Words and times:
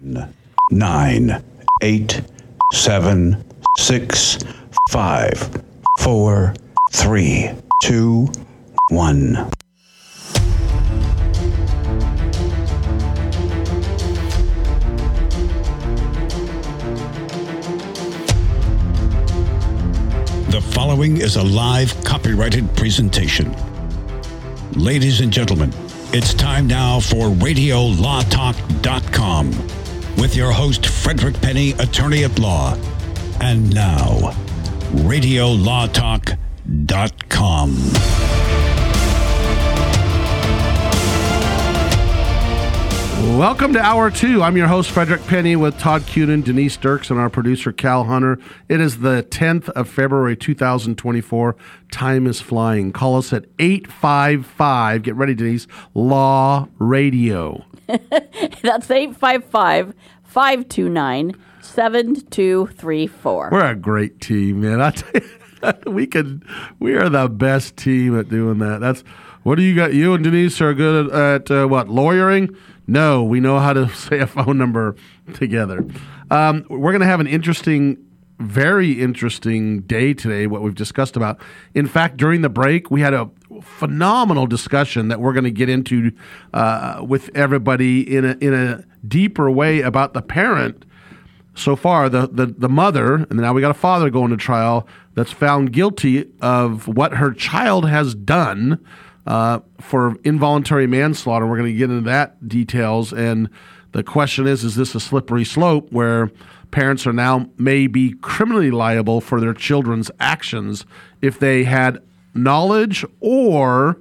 nine, 0.00 1.42
eight, 1.82 2.22
seven, 2.72 3.44
six, 3.76 4.38
five, 4.90 5.62
four, 5.98 6.54
three, 6.92 7.50
two, 7.82 8.28
one. 8.90 9.32
The 20.48 20.62
following 20.72 21.18
is 21.18 21.36
a 21.36 21.42
live 21.42 21.94
copyrighted 22.04 22.74
presentation. 22.76 23.54
Ladies 24.72 25.20
and 25.20 25.30
gentlemen, 25.32 25.72
it's 26.12 26.34
time 26.34 26.66
now 26.66 27.00
for 27.00 27.28
RadioLawTalk.com 27.28 29.77
with 30.20 30.34
your 30.34 30.50
host, 30.50 30.86
Frederick 30.86 31.40
Penny, 31.40 31.72
attorney 31.72 32.24
at 32.24 32.38
law. 32.38 32.74
And 33.40 33.72
now, 33.74 34.32
RadioLawTalk.com. 35.04 36.38
Welcome 43.36 43.72
to 43.74 43.80
Hour 43.80 44.10
Two. 44.10 44.42
I'm 44.42 44.56
your 44.56 44.66
host, 44.66 44.90
Frederick 44.90 45.24
Penny, 45.26 45.54
with 45.54 45.78
Todd 45.78 46.02
Cunin, 46.02 46.42
Denise 46.42 46.76
Dirks, 46.76 47.10
and 47.10 47.20
our 47.20 47.30
producer, 47.30 47.72
Cal 47.72 48.04
Hunter. 48.04 48.38
It 48.68 48.80
is 48.80 48.98
the 48.98 49.24
10th 49.30 49.68
of 49.70 49.88
February, 49.88 50.36
2024. 50.36 51.54
Time 51.92 52.26
is 52.26 52.40
flying. 52.40 52.90
Call 52.90 53.16
us 53.16 53.32
at 53.32 53.44
855, 53.58 55.02
get 55.02 55.14
ready, 55.14 55.34
Denise, 55.34 55.68
Law 55.94 56.68
Radio. 56.78 57.64
That's 58.62 58.90
855 58.90 59.94
529 60.24 61.34
7234. 61.62 63.48
We're 63.50 63.70
a 63.70 63.74
great 63.74 64.20
team, 64.20 64.60
man. 64.60 64.80
I 64.82 64.92
we 65.86 66.06
can, 66.06 66.42
we 66.78 66.94
are 66.94 67.08
the 67.08 67.28
best 67.28 67.76
team 67.76 68.18
at 68.18 68.28
doing 68.28 68.58
that. 68.58 68.80
That's, 68.80 69.00
what 69.42 69.56
do 69.56 69.62
you 69.62 69.74
got? 69.74 69.94
You 69.94 70.12
and 70.12 70.22
Denise 70.22 70.60
are 70.60 70.74
good 70.74 71.06
at, 71.06 71.50
at 71.50 71.50
uh, 71.50 71.66
what, 71.66 71.88
lawyering? 71.88 72.54
No, 72.86 73.24
we 73.24 73.40
know 73.40 73.58
how 73.58 73.72
to 73.72 73.88
say 73.94 74.18
a 74.18 74.26
phone 74.26 74.58
number 74.58 74.94
together. 75.34 75.86
Um, 76.30 76.66
we're 76.68 76.92
going 76.92 77.00
to 77.00 77.06
have 77.06 77.20
an 77.20 77.26
interesting, 77.26 77.96
very 78.38 78.92
interesting 78.92 79.80
day 79.82 80.12
today, 80.12 80.46
what 80.46 80.60
we've 80.60 80.74
discussed 80.74 81.16
about. 81.16 81.40
In 81.74 81.86
fact, 81.86 82.18
during 82.18 82.42
the 82.42 82.50
break, 82.50 82.90
we 82.90 83.00
had 83.00 83.14
a 83.14 83.30
phenomenal 83.62 84.46
discussion 84.46 85.08
that 85.08 85.20
we're 85.20 85.32
going 85.32 85.44
to 85.44 85.50
get 85.50 85.68
into 85.68 86.12
uh, 86.52 87.04
with 87.06 87.30
everybody 87.34 88.16
in 88.16 88.24
a, 88.24 88.32
in 88.40 88.54
a 88.54 88.84
deeper 89.06 89.50
way 89.50 89.80
about 89.80 90.14
the 90.14 90.22
parent. 90.22 90.84
So 91.54 91.74
far 91.74 92.08
the, 92.08 92.28
the, 92.28 92.46
the 92.46 92.68
mother 92.68 93.14
and 93.14 93.34
now 93.34 93.52
we 93.52 93.60
got 93.60 93.70
a 93.70 93.74
father 93.74 94.10
going 94.10 94.30
to 94.30 94.36
trial 94.36 94.86
that's 95.14 95.32
found 95.32 95.72
guilty 95.72 96.30
of 96.40 96.86
what 96.86 97.14
her 97.14 97.32
child 97.32 97.88
has 97.88 98.14
done 98.14 98.84
uh, 99.26 99.60
for 99.80 100.14
involuntary 100.22 100.86
manslaughter. 100.86 101.46
We're 101.46 101.58
going 101.58 101.72
to 101.72 101.78
get 101.78 101.90
into 101.90 102.08
that 102.08 102.48
details 102.48 103.12
and 103.12 103.50
the 103.92 104.02
question 104.02 104.46
is 104.46 104.64
is 104.64 104.76
this 104.76 104.94
a 104.94 105.00
slippery 105.00 105.44
slope 105.44 105.90
where 105.90 106.30
parents 106.70 107.06
are 107.06 107.12
now 107.12 107.48
may 107.56 107.86
be 107.86 108.14
criminally 108.20 108.70
liable 108.70 109.20
for 109.20 109.40
their 109.40 109.54
children's 109.54 110.10
actions 110.20 110.84
if 111.22 111.38
they 111.38 111.64
had 111.64 112.02
knowledge 112.42 113.04
or 113.20 113.98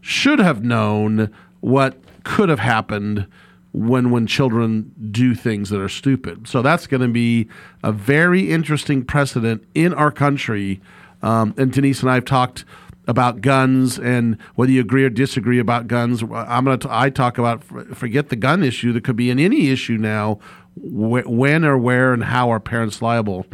should 0.00 0.38
have 0.38 0.64
known 0.64 1.32
what 1.60 1.96
could 2.24 2.48
have 2.48 2.58
happened 2.58 3.26
when 3.72 4.10
when 4.10 4.26
children 4.26 4.92
do 5.10 5.34
things 5.34 5.70
that 5.70 5.80
are 5.80 5.88
stupid. 5.88 6.46
So 6.46 6.60
that's 6.62 6.86
going 6.86 7.00
to 7.00 7.08
be 7.08 7.48
a 7.82 7.92
very 7.92 8.50
interesting 8.50 9.04
precedent 9.04 9.64
in 9.74 9.94
our 9.94 10.10
country. 10.10 10.80
Um, 11.22 11.54
and 11.56 11.72
Denise 11.72 12.00
and 12.00 12.10
I 12.10 12.14
have 12.14 12.24
talked 12.24 12.64
about 13.08 13.40
guns 13.40 13.98
and 13.98 14.36
whether 14.54 14.70
you 14.70 14.80
agree 14.80 15.04
or 15.04 15.10
disagree 15.10 15.58
about 15.58 15.88
guns. 15.88 16.22
I'm 16.22 16.64
going 16.64 16.78
to 16.78 16.88
I 16.90 17.10
talk 17.10 17.38
about 17.38 17.64
forget 17.64 18.28
the 18.28 18.36
gun 18.36 18.62
issue. 18.62 18.92
There 18.92 19.00
could 19.00 19.16
be 19.16 19.30
in 19.30 19.38
any 19.38 19.70
issue 19.70 19.96
now. 19.96 20.38
Wh- 20.74 21.26
when 21.26 21.64
or 21.64 21.78
where 21.78 22.12
and 22.12 22.24
how 22.24 22.50
are 22.50 22.60
parents 22.60 23.02
liable? 23.02 23.46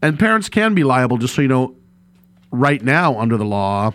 And 0.00 0.18
parents 0.18 0.48
can 0.48 0.74
be 0.74 0.84
liable. 0.84 1.18
Just 1.18 1.34
so 1.34 1.42
you 1.42 1.48
know, 1.48 1.74
right 2.50 2.82
now 2.82 3.18
under 3.18 3.36
the 3.36 3.44
law, 3.44 3.92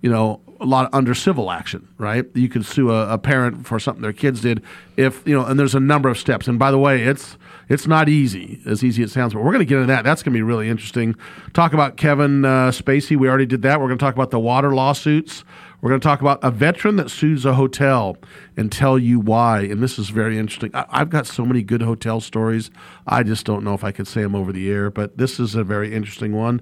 you 0.00 0.10
know, 0.10 0.40
a 0.60 0.66
lot 0.66 0.90
under 0.92 1.14
civil 1.14 1.50
action, 1.50 1.88
right? 1.96 2.26
You 2.34 2.48
can 2.48 2.62
sue 2.62 2.90
a, 2.90 3.14
a, 3.14 3.18
parent 3.18 3.66
for 3.66 3.80
something 3.80 4.02
their 4.02 4.12
kids 4.12 4.42
did 4.42 4.62
if 4.96 5.26
you 5.26 5.34
know, 5.34 5.44
and 5.46 5.58
there's 5.58 5.74
a 5.74 5.80
number 5.80 6.10
of 6.10 6.18
steps. 6.18 6.46
And 6.48 6.58
by 6.58 6.70
the 6.70 6.78
way, 6.78 7.02
it's 7.02 7.38
it's 7.70 7.86
not 7.86 8.08
easy, 8.10 8.60
as 8.66 8.84
easy 8.84 9.02
as 9.02 9.10
it 9.10 9.14
sounds. 9.14 9.32
But 9.32 9.42
we're 9.42 9.52
going 9.52 9.60
to 9.60 9.64
get 9.64 9.76
into 9.76 9.86
that. 9.86 10.04
That's 10.04 10.22
going 10.22 10.34
to 10.34 10.38
be 10.38 10.42
really 10.42 10.68
interesting. 10.68 11.16
Talk 11.54 11.72
about 11.72 11.96
Kevin 11.96 12.44
uh, 12.44 12.70
Spacey. 12.70 13.16
We 13.16 13.28
already 13.28 13.46
did 13.46 13.62
that. 13.62 13.80
We're 13.80 13.86
going 13.86 13.98
to 13.98 14.04
talk 14.04 14.14
about 14.14 14.30
the 14.30 14.40
water 14.40 14.74
lawsuits. 14.74 15.44
We're 15.80 15.88
going 15.88 16.00
to 16.00 16.06
talk 16.06 16.20
about 16.20 16.40
a 16.42 16.50
veteran 16.50 16.96
that 16.96 17.10
sues 17.10 17.44
a 17.46 17.54
hotel 17.54 18.16
and 18.56 18.70
tell 18.70 18.98
you 18.98 19.18
why. 19.18 19.60
And 19.60 19.82
this 19.82 19.98
is 19.98 20.10
very 20.10 20.38
interesting. 20.38 20.70
I, 20.74 20.98
have 20.98 21.08
got 21.08 21.26
so 21.26 21.44
many 21.44 21.62
good 21.62 21.80
hotel 21.80 22.20
stories. 22.20 22.70
I 23.06 23.22
just 23.22 23.46
don't 23.46 23.64
know 23.64 23.72
if 23.72 23.82
I 23.82 23.90
could 23.90 24.06
say 24.06 24.22
them 24.22 24.34
over 24.34 24.52
the 24.52 24.70
air, 24.70 24.90
but 24.90 25.16
this 25.16 25.40
is 25.40 25.54
a 25.54 25.64
very 25.64 25.94
interesting 25.94 26.34
one. 26.34 26.60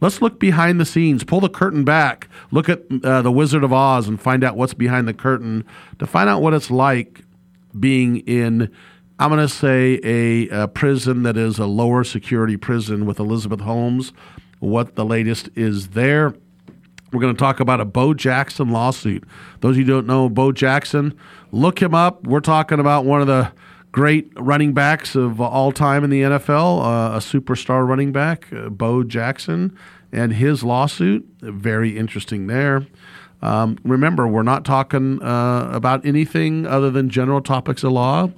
Let's 0.00 0.20
look 0.20 0.40
behind 0.40 0.80
the 0.80 0.84
scenes, 0.84 1.22
pull 1.22 1.40
the 1.40 1.48
curtain 1.48 1.84
back, 1.84 2.28
look 2.50 2.68
at 2.68 2.82
uh, 3.04 3.22
The 3.22 3.30
Wizard 3.30 3.62
of 3.62 3.72
Oz, 3.72 4.08
and 4.08 4.20
find 4.20 4.42
out 4.42 4.56
what's 4.56 4.74
behind 4.74 5.06
the 5.06 5.14
curtain 5.14 5.64
to 6.00 6.06
find 6.06 6.28
out 6.28 6.42
what 6.42 6.52
it's 6.52 6.70
like 6.70 7.22
being 7.78 8.18
in. 8.20 8.70
I'm 9.18 9.30
going 9.30 9.46
to 9.46 9.52
say 9.52 10.00
a, 10.02 10.48
a 10.48 10.68
prison 10.68 11.22
that 11.22 11.36
is 11.36 11.58
a 11.58 11.66
lower 11.66 12.02
security 12.04 12.56
prison 12.56 13.06
with 13.06 13.20
Elizabeth 13.20 13.60
Holmes. 13.60 14.12
What 14.58 14.96
the 14.96 15.04
latest 15.04 15.50
is 15.54 15.88
there 15.88 16.34
we're 17.12 17.20
going 17.20 17.34
to 17.34 17.38
talk 17.38 17.60
about 17.60 17.80
a 17.80 17.84
Bo 17.84 18.14
Jackson 18.14 18.70
lawsuit. 18.70 19.24
Those 19.60 19.72
of 19.72 19.78
you 19.78 19.84
who 19.84 19.92
don't 19.92 20.06
know 20.06 20.28
Bo 20.28 20.52
Jackson, 20.52 21.16
look 21.52 21.80
him 21.80 21.94
up. 21.94 22.26
We're 22.26 22.40
talking 22.40 22.80
about 22.80 23.04
one 23.04 23.20
of 23.20 23.26
the 23.26 23.52
great 23.92 24.30
running 24.36 24.74
backs 24.74 25.14
of 25.14 25.40
all 25.40 25.72
time 25.72 26.04
in 26.04 26.10
the 26.10 26.22
NFL, 26.22 26.82
uh, 26.82 27.16
a 27.16 27.18
superstar 27.18 27.86
running 27.86 28.12
back, 28.12 28.52
uh, 28.52 28.68
Bo 28.68 29.02
Jackson, 29.02 29.76
and 30.12 30.34
his 30.34 30.62
lawsuit. 30.62 31.26
Very 31.40 31.96
interesting 31.96 32.46
there. 32.46 32.86
Um, 33.42 33.78
remember, 33.84 34.26
we're 34.26 34.42
not 34.42 34.64
talking 34.64 35.22
uh, 35.22 35.70
about 35.72 36.04
anything 36.04 36.66
other 36.66 36.90
than 36.90 37.08
general 37.08 37.40
topics 37.40 37.84
of 37.84 37.92
law 37.92 38.30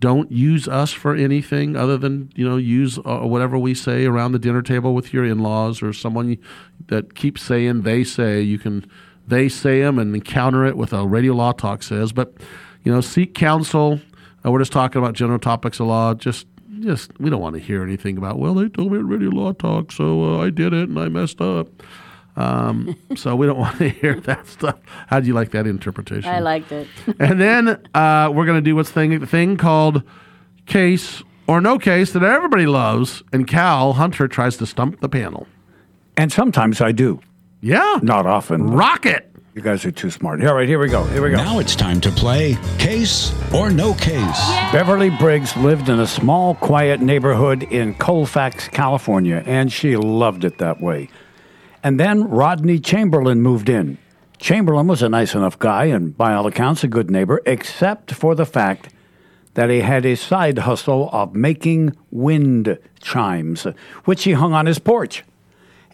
don't 0.00 0.30
use 0.30 0.68
us 0.68 0.92
for 0.92 1.14
anything 1.14 1.76
other 1.76 1.96
than 1.96 2.30
you 2.34 2.48
know 2.48 2.56
use 2.56 2.98
uh, 2.98 3.20
whatever 3.20 3.58
we 3.58 3.74
say 3.74 4.04
around 4.04 4.32
the 4.32 4.38
dinner 4.38 4.62
table 4.62 4.94
with 4.94 5.12
your 5.12 5.24
in-laws 5.24 5.82
or 5.82 5.92
someone 5.92 6.36
that 6.88 7.14
keeps 7.14 7.42
saying 7.42 7.82
they 7.82 8.04
say. 8.04 8.40
You 8.40 8.58
can 8.58 8.88
they 9.26 9.48
say 9.48 9.80
them 9.80 9.98
and 9.98 10.24
counter 10.24 10.64
it 10.64 10.76
with 10.76 10.92
a 10.92 11.06
radio 11.06 11.32
law 11.32 11.52
talk 11.52 11.82
says. 11.82 12.12
But 12.12 12.34
you 12.82 12.92
know 12.92 13.00
seek 13.00 13.34
counsel. 13.34 14.00
Uh, 14.44 14.50
we're 14.50 14.60
just 14.60 14.72
talking 14.72 15.00
about 15.00 15.14
general 15.14 15.38
topics 15.38 15.80
of 15.80 15.86
law. 15.86 16.14
Just 16.14 16.46
just 16.80 17.18
we 17.18 17.30
don't 17.30 17.40
want 17.40 17.54
to 17.54 17.60
hear 17.60 17.82
anything 17.82 18.18
about 18.18 18.38
well 18.38 18.54
they 18.54 18.68
told 18.68 18.92
me 18.92 18.98
at 18.98 19.04
radio 19.04 19.30
law 19.30 19.52
talk 19.52 19.90
so 19.90 20.22
uh, 20.24 20.44
i 20.44 20.50
did 20.50 20.72
it 20.72 20.88
and 20.88 20.98
i 20.98 21.08
messed 21.08 21.40
up 21.40 21.68
um, 22.36 22.96
so 23.16 23.34
we 23.34 23.46
don't 23.46 23.58
want 23.66 23.78
to 23.78 23.88
hear 23.88 24.20
that 24.20 24.46
stuff. 24.46 24.78
How 25.08 25.20
do 25.20 25.26
you 25.26 25.34
like 25.34 25.50
that 25.52 25.66
interpretation? 25.66 26.30
I 26.30 26.40
liked 26.40 26.70
it. 26.72 26.86
and 27.18 27.40
then 27.40 27.68
uh, 27.94 28.30
we're 28.32 28.46
going 28.46 28.58
to 28.58 28.62
do 28.62 28.76
what's 28.76 28.90
thing 28.90 29.24
thing 29.26 29.56
called 29.56 30.02
case 30.66 31.22
or 31.46 31.60
no 31.60 31.78
case 31.78 32.12
that 32.12 32.22
everybody 32.22 32.66
loves, 32.66 33.22
and 33.32 33.46
Cal 33.46 33.94
Hunter 33.94 34.26
tries 34.26 34.56
to 34.56 34.66
stump 34.66 35.00
the 35.00 35.08
panel. 35.08 35.46
And 36.16 36.32
sometimes 36.32 36.80
I 36.80 36.92
do. 36.92 37.20
Yeah, 37.60 38.00
not 38.02 38.26
often. 38.26 38.66
Rocket. 38.66 39.30
You 39.54 39.62
guys 39.62 39.86
are 39.86 39.90
too 39.90 40.10
smart. 40.10 40.44
All 40.44 40.54
right, 40.54 40.68
here 40.68 40.78
we 40.78 40.88
go. 40.88 41.04
Here 41.04 41.22
we 41.22 41.30
go. 41.30 41.36
Now 41.36 41.60
it's 41.60 41.74
time 41.74 41.98
to 42.02 42.10
play 42.10 42.58
Case 42.78 43.32
or 43.54 43.70
No 43.70 43.94
Case. 43.94 44.12
Yeah. 44.14 44.70
Beverly 44.70 45.08
Briggs 45.08 45.56
lived 45.56 45.88
in 45.88 45.98
a 45.98 46.06
small, 46.06 46.56
quiet 46.56 47.00
neighborhood 47.00 47.62
in 47.62 47.94
Colfax, 47.94 48.68
California, 48.68 49.42
and 49.46 49.72
she 49.72 49.96
loved 49.96 50.44
it 50.44 50.58
that 50.58 50.82
way. 50.82 51.08
And 51.86 52.00
then 52.00 52.28
Rodney 52.28 52.80
Chamberlain 52.80 53.42
moved 53.42 53.68
in. 53.68 53.98
Chamberlain 54.40 54.88
was 54.88 55.04
a 55.04 55.08
nice 55.08 55.36
enough 55.36 55.56
guy 55.56 55.84
and, 55.84 56.18
by 56.18 56.34
all 56.34 56.48
accounts, 56.48 56.82
a 56.82 56.88
good 56.88 57.12
neighbor, 57.12 57.40
except 57.46 58.12
for 58.12 58.34
the 58.34 58.44
fact 58.44 58.92
that 59.54 59.70
he 59.70 59.82
had 59.82 60.04
a 60.04 60.16
side 60.16 60.58
hustle 60.58 61.08
of 61.12 61.36
making 61.36 61.96
wind 62.10 62.76
chimes, 63.00 63.68
which 64.04 64.24
he 64.24 64.32
hung 64.32 64.52
on 64.52 64.66
his 64.66 64.80
porch 64.80 65.22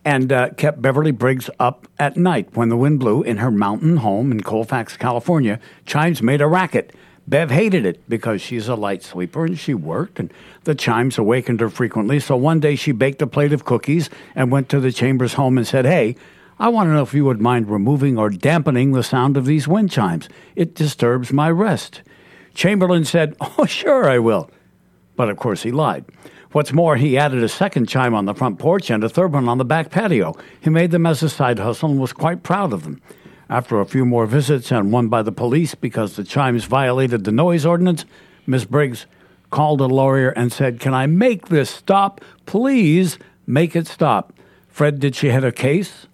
and 0.02 0.32
uh, 0.32 0.48
kept 0.54 0.80
Beverly 0.80 1.10
Briggs 1.10 1.50
up 1.58 1.86
at 1.98 2.16
night 2.16 2.48
when 2.56 2.70
the 2.70 2.76
wind 2.78 2.98
blew 2.98 3.22
in 3.22 3.36
her 3.36 3.50
mountain 3.50 3.98
home 3.98 4.32
in 4.32 4.40
Colfax, 4.40 4.96
California. 4.96 5.60
Chimes 5.84 6.22
made 6.22 6.40
a 6.40 6.46
racket. 6.46 6.96
Bev 7.32 7.50
hated 7.50 7.86
it 7.86 8.06
because 8.10 8.42
she's 8.42 8.68
a 8.68 8.74
light 8.74 9.02
sleeper 9.02 9.46
and 9.46 9.58
she 9.58 9.72
worked, 9.72 10.20
and 10.20 10.30
the 10.64 10.74
chimes 10.74 11.16
awakened 11.16 11.60
her 11.60 11.70
frequently. 11.70 12.20
So 12.20 12.36
one 12.36 12.60
day 12.60 12.76
she 12.76 12.92
baked 12.92 13.22
a 13.22 13.26
plate 13.26 13.54
of 13.54 13.64
cookies 13.64 14.10
and 14.34 14.52
went 14.52 14.68
to 14.68 14.80
the 14.80 14.92
Chambers 14.92 15.32
home 15.32 15.56
and 15.56 15.66
said, 15.66 15.86
Hey, 15.86 16.14
I 16.58 16.68
want 16.68 16.88
to 16.88 16.92
know 16.92 17.00
if 17.00 17.14
you 17.14 17.24
would 17.24 17.40
mind 17.40 17.70
removing 17.70 18.18
or 18.18 18.28
dampening 18.28 18.92
the 18.92 19.02
sound 19.02 19.38
of 19.38 19.46
these 19.46 19.66
wind 19.66 19.90
chimes. 19.90 20.28
It 20.56 20.74
disturbs 20.74 21.32
my 21.32 21.50
rest. 21.50 22.02
Chamberlain 22.52 23.06
said, 23.06 23.34
Oh, 23.40 23.64
sure, 23.64 24.10
I 24.10 24.18
will. 24.18 24.50
But 25.16 25.30
of 25.30 25.38
course, 25.38 25.62
he 25.62 25.72
lied. 25.72 26.04
What's 26.50 26.74
more, 26.74 26.96
he 26.96 27.16
added 27.16 27.42
a 27.42 27.48
second 27.48 27.88
chime 27.88 28.14
on 28.14 28.26
the 28.26 28.34
front 28.34 28.58
porch 28.58 28.90
and 28.90 29.02
a 29.02 29.08
third 29.08 29.32
one 29.32 29.48
on 29.48 29.56
the 29.56 29.64
back 29.64 29.88
patio. 29.88 30.36
He 30.60 30.68
made 30.68 30.90
them 30.90 31.06
as 31.06 31.22
a 31.22 31.30
side 31.30 31.60
hustle 31.60 31.92
and 31.92 31.98
was 31.98 32.12
quite 32.12 32.42
proud 32.42 32.74
of 32.74 32.84
them. 32.84 33.00
After 33.52 33.82
a 33.82 33.84
few 33.84 34.06
more 34.06 34.24
visits 34.24 34.72
and 34.72 34.90
one 34.90 35.08
by 35.08 35.20
the 35.20 35.30
police 35.30 35.74
because 35.74 36.16
the 36.16 36.24
chimes 36.24 36.64
violated 36.64 37.24
the 37.24 37.32
noise 37.32 37.66
ordinance, 37.66 38.06
Miss 38.46 38.64
Briggs 38.64 39.04
called 39.50 39.82
a 39.82 39.86
lawyer 39.86 40.30
and 40.30 40.50
said, 40.50 40.80
Can 40.80 40.94
I 40.94 41.04
make 41.04 41.48
this 41.48 41.68
stop? 41.68 42.22
Please 42.46 43.18
make 43.46 43.76
it 43.76 43.86
stop. 43.86 44.32
Fred, 44.68 45.00
did 45.00 45.14
she 45.14 45.28
have 45.28 45.44
a 45.44 45.52
case? 45.52 46.06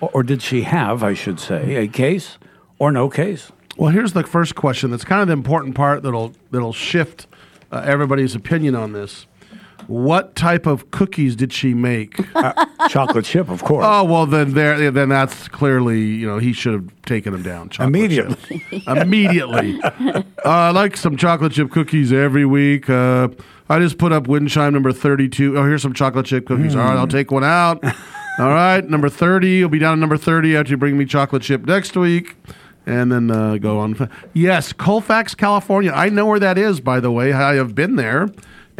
Or, 0.00 0.22
did 0.22 0.40
she 0.40 0.62
have, 0.62 1.02
I 1.02 1.12
should 1.12 1.38
say, 1.38 1.76
a 1.76 1.88
case 1.88 2.38
or 2.78 2.90
no 2.90 3.10
case? 3.10 3.52
Well, 3.76 3.90
here's 3.90 4.14
the 4.14 4.22
first 4.22 4.54
question. 4.54 4.92
That's 4.92 5.04
kind 5.04 5.20
of 5.20 5.28
the 5.28 5.34
important 5.34 5.74
part 5.74 6.02
that'll 6.02 6.32
that'll 6.52 6.72
shift 6.72 7.26
uh, 7.70 7.82
everybody's 7.84 8.34
opinion 8.34 8.74
on 8.76 8.94
this. 8.94 9.26
What 9.86 10.34
type 10.36 10.66
of 10.66 10.90
cookies 10.90 11.36
did 11.36 11.52
she 11.52 11.74
make? 11.74 12.20
Chocolate 12.88 13.24
chip, 13.24 13.48
of 13.48 13.62
course. 13.62 13.84
oh 13.86 14.04
well, 14.04 14.26
then 14.26 14.54
there, 14.54 14.90
then 14.90 15.08
that's 15.08 15.48
clearly 15.48 16.00
you 16.00 16.26
know 16.26 16.38
he 16.38 16.52
should 16.52 16.74
have 16.74 17.02
taken 17.04 17.32
them 17.32 17.42
down 17.42 17.68
chocolate 17.68 17.88
Immediately. 17.88 18.64
Immediately. 18.86 19.80
uh, 19.82 20.22
I 20.44 20.70
like 20.70 20.96
some 20.96 21.16
chocolate 21.16 21.52
chip 21.52 21.70
cookies 21.70 22.12
every 22.12 22.44
week. 22.44 22.88
Uh, 22.88 23.28
I 23.68 23.78
just 23.78 23.98
put 23.98 24.12
up 24.12 24.28
wind 24.28 24.50
chime 24.50 24.72
number 24.72 24.92
thirty-two. 24.92 25.58
Oh, 25.58 25.64
here's 25.64 25.82
some 25.82 25.94
chocolate 25.94 26.26
chip 26.26 26.46
cookies. 26.46 26.74
All 26.76 26.82
right, 26.82 26.96
I'll 26.96 27.06
take 27.08 27.30
one 27.30 27.44
out. 27.44 27.82
All 28.38 28.48
right, 28.48 28.88
number 28.88 29.08
thirty. 29.08 29.50
You'll 29.50 29.68
be 29.68 29.78
down 29.78 29.96
to 29.96 30.00
number 30.00 30.16
thirty 30.16 30.56
after 30.56 30.70
you 30.70 30.76
bring 30.76 30.96
me 30.96 31.04
chocolate 31.04 31.42
chip 31.42 31.64
next 31.66 31.96
week. 31.96 32.36
And 32.84 33.12
then 33.12 33.30
uh, 33.30 33.58
go 33.58 33.78
on. 33.78 34.10
Yes, 34.32 34.72
Colfax, 34.72 35.36
California. 35.36 35.92
I 35.94 36.08
know 36.08 36.26
where 36.26 36.40
that 36.40 36.58
is, 36.58 36.80
by 36.80 36.98
the 36.98 37.12
way. 37.12 37.32
I 37.32 37.54
have 37.54 37.76
been 37.76 37.94
there 37.94 38.28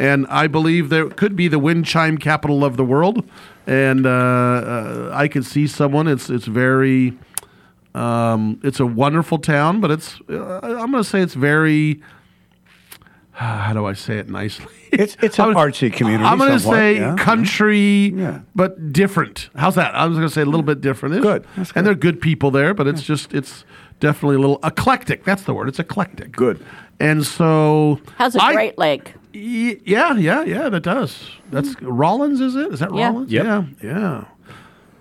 and 0.03 0.27
I 0.27 0.47
believe 0.47 0.89
there 0.89 1.09
could 1.09 1.35
be 1.35 1.47
the 1.47 1.59
wind 1.59 1.85
chime 1.85 2.17
capital 2.17 2.65
of 2.65 2.75
the 2.75 2.83
world. 2.83 3.23
And 3.65 4.05
uh, 4.05 4.09
uh, 4.09 5.11
I 5.13 5.29
could 5.29 5.45
see 5.45 5.65
someone. 5.67 6.07
It's 6.09 6.29
it's 6.29 6.45
very, 6.45 7.17
um, 7.95 8.59
it's 8.63 8.81
a 8.81 8.85
wonderful 8.85 9.37
town, 9.37 9.79
but 9.79 9.89
it's 9.91 10.19
uh, 10.29 10.59
I'm 10.61 10.91
going 10.91 11.03
to 11.03 11.09
say 11.09 11.21
it's 11.21 11.35
very. 11.35 12.01
How 13.31 13.73
do 13.73 13.85
I 13.85 13.93
say 13.93 14.17
it 14.17 14.29
nicely? 14.29 14.67
It's 14.91 15.15
it's 15.23 15.39
an 15.39 15.53
artsy 15.55 15.91
community. 15.91 16.25
I'm 16.25 16.37
going 16.37 16.51
to 16.51 16.59
say 16.59 16.97
yeah. 16.97 17.15
country, 17.17 18.09
Yeah. 18.13 18.41
but 18.53 18.91
different. 18.93 19.49
How's 19.55 19.75
that? 19.75 19.95
I 19.95 20.05
was 20.05 20.17
going 20.17 20.27
to 20.27 20.33
say 20.33 20.41
a 20.41 20.45
little 20.45 20.61
bit 20.61 20.81
different. 20.81 21.21
Good. 21.21 21.47
That's 21.55 21.71
And 21.75 21.87
they're 21.87 21.95
good 21.95 22.21
people 22.21 22.51
there, 22.51 22.73
but 22.75 22.85
it's 22.87 23.01
just 23.01 23.33
it's 23.33 23.63
definitely 23.99 24.35
a 24.35 24.39
little 24.39 24.59
eclectic. 24.63 25.23
That's 25.23 25.43
the 25.43 25.53
word. 25.53 25.67
It's 25.69 25.79
eclectic. 25.79 26.33
Good. 26.33 26.63
And 26.99 27.25
so 27.25 27.99
how's 28.17 28.35
a 28.35 28.43
I- 28.43 28.53
Great 28.53 28.77
Lake. 28.77 29.15
Y- 29.33 29.77
Yeah, 29.85 30.15
yeah, 30.17 30.43
yeah, 30.43 30.69
that 30.69 30.83
does. 30.83 31.29
That's 31.51 31.75
Rollins, 31.81 32.39
is 32.41 32.55
it? 32.55 32.73
Is 32.73 32.79
that 32.79 32.93
Yeah. 32.93 33.07
Rollins? 33.09 33.31
Yep. 33.31 33.45
Yeah, 33.45 33.63
yeah. 33.83 34.23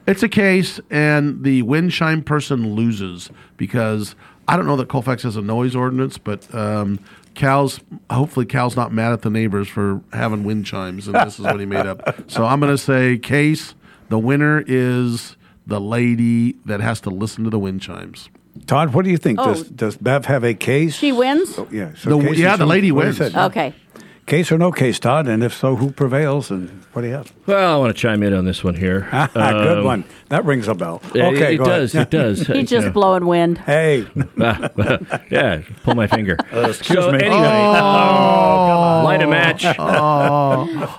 It's 0.06 0.22
a 0.22 0.28
case, 0.28 0.80
and 0.90 1.44
the 1.44 1.62
wind 1.62 1.92
chime 1.92 2.22
person 2.22 2.74
loses 2.74 3.30
because 3.56 4.16
I 4.48 4.56
don't 4.56 4.66
know 4.66 4.76
that 4.76 4.88
Colfax 4.88 5.22
has 5.22 5.36
a 5.36 5.42
noise 5.42 5.76
ordinance, 5.76 6.18
but 6.18 6.52
um, 6.54 6.98
Cal's 7.34 7.80
hopefully 8.10 8.44
Cal's 8.46 8.74
not 8.74 8.92
mad 8.92 9.12
at 9.12 9.22
the 9.22 9.30
neighbors 9.30 9.68
for 9.68 10.00
having 10.12 10.42
wind 10.44 10.66
chimes, 10.66 11.06
and 11.06 11.14
this 11.14 11.38
is 11.38 11.44
what 11.44 11.60
he 11.60 11.66
made 11.66 11.86
up. 11.86 12.02
So 12.30 12.44
I'm 12.44 12.58
going 12.60 12.72
to 12.72 12.78
say 12.82 13.16
case. 13.18 13.74
The 14.08 14.18
winner 14.18 14.62
is 14.66 15.36
the 15.66 15.80
lady 15.80 16.56
that 16.66 16.80
has 16.80 17.00
to 17.02 17.10
listen 17.10 17.44
to 17.44 17.50
the 17.50 17.58
wind 17.58 17.80
chimes. 17.80 18.28
Todd, 18.66 18.92
what 18.92 19.04
do 19.04 19.10
you 19.10 19.16
think? 19.16 19.38
Oh. 19.40 19.54
Does 19.54 19.62
does 19.68 19.96
Bev 19.96 20.26
have 20.26 20.44
a 20.44 20.52
case? 20.52 20.96
She 20.96 21.12
wins? 21.12 21.58
yeah. 21.70 21.92
So 21.96 22.18
The- 22.18 22.28
case 22.28 22.38
yeah, 22.38 22.52
is 22.52 22.58
the 22.58 22.64
who- 22.64 22.70
lady 22.70 22.92
what 22.92 23.04
wins. 23.06 23.16
said. 23.18 23.34
Okay. 23.34 23.74
Case 24.24 24.52
or 24.52 24.56
no 24.56 24.70
case, 24.70 24.98
Todd? 25.00 25.26
And 25.26 25.42
if 25.42 25.52
so, 25.52 25.74
who 25.76 25.90
prevails 25.90 26.50
and 26.50 26.70
what 26.92 27.02
do 27.02 27.08
you 27.08 27.14
have? 27.14 27.32
Well, 27.46 27.74
I 27.74 27.76
want 27.78 27.94
to 27.94 28.00
chime 28.00 28.22
in 28.22 28.32
on 28.32 28.44
this 28.44 28.62
one 28.62 28.76
here. 28.76 29.08
Good 29.34 29.78
Um, 29.78 29.84
one. 29.84 30.04
That 30.28 30.44
rings 30.44 30.68
a 30.68 30.74
bell. 30.74 31.02
okay, 31.10 31.54
it, 31.54 31.58
go 31.58 31.64
does. 31.64 31.92
ahead. 31.94 32.06
It 32.06 32.10
does. 32.16 32.46
He's 32.46 32.70
just 32.70 32.86
Yeah. 32.86 32.92
blowing 32.92 33.26
wind. 33.26 33.58
Hey, 33.58 34.06
yeah, 34.38 35.62
pull 35.82 35.96
my 35.96 36.06
finger. 36.06 36.36
excuse 36.52 37.04
so 37.04 37.10
me. 37.10 37.18
anyway, 37.18 37.34
uh, 37.36 39.02
light 39.04 39.22
a 39.22 39.26
match. 39.26 39.64
Uh, 39.64 39.74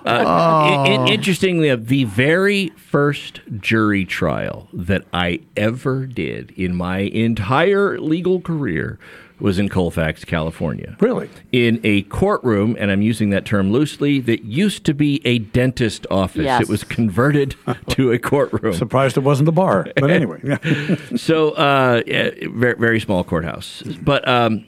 i- 0.05 0.85
i- 0.87 1.07
interestingly, 1.09 1.69
uh, 1.69 1.77
the 1.79 2.03
very 2.03 2.69
first 2.75 3.39
jury 3.59 4.05
trial 4.05 4.67
that 4.73 5.03
I 5.13 5.39
ever 5.55 6.05
did 6.05 6.51
in 6.51 6.75
my 6.75 6.99
entire 6.99 7.99
legal 7.99 8.41
career 8.41 8.99
was 9.43 9.59
in 9.59 9.67
Colfax, 9.67 10.23
California. 10.23 10.95
Really? 11.01 11.29
In 11.51 11.81
a 11.83 12.03
courtroom, 12.03 12.77
and 12.79 12.89
I'm 12.89 13.01
using 13.01 13.29
that 13.31 13.43
term 13.43 13.73
loosely, 13.73 14.21
that 14.21 14.45
used 14.45 14.85
to 14.85 14.93
be 14.93 15.21
a 15.25 15.39
dentist 15.39 16.07
office. 16.09 16.45
Yes. 16.45 16.61
It 16.61 16.69
was 16.69 16.85
converted 16.85 17.57
to 17.89 18.13
a 18.13 18.17
courtroom. 18.17 18.73
surprised 18.73 19.17
it 19.17 19.19
wasn't 19.19 19.47
the 19.47 19.51
bar. 19.51 19.87
But 19.97 20.09
anyway, 20.11 20.39
So, 21.17 21.51
uh, 21.51 22.03
yeah, 22.07 22.29
very, 22.53 22.75
very 22.75 22.99
small 23.01 23.25
courthouse. 23.25 23.83
But, 24.01 24.25
um, 24.25 24.65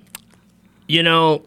you 0.89 1.01
know, 1.01 1.43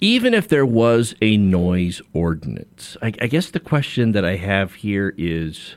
even 0.00 0.34
if 0.34 0.48
there 0.48 0.66
was 0.66 1.14
a 1.22 1.36
noise 1.36 2.02
ordinance, 2.12 2.96
I, 3.00 3.12
I 3.20 3.28
guess 3.28 3.50
the 3.50 3.60
question 3.60 4.10
that 4.12 4.24
I 4.24 4.34
have 4.34 4.74
here 4.74 5.14
is 5.16 5.76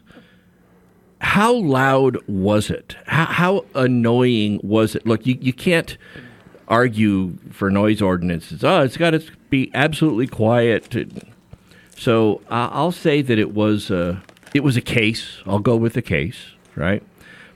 how 1.21 1.53
loud 1.53 2.17
was 2.27 2.71
it? 2.71 2.95
How, 3.05 3.25
how 3.25 3.65
annoying 3.75 4.59
was 4.63 4.95
it? 4.95 5.05
Look, 5.05 5.27
you, 5.27 5.37
you 5.39 5.53
can't 5.53 5.95
argue 6.69 7.35
for 7.51 7.69
noise 7.71 8.01
ordinances. 8.01 8.63
Oh, 8.63 8.81
it's 8.81 8.97
got 8.97 9.11
to 9.11 9.23
be 9.49 9.71
absolutely 9.73 10.27
quiet. 10.27 10.95
So 11.97 12.41
uh, 12.49 12.69
I'll 12.71 12.91
say 12.91 13.21
that 13.21 13.37
it 13.39 13.53
was 13.53 13.89
a, 13.89 14.21
it 14.53 14.63
was 14.63 14.77
a 14.77 14.81
case. 14.81 15.41
I'll 15.45 15.59
go 15.59 15.75
with 15.75 15.93
the 15.93 16.01
case, 16.01 16.51
right? 16.75 17.03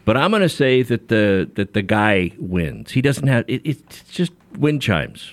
But 0.05 0.17
I'm 0.17 0.31
going 0.31 0.41
to 0.41 0.49
say 0.49 0.81
that 0.83 1.07
the 1.07 1.49
that 1.55 1.73
the 1.73 1.81
guy 1.81 2.33
wins. 2.37 2.91
He 2.91 3.01
doesn't 3.01 3.27
have 3.27 3.45
it, 3.47 3.61
it's 3.63 4.03
just 4.03 4.33
wind 4.57 4.81
chimes. 4.81 5.31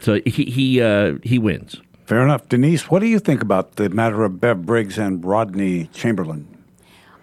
So 0.00 0.20
he 0.24 0.44
he 0.44 0.80
uh, 0.80 1.16
he 1.22 1.38
wins. 1.38 1.76
fair 2.06 2.22
enough. 2.22 2.48
Denise, 2.48 2.90
what 2.90 3.00
do 3.00 3.06
you 3.06 3.18
think 3.18 3.42
about 3.42 3.76
the 3.76 3.90
matter 3.90 4.24
of 4.24 4.40
Bev 4.40 4.64
Briggs 4.64 4.98
and 4.98 5.22
Rodney 5.24 5.88
Chamberlain? 5.92 6.46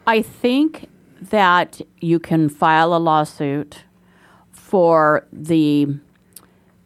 I 0.06 0.21
think 0.21 0.88
that 1.19 1.81
you 2.00 2.19
can 2.19 2.50
file 2.50 2.95
a 2.95 2.97
lawsuit 2.97 3.83
for 4.71 5.27
the 5.33 5.85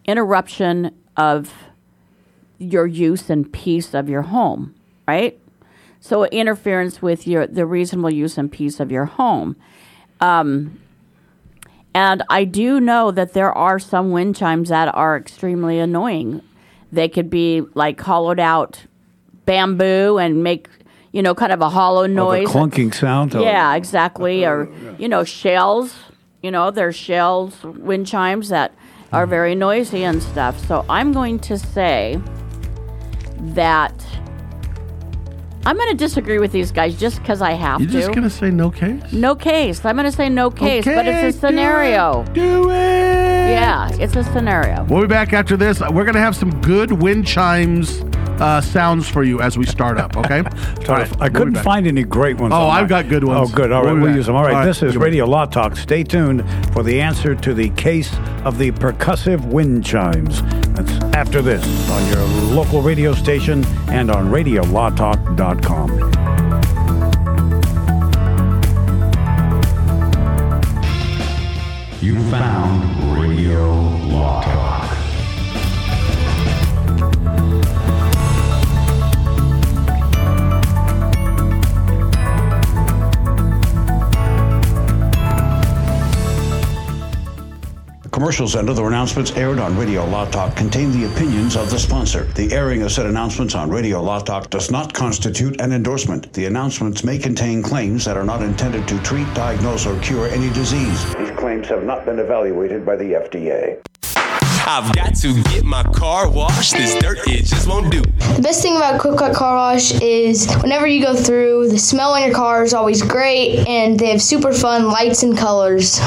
interruption 0.06 0.90
of 1.16 1.54
your 2.58 2.84
use 2.84 3.30
and 3.30 3.52
peace 3.52 3.94
of 3.94 4.08
your 4.08 4.22
home, 4.22 4.74
right? 5.06 5.38
So 6.00 6.24
interference 6.26 7.00
with 7.00 7.28
your 7.28 7.46
the 7.46 7.64
reasonable 7.64 8.10
use 8.12 8.38
and 8.38 8.50
peace 8.50 8.80
of 8.80 8.90
your 8.90 9.04
home. 9.04 9.54
Um, 10.20 10.80
and 11.94 12.24
I 12.28 12.42
do 12.42 12.80
know 12.80 13.12
that 13.12 13.34
there 13.34 13.52
are 13.52 13.78
some 13.78 14.10
wind 14.10 14.34
chimes 14.34 14.68
that 14.70 14.92
are 14.92 15.16
extremely 15.16 15.78
annoying. 15.78 16.42
They 16.90 17.08
could 17.08 17.30
be 17.30 17.62
like 17.74 18.00
hollowed 18.00 18.40
out 18.40 18.82
bamboo 19.44 20.18
and 20.18 20.42
make 20.42 20.68
you 21.12 21.22
know 21.22 21.36
kind 21.36 21.52
of 21.52 21.60
a 21.60 21.68
hollow 21.68 22.02
Oh, 22.02 22.06
noise. 22.06 22.48
the 22.52 22.58
clunking 22.58 22.92
sound? 22.92 23.36
Oh, 23.36 23.42
Yeah, 23.44 23.76
exactly. 23.76 24.44
Or 24.44 24.68
you 24.98 25.08
know, 25.08 25.22
shells. 25.22 25.94
You 26.46 26.52
know, 26.52 26.70
there's 26.70 26.94
shells, 26.94 27.60
wind 27.64 28.06
chimes 28.06 28.50
that 28.50 28.72
are 29.12 29.24
mm-hmm. 29.24 29.30
very 29.30 29.54
noisy 29.56 30.04
and 30.04 30.22
stuff. 30.22 30.56
So 30.68 30.86
I'm 30.88 31.10
going 31.10 31.40
to 31.40 31.58
say 31.58 32.20
that 33.56 33.92
I'm 35.64 35.74
going 35.74 35.88
to 35.88 35.96
disagree 35.96 36.38
with 36.38 36.52
these 36.52 36.70
guys 36.70 36.96
just 37.00 37.18
because 37.18 37.42
I 37.42 37.54
have 37.54 37.78
to 37.78 37.84
You're 37.86 38.02
just 38.02 38.12
gonna 38.12 38.30
say 38.30 38.52
no 38.52 38.70
case? 38.70 39.12
no 39.12 39.34
case. 39.34 39.84
I'm 39.84 39.96
going 39.96 40.08
to 40.08 40.16
say 40.16 40.28
no 40.28 40.48
case, 40.52 40.84
but 40.84 41.04
it's 41.08 41.36
a 41.36 41.40
scenario. 41.40 42.22
Do 42.26 42.30
it. 42.30 42.34
Do 42.34 42.70
it. 42.70 43.50
Yeah, 43.50 43.90
it's 43.98 44.14
a 44.14 44.22
scenario. 44.22 44.84
We'll 44.84 45.00
be 45.00 45.08
back 45.08 45.32
after 45.32 45.56
this. 45.56 45.80
We're 45.80 46.04
going 46.04 46.14
to 46.14 46.20
have 46.20 46.36
some 46.36 46.60
good 46.60 46.92
wind 46.92 47.26
chimes 47.26 48.04
uh, 48.40 48.60
sounds 48.60 49.08
for 49.08 49.22
you 49.24 49.40
as 49.40 49.56
we 49.58 49.64
start 49.66 49.98
up, 49.98 50.16
okay? 50.16 50.42
Todd, 50.84 50.88
All 50.88 50.96
right, 50.96 51.20
I 51.20 51.28
couldn't 51.28 51.54
back. 51.54 51.64
find 51.64 51.86
any 51.86 52.02
great 52.04 52.38
ones. 52.38 52.52
Oh, 52.54 52.66
on 52.68 52.76
I've 52.76 52.88
got 52.88 53.08
good 53.08 53.24
ones. 53.24 53.50
Oh, 53.50 53.54
good. 53.54 53.72
All 53.72 53.82
We'll 53.82 53.92
right, 53.94 54.00
we'll 54.00 54.10
back. 54.10 54.16
use 54.16 54.26
them. 54.26 54.36
All 54.36 54.42
right, 54.44 54.52
All 54.54 54.58
right, 54.60 54.66
this 54.66 54.82
is 54.82 54.92
goodbye. 54.92 55.06
Radio 55.06 55.24
Law 55.26 55.46
Talk. 55.46 55.76
Stay 55.76 56.02
tuned 56.04 56.44
for 56.72 56.82
the 56.82 57.00
answer 57.00 57.34
to 57.34 57.54
the 57.54 57.70
case 57.70 58.14
of 58.44 58.58
the 58.58 58.70
percussive 58.72 59.44
wind 59.46 59.84
chimes. 59.84 60.42
That's 60.74 60.92
after 61.14 61.40
this 61.42 61.64
on 61.90 62.06
your 62.12 62.24
local 62.54 62.82
radio 62.82 63.14
station 63.14 63.64
and 63.88 64.10
on 64.10 64.26
RadioLawTalk.com. 64.30 66.12
You 72.00 72.14
found 72.30 73.18
Radio 73.20 73.64
Law 74.12 74.42
Talk. 74.42 74.85
Commercials 88.16 88.54
and 88.54 88.70
other 88.70 88.86
announcements 88.86 89.30
aired 89.32 89.58
on 89.58 89.76
Radio 89.76 90.02
Law 90.06 90.24
Talk 90.24 90.56
contain 90.56 90.90
the 90.90 91.04
opinions 91.04 91.54
of 91.54 91.68
the 91.68 91.78
sponsor. 91.78 92.24
The 92.32 92.50
airing 92.50 92.80
of 92.80 92.90
said 92.90 93.04
announcements 93.04 93.54
on 93.54 93.68
Radio 93.68 94.00
Law 94.00 94.20
Talk 94.20 94.48
does 94.48 94.70
not 94.70 94.94
constitute 94.94 95.60
an 95.60 95.70
endorsement. 95.70 96.32
The 96.32 96.46
announcements 96.46 97.04
may 97.04 97.18
contain 97.18 97.62
claims 97.62 98.06
that 98.06 98.16
are 98.16 98.24
not 98.24 98.40
intended 98.40 98.88
to 98.88 98.98
treat, 99.02 99.26
diagnose, 99.34 99.84
or 99.84 100.00
cure 100.00 100.28
any 100.28 100.48
disease. 100.54 101.14
These 101.16 101.32
claims 101.32 101.68
have 101.68 101.84
not 101.84 102.06
been 102.06 102.18
evaluated 102.18 102.86
by 102.86 102.96
the 102.96 103.04
FDA. 103.04 103.82
I've 104.66 104.96
got 104.96 105.14
to 105.16 105.42
get 105.42 105.64
my 105.64 105.82
car 105.82 106.30
washed. 106.30 106.72
This 106.72 106.94
dirt 106.94 107.18
it 107.26 107.44
just 107.44 107.68
won't 107.68 107.92
do. 107.92 108.00
The 108.00 108.40
best 108.42 108.62
thing 108.62 108.78
about 108.78 108.98
Quick 108.98 109.18
Quack 109.18 109.34
Car 109.34 109.56
Wash 109.56 109.92
is 110.00 110.50
whenever 110.62 110.86
you 110.86 111.02
go 111.02 111.14
through, 111.14 111.68
the 111.68 111.78
smell 111.78 112.14
on 112.14 112.22
your 112.22 112.34
car 112.34 112.64
is 112.64 112.72
always 112.72 113.02
great, 113.02 113.68
and 113.68 114.00
they 114.00 114.08
have 114.08 114.22
super 114.22 114.54
fun 114.54 114.88
lights 114.88 115.22
and 115.22 115.36
colors. 115.36 116.00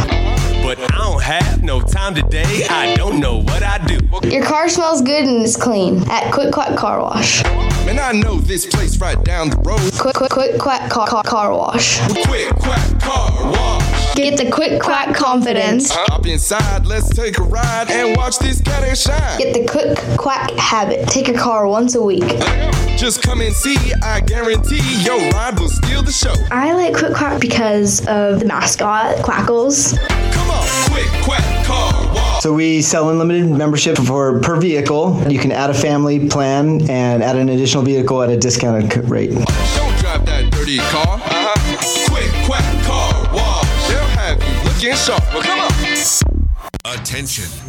But 0.69 0.79
I 0.93 0.97
don't 0.99 1.23
have 1.23 1.63
no 1.63 1.81
time 1.81 2.13
today. 2.13 2.67
I 2.69 2.93
don't 2.95 3.19
know 3.19 3.41
what 3.41 3.63
I 3.63 3.83
do. 3.87 3.97
Your 4.29 4.45
car 4.45 4.69
smells 4.69 5.01
good 5.01 5.23
and 5.23 5.41
it's 5.41 5.57
clean 5.57 6.07
at 6.07 6.31
Quick 6.31 6.53
Quack 6.53 6.77
Car 6.77 7.01
Wash. 7.01 7.41
Man, 7.89 7.97
I 7.97 8.11
know 8.11 8.37
this 8.37 8.67
place 8.67 9.01
right 9.01 9.21
down 9.23 9.49
the 9.49 9.57
road. 9.57 9.79
Quick 9.97 10.13
Quick 10.13 10.29
Quick 10.29 10.59
Quack 10.59 10.91
Car, 10.91 11.07
car, 11.07 11.23
car 11.23 11.51
Wash. 11.51 11.99
Quick 12.27 12.49
quack 12.57 12.99
car 12.99 13.51
wash. 13.51 14.13
Get 14.13 14.37
the 14.37 14.51
Quick 14.51 14.79
Quack 14.79 15.15
confidence. 15.15 15.89
Hop 15.89 16.27
inside, 16.27 16.85
let's 16.85 17.09
take 17.09 17.39
a 17.39 17.41
ride 17.41 17.89
and 17.89 18.15
watch 18.15 18.37
this 18.37 18.61
cat 18.61 18.83
and 18.83 18.95
shine. 18.95 19.39
Get 19.39 19.55
the 19.55 19.65
Quick 19.65 19.97
Quack 20.19 20.51
habit. 20.51 21.07
Take 21.07 21.29
your 21.29 21.39
car 21.39 21.67
once 21.67 21.95
a 21.95 22.01
week. 22.03 22.29
Just 22.95 23.23
come 23.23 23.41
and 23.41 23.55
see. 23.55 23.75
I 24.03 24.19
guarantee 24.19 24.83
your 25.03 25.17
ride 25.31 25.59
will 25.59 25.69
steal 25.69 26.03
the 26.03 26.11
show. 26.11 26.35
I 26.51 26.73
like 26.73 26.95
Quick 26.95 27.15
Quack 27.15 27.41
because 27.41 28.05
of 28.05 28.39
the 28.39 28.45
mascot, 28.45 29.15
Quackles. 29.25 29.97
Come 30.31 30.51
on, 30.51 30.91
quick 30.91 31.23
quack 31.23 31.65
car 31.65 32.13
wash. 32.13 32.18
So 32.39 32.53
we 32.53 32.81
sell 32.81 33.09
unlimited 33.09 33.49
membership 33.49 33.97
for 33.97 34.39
per 34.39 34.59
vehicle. 34.59 35.21
You 35.29 35.39
can 35.39 35.51
add 35.51 35.69
a 35.69 35.73
family 35.73 36.29
plan 36.29 36.89
and 36.89 37.21
add 37.21 37.35
an 37.35 37.49
additional 37.49 37.83
vehicle 37.83 38.21
at 38.21 38.29
a 38.29 38.37
discounted 38.37 39.09
rate. 39.09 39.31
Don't 39.31 39.45
drive 39.99 40.25
that 40.25 40.49
dirty 40.49 40.77
car. 40.77 41.05
Uh-huh. 41.05 42.09
Quick 42.09 42.31
quack 42.45 42.83
car 42.85 43.35
wash. 43.35 43.87
They'll 43.89 43.99
have 44.05 44.41
you 44.41 44.69
looking 44.69 44.95
sharp. 44.95 45.21
Well, 45.33 45.43
come 45.43 45.59
on. 45.59 46.99
Attention. 46.99 47.68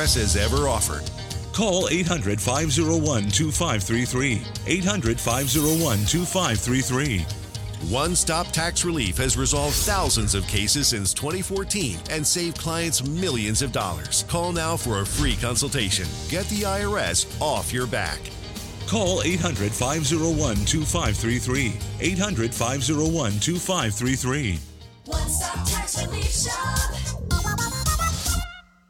has 0.00 0.36
ever 0.36 0.66
offered. 0.66 1.02
Call 1.52 1.88
800 1.90 2.40
501 2.40 3.30
2533. 3.30 4.42
800 4.66 5.20
501 5.20 5.98
2533. 6.06 7.26
One 7.88 8.14
Stop 8.14 8.46
Tax 8.48 8.84
Relief 8.84 9.16
has 9.18 9.36
resolved 9.36 9.74
thousands 9.76 10.34
of 10.34 10.46
cases 10.46 10.88
since 10.88 11.12
2014 11.12 11.98
and 12.10 12.26
saved 12.26 12.58
clients 12.58 13.06
millions 13.06 13.62
of 13.62 13.72
dollars. 13.72 14.24
Call 14.28 14.52
now 14.52 14.76
for 14.76 15.00
a 15.00 15.06
free 15.06 15.36
consultation. 15.36 16.06
Get 16.28 16.46
the 16.46 16.62
IRS 16.62 17.26
off 17.40 17.72
your 17.72 17.86
back. 17.86 18.20
Call 18.86 19.22
800 19.22 19.70
501 19.72 20.56
2533. 20.64 21.74
800 22.00 22.54
501 22.54 23.40
2533. 23.40 24.58
One 25.06 25.28
Stop 25.28 25.66
Tax 25.66 26.06
Relief 26.06 26.30
Shop. 26.30 27.09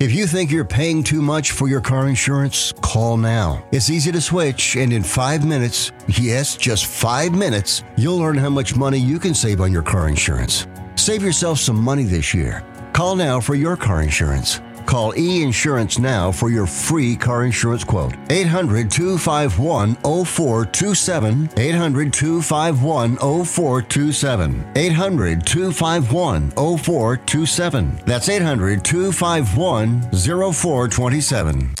If 0.00 0.14
you 0.14 0.26
think 0.26 0.50
you're 0.50 0.64
paying 0.64 1.02
too 1.02 1.20
much 1.20 1.50
for 1.50 1.68
your 1.68 1.82
car 1.82 2.08
insurance, 2.08 2.72
call 2.80 3.18
now. 3.18 3.62
It's 3.70 3.90
easy 3.90 4.10
to 4.12 4.20
switch, 4.22 4.74
and 4.76 4.94
in 4.94 5.02
five 5.02 5.46
minutes, 5.46 5.92
yes, 6.08 6.56
just 6.56 6.86
five 6.86 7.34
minutes, 7.34 7.84
you'll 7.98 8.16
learn 8.16 8.38
how 8.38 8.48
much 8.48 8.74
money 8.74 8.96
you 8.96 9.18
can 9.18 9.34
save 9.34 9.60
on 9.60 9.70
your 9.70 9.82
car 9.82 10.08
insurance. 10.08 10.66
Save 10.94 11.22
yourself 11.22 11.58
some 11.58 11.76
money 11.76 12.04
this 12.04 12.32
year. 12.32 12.64
Call 12.94 13.14
now 13.14 13.40
for 13.40 13.54
your 13.54 13.76
car 13.76 14.00
insurance. 14.00 14.62
Call 14.90 15.16
E 15.16 15.44
Insurance 15.44 16.00
now 16.00 16.32
for 16.32 16.50
your 16.50 16.66
free 16.66 17.14
car 17.14 17.44
insurance 17.44 17.84
quote. 17.84 18.12
800 18.28 18.90
251 18.90 19.94
0427. 19.94 21.48
800 21.56 22.12
251 22.12 23.16
0427. 23.16 24.72
800 24.74 25.46
251 25.46 26.50
0427. 26.50 28.00
That's 28.04 28.28
800 28.28 28.84
251 28.84 30.10
0427. 30.10 31.74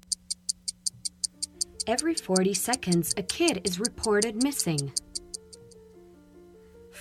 Every 1.88 2.14
40 2.14 2.54
seconds, 2.54 3.12
a 3.16 3.24
kid 3.24 3.62
is 3.64 3.80
reported 3.80 4.40
missing. 4.40 4.92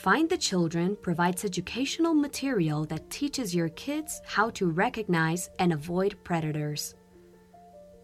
Find 0.04 0.30
the 0.30 0.38
Children 0.38 0.96
provides 1.02 1.44
educational 1.44 2.14
material 2.14 2.86
that 2.86 3.10
teaches 3.10 3.54
your 3.54 3.68
kids 3.68 4.22
how 4.26 4.50
to 4.52 4.70
recognize 4.72 5.50
and 5.60 5.74
avoid 5.74 6.16
predators. 6.24 6.96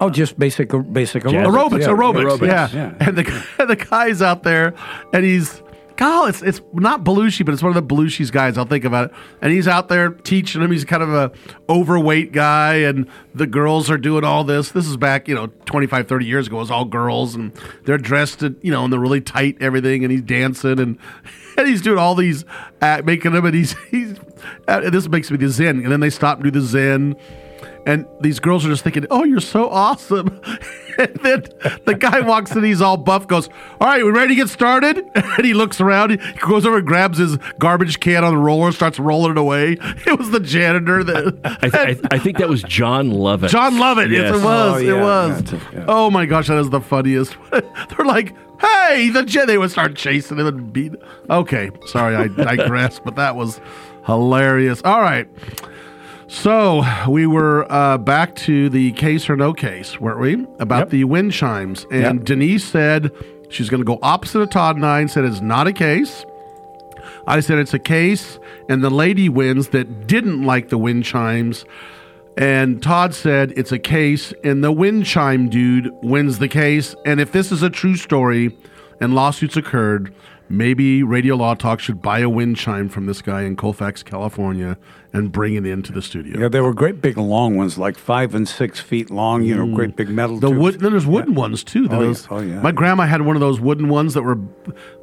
oh, 0.00 0.10
just 0.10 0.36
basic 0.36 0.70
basic 0.92 1.22
aerobics. 1.22 1.86
aerobics. 1.86 1.86
Aerobics, 1.86 2.40
Yeah, 2.44 2.68
yeah. 2.72 2.94
yeah. 3.00 3.06
And 3.08 3.16
the 3.16 3.46
the 3.68 3.76
guy's 3.76 4.20
out 4.20 4.42
there, 4.42 4.74
and 5.12 5.24
he's 5.24 5.62
God. 6.00 6.30
It's 6.30 6.40
it's 6.40 6.62
not 6.72 7.04
Belushi, 7.04 7.44
but 7.44 7.52
it's 7.52 7.62
one 7.62 7.76
of 7.76 7.88
the 7.88 7.94
Belushi's 7.94 8.30
guys. 8.30 8.56
I'll 8.56 8.64
think 8.64 8.86
about 8.86 9.10
it. 9.10 9.16
And 9.42 9.52
he's 9.52 9.68
out 9.68 9.88
there 9.88 10.08
teaching 10.08 10.62
him. 10.62 10.70
He's 10.70 10.86
kind 10.86 11.02
of 11.02 11.12
a 11.12 11.30
overweight 11.68 12.32
guy, 12.32 12.76
and 12.76 13.06
the 13.34 13.46
girls 13.46 13.90
are 13.90 13.98
doing 13.98 14.24
all 14.24 14.42
this. 14.42 14.70
This 14.70 14.86
is 14.86 14.96
back, 14.96 15.28
you 15.28 15.34
know, 15.34 15.48
25, 15.66 16.08
30 16.08 16.24
years 16.24 16.46
ago. 16.46 16.56
It 16.56 16.60
was 16.60 16.70
all 16.70 16.86
girls, 16.86 17.34
and 17.34 17.52
they're 17.84 17.98
dressed, 17.98 18.42
in, 18.42 18.56
you 18.62 18.70
know, 18.70 18.82
in 18.86 18.90
the 18.90 18.98
really 18.98 19.20
tight 19.20 19.58
everything, 19.60 20.02
and 20.02 20.10
he's 20.10 20.22
dancing, 20.22 20.80
and 20.80 20.98
and 21.58 21.68
he's 21.68 21.82
doing 21.82 21.98
all 21.98 22.14
these, 22.14 22.46
uh, 22.80 23.02
making 23.04 23.32
them, 23.32 23.44
and 23.44 23.54
he's 23.54 23.76
he's. 23.90 24.18
Uh, 24.66 24.88
this 24.88 25.06
makes 25.06 25.30
me 25.30 25.36
the 25.36 25.50
Zen, 25.50 25.80
and 25.80 25.92
then 25.92 26.00
they 26.00 26.08
stop 26.08 26.38
and 26.38 26.44
do 26.44 26.50
the 26.50 26.66
Zen. 26.66 27.14
And 27.86 28.06
these 28.20 28.40
girls 28.40 28.64
are 28.64 28.68
just 28.68 28.84
thinking, 28.84 29.06
"Oh, 29.10 29.24
you're 29.24 29.40
so 29.40 29.68
awesome!" 29.68 30.40
and 30.98 31.14
then 31.22 31.44
the 31.86 31.94
guy 31.98 32.20
walks 32.20 32.52
in, 32.52 32.62
he's 32.62 32.80
all 32.82 32.96
buff, 32.96 33.26
goes, 33.26 33.48
"All 33.80 33.88
right, 33.88 34.04
we 34.04 34.10
ready 34.10 34.28
to 34.28 34.34
get 34.34 34.48
started?" 34.48 35.04
And 35.40 35.46
he 35.46 35.54
looks 35.54 35.80
around, 35.80 36.10
he 36.10 36.16
goes 36.40 36.66
over 36.66 36.78
and 36.78 36.86
grabs 36.86 37.18
his 37.18 37.38
garbage 37.58 38.00
can 38.00 38.24
on 38.24 38.34
the 38.34 38.38
roller, 38.38 38.72
starts 38.72 38.98
rolling 38.98 39.32
it 39.32 39.38
away. 39.38 39.76
It 40.06 40.18
was 40.18 40.30
the 40.30 40.40
janitor 40.40 41.04
that 41.04 41.38
I, 41.62 41.68
th- 41.68 42.00
I, 42.10 42.16
I 42.16 42.18
think 42.18 42.38
that 42.38 42.48
was 42.48 42.62
Jon 42.64 43.10
Lovitz. 43.10 43.50
Jon 43.50 43.74
Lovitz. 43.74 44.10
Yes, 44.10 44.34
it 44.34 44.42
was. 44.44 44.74
Oh, 44.74 44.78
it 44.78 44.86
yeah. 44.86 45.02
was. 45.02 45.54
Oh 45.86 46.10
my 46.10 46.26
gosh, 46.26 46.48
that 46.48 46.58
is 46.58 46.70
the 46.70 46.80
funniest. 46.80 47.36
They're 47.50 48.06
like, 48.06 48.34
"Hey, 48.60 49.10
the 49.10 49.22
jet!" 49.22 49.46
They 49.46 49.56
would 49.58 49.70
start 49.70 49.94
chasing 49.94 50.38
him 50.38 50.46
and 50.46 50.72
beat. 50.72 50.94
Okay, 51.28 51.70
sorry, 51.86 52.16
I 52.16 52.26
digress, 52.28 52.98
but 52.98 53.16
that 53.16 53.36
was 53.36 53.60
hilarious. 54.04 54.82
All 54.84 55.00
right. 55.00 55.28
So 56.30 56.84
we 57.08 57.26
were 57.26 57.70
uh, 57.70 57.98
back 57.98 58.36
to 58.36 58.68
the 58.68 58.92
case 58.92 59.28
or 59.28 59.34
no 59.34 59.52
case, 59.52 60.00
weren't 60.00 60.20
we? 60.20 60.46
About 60.60 60.90
the 60.90 61.02
wind 61.02 61.32
chimes. 61.32 61.84
And 61.90 62.18
Yep. 62.18 62.24
Denise 62.24 62.64
said 62.64 63.10
she's 63.48 63.68
going 63.68 63.80
to 63.80 63.84
go 63.84 63.98
opposite 64.00 64.40
of 64.40 64.48
Todd 64.48 64.76
and 64.76 64.86
I 64.86 65.00
and 65.00 65.10
said 65.10 65.24
it's 65.24 65.40
not 65.40 65.66
a 65.66 65.72
case. 65.72 66.24
I 67.26 67.40
said 67.40 67.58
it's 67.58 67.74
a 67.74 67.80
case, 67.80 68.38
and 68.68 68.82
the 68.82 68.90
lady 68.90 69.28
wins 69.28 69.70
that 69.70 70.06
didn't 70.06 70.44
like 70.44 70.68
the 70.68 70.78
wind 70.78 71.04
chimes. 71.04 71.64
And 72.36 72.80
Todd 72.80 73.12
said 73.12 73.52
it's 73.56 73.72
a 73.72 73.78
case, 73.78 74.32
and 74.44 74.62
the 74.62 74.70
wind 74.72 75.06
chime 75.06 75.48
dude 75.48 75.92
wins 76.00 76.38
the 76.38 76.48
case. 76.48 76.94
And 77.04 77.20
if 77.20 77.32
this 77.32 77.50
is 77.50 77.64
a 77.64 77.70
true 77.70 77.96
story 77.96 78.56
and 79.00 79.14
lawsuits 79.16 79.56
occurred, 79.56 80.14
maybe 80.50 81.02
Radio 81.02 81.36
Law 81.36 81.54
Talk 81.54 81.80
should 81.80 82.02
buy 82.02 82.18
a 82.18 82.28
wind 82.28 82.56
chime 82.56 82.88
from 82.88 83.06
this 83.06 83.22
guy 83.22 83.42
in 83.42 83.56
Colfax, 83.56 84.02
California, 84.02 84.76
and 85.12 85.32
bring 85.32 85.54
it 85.54 85.64
into 85.64 85.92
the 85.92 86.02
studio. 86.02 86.38
Yeah, 86.40 86.48
they 86.48 86.60
were 86.60 86.74
great 86.74 87.00
big 87.00 87.16
long 87.16 87.56
ones, 87.56 87.78
like 87.78 87.96
five 87.96 88.34
and 88.34 88.46
six 88.48 88.80
feet 88.80 89.10
long. 89.10 89.42
You 89.44 89.54
know, 89.56 89.74
great 89.74 89.96
big 89.96 90.08
metal. 90.10 90.38
The 90.38 90.48
tubes. 90.48 90.60
wood. 90.60 90.80
Then 90.80 90.90
there's 90.92 91.06
wooden 91.06 91.34
ones 91.34 91.64
too. 91.64 91.86
Oh, 91.90 91.94
yeah. 91.94 91.98
Those- 92.00 92.26
Oh, 92.30 92.40
yeah. 92.40 92.60
My 92.60 92.72
grandma 92.72 93.06
had 93.06 93.22
one 93.22 93.36
of 93.36 93.40
those 93.40 93.60
wooden 93.60 93.88
ones 93.88 94.14
that 94.14 94.22
were. 94.22 94.38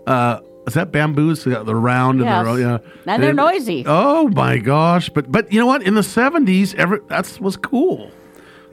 Uh, 0.06 0.39
is 0.68 0.74
that 0.74 0.92
bamboos? 0.92 1.46
They're 1.46 1.63
round 1.63 2.20
Yes. 2.20 2.46
and 2.46 2.58
they're 2.58 2.60
yeah, 2.70 2.77
And 3.13 3.24
they're 3.24 3.34
noisy. 3.34 3.86
Oh 3.88 4.27
my 4.27 4.58
gosh! 4.58 5.08
But 5.10 5.32
but 5.32 5.51
you 5.51 5.60
know 5.62 5.66
what? 5.66 5.82
In 5.82 5.94
the 5.96 6.01
'70s, 6.01 6.76
every 6.76 7.00
that's 7.08 7.39
was 7.39 7.56
cool. 7.56 8.12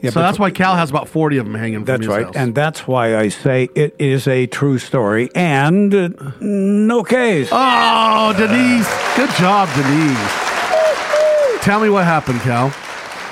Yeah, 0.04 0.10
so 0.10 0.20
that's 0.20 0.38
why 0.38 0.50
Cal 0.50 0.76
has 0.76 0.90
about 0.90 1.08
40 1.08 1.38
of 1.38 1.46
them 1.46 1.54
hanging 1.54 1.78
from 1.78 1.84
That's 1.86 2.00
his 2.00 2.08
right, 2.08 2.26
house. 2.26 2.36
and 2.36 2.54
that's 2.54 2.86
why 2.86 3.16
I 3.16 3.28
say 3.28 3.70
it 3.74 3.96
is 3.98 4.28
a 4.28 4.46
true 4.46 4.78
story 4.78 5.30
and 5.34 5.94
uh, 5.94 6.08
no 6.40 7.02
case. 7.02 7.48
Oh, 7.50 8.34
Denise, 8.36 8.88
good 9.16 9.30
job, 9.36 9.68
Denise. 9.74 11.62
Tell 11.64 11.80
me 11.80 11.88
what 11.88 12.04
happened, 12.04 12.40
Cal. 12.40 12.70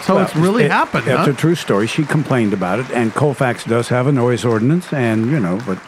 So 0.02 0.14
Well, 0.16 0.24
it's 0.24 0.34
really 0.34 0.64
it- 0.64 0.70
happened, 0.70 1.06
It's 1.06 1.26
huh? 1.26 1.30
a 1.30 1.34
true 1.34 1.54
story. 1.54 1.86
She 1.86 2.04
complained 2.04 2.52
about 2.54 2.78
it, 2.80 2.90
and 2.90 3.12
Colfax 3.14 3.64
does 3.64 3.88
have 3.88 4.06
a 4.06 4.12
noise 4.12 4.44
ordinance, 4.44 4.92
and 4.92 5.30
you 5.30 5.38
know, 5.38 5.60
but 5.66 5.78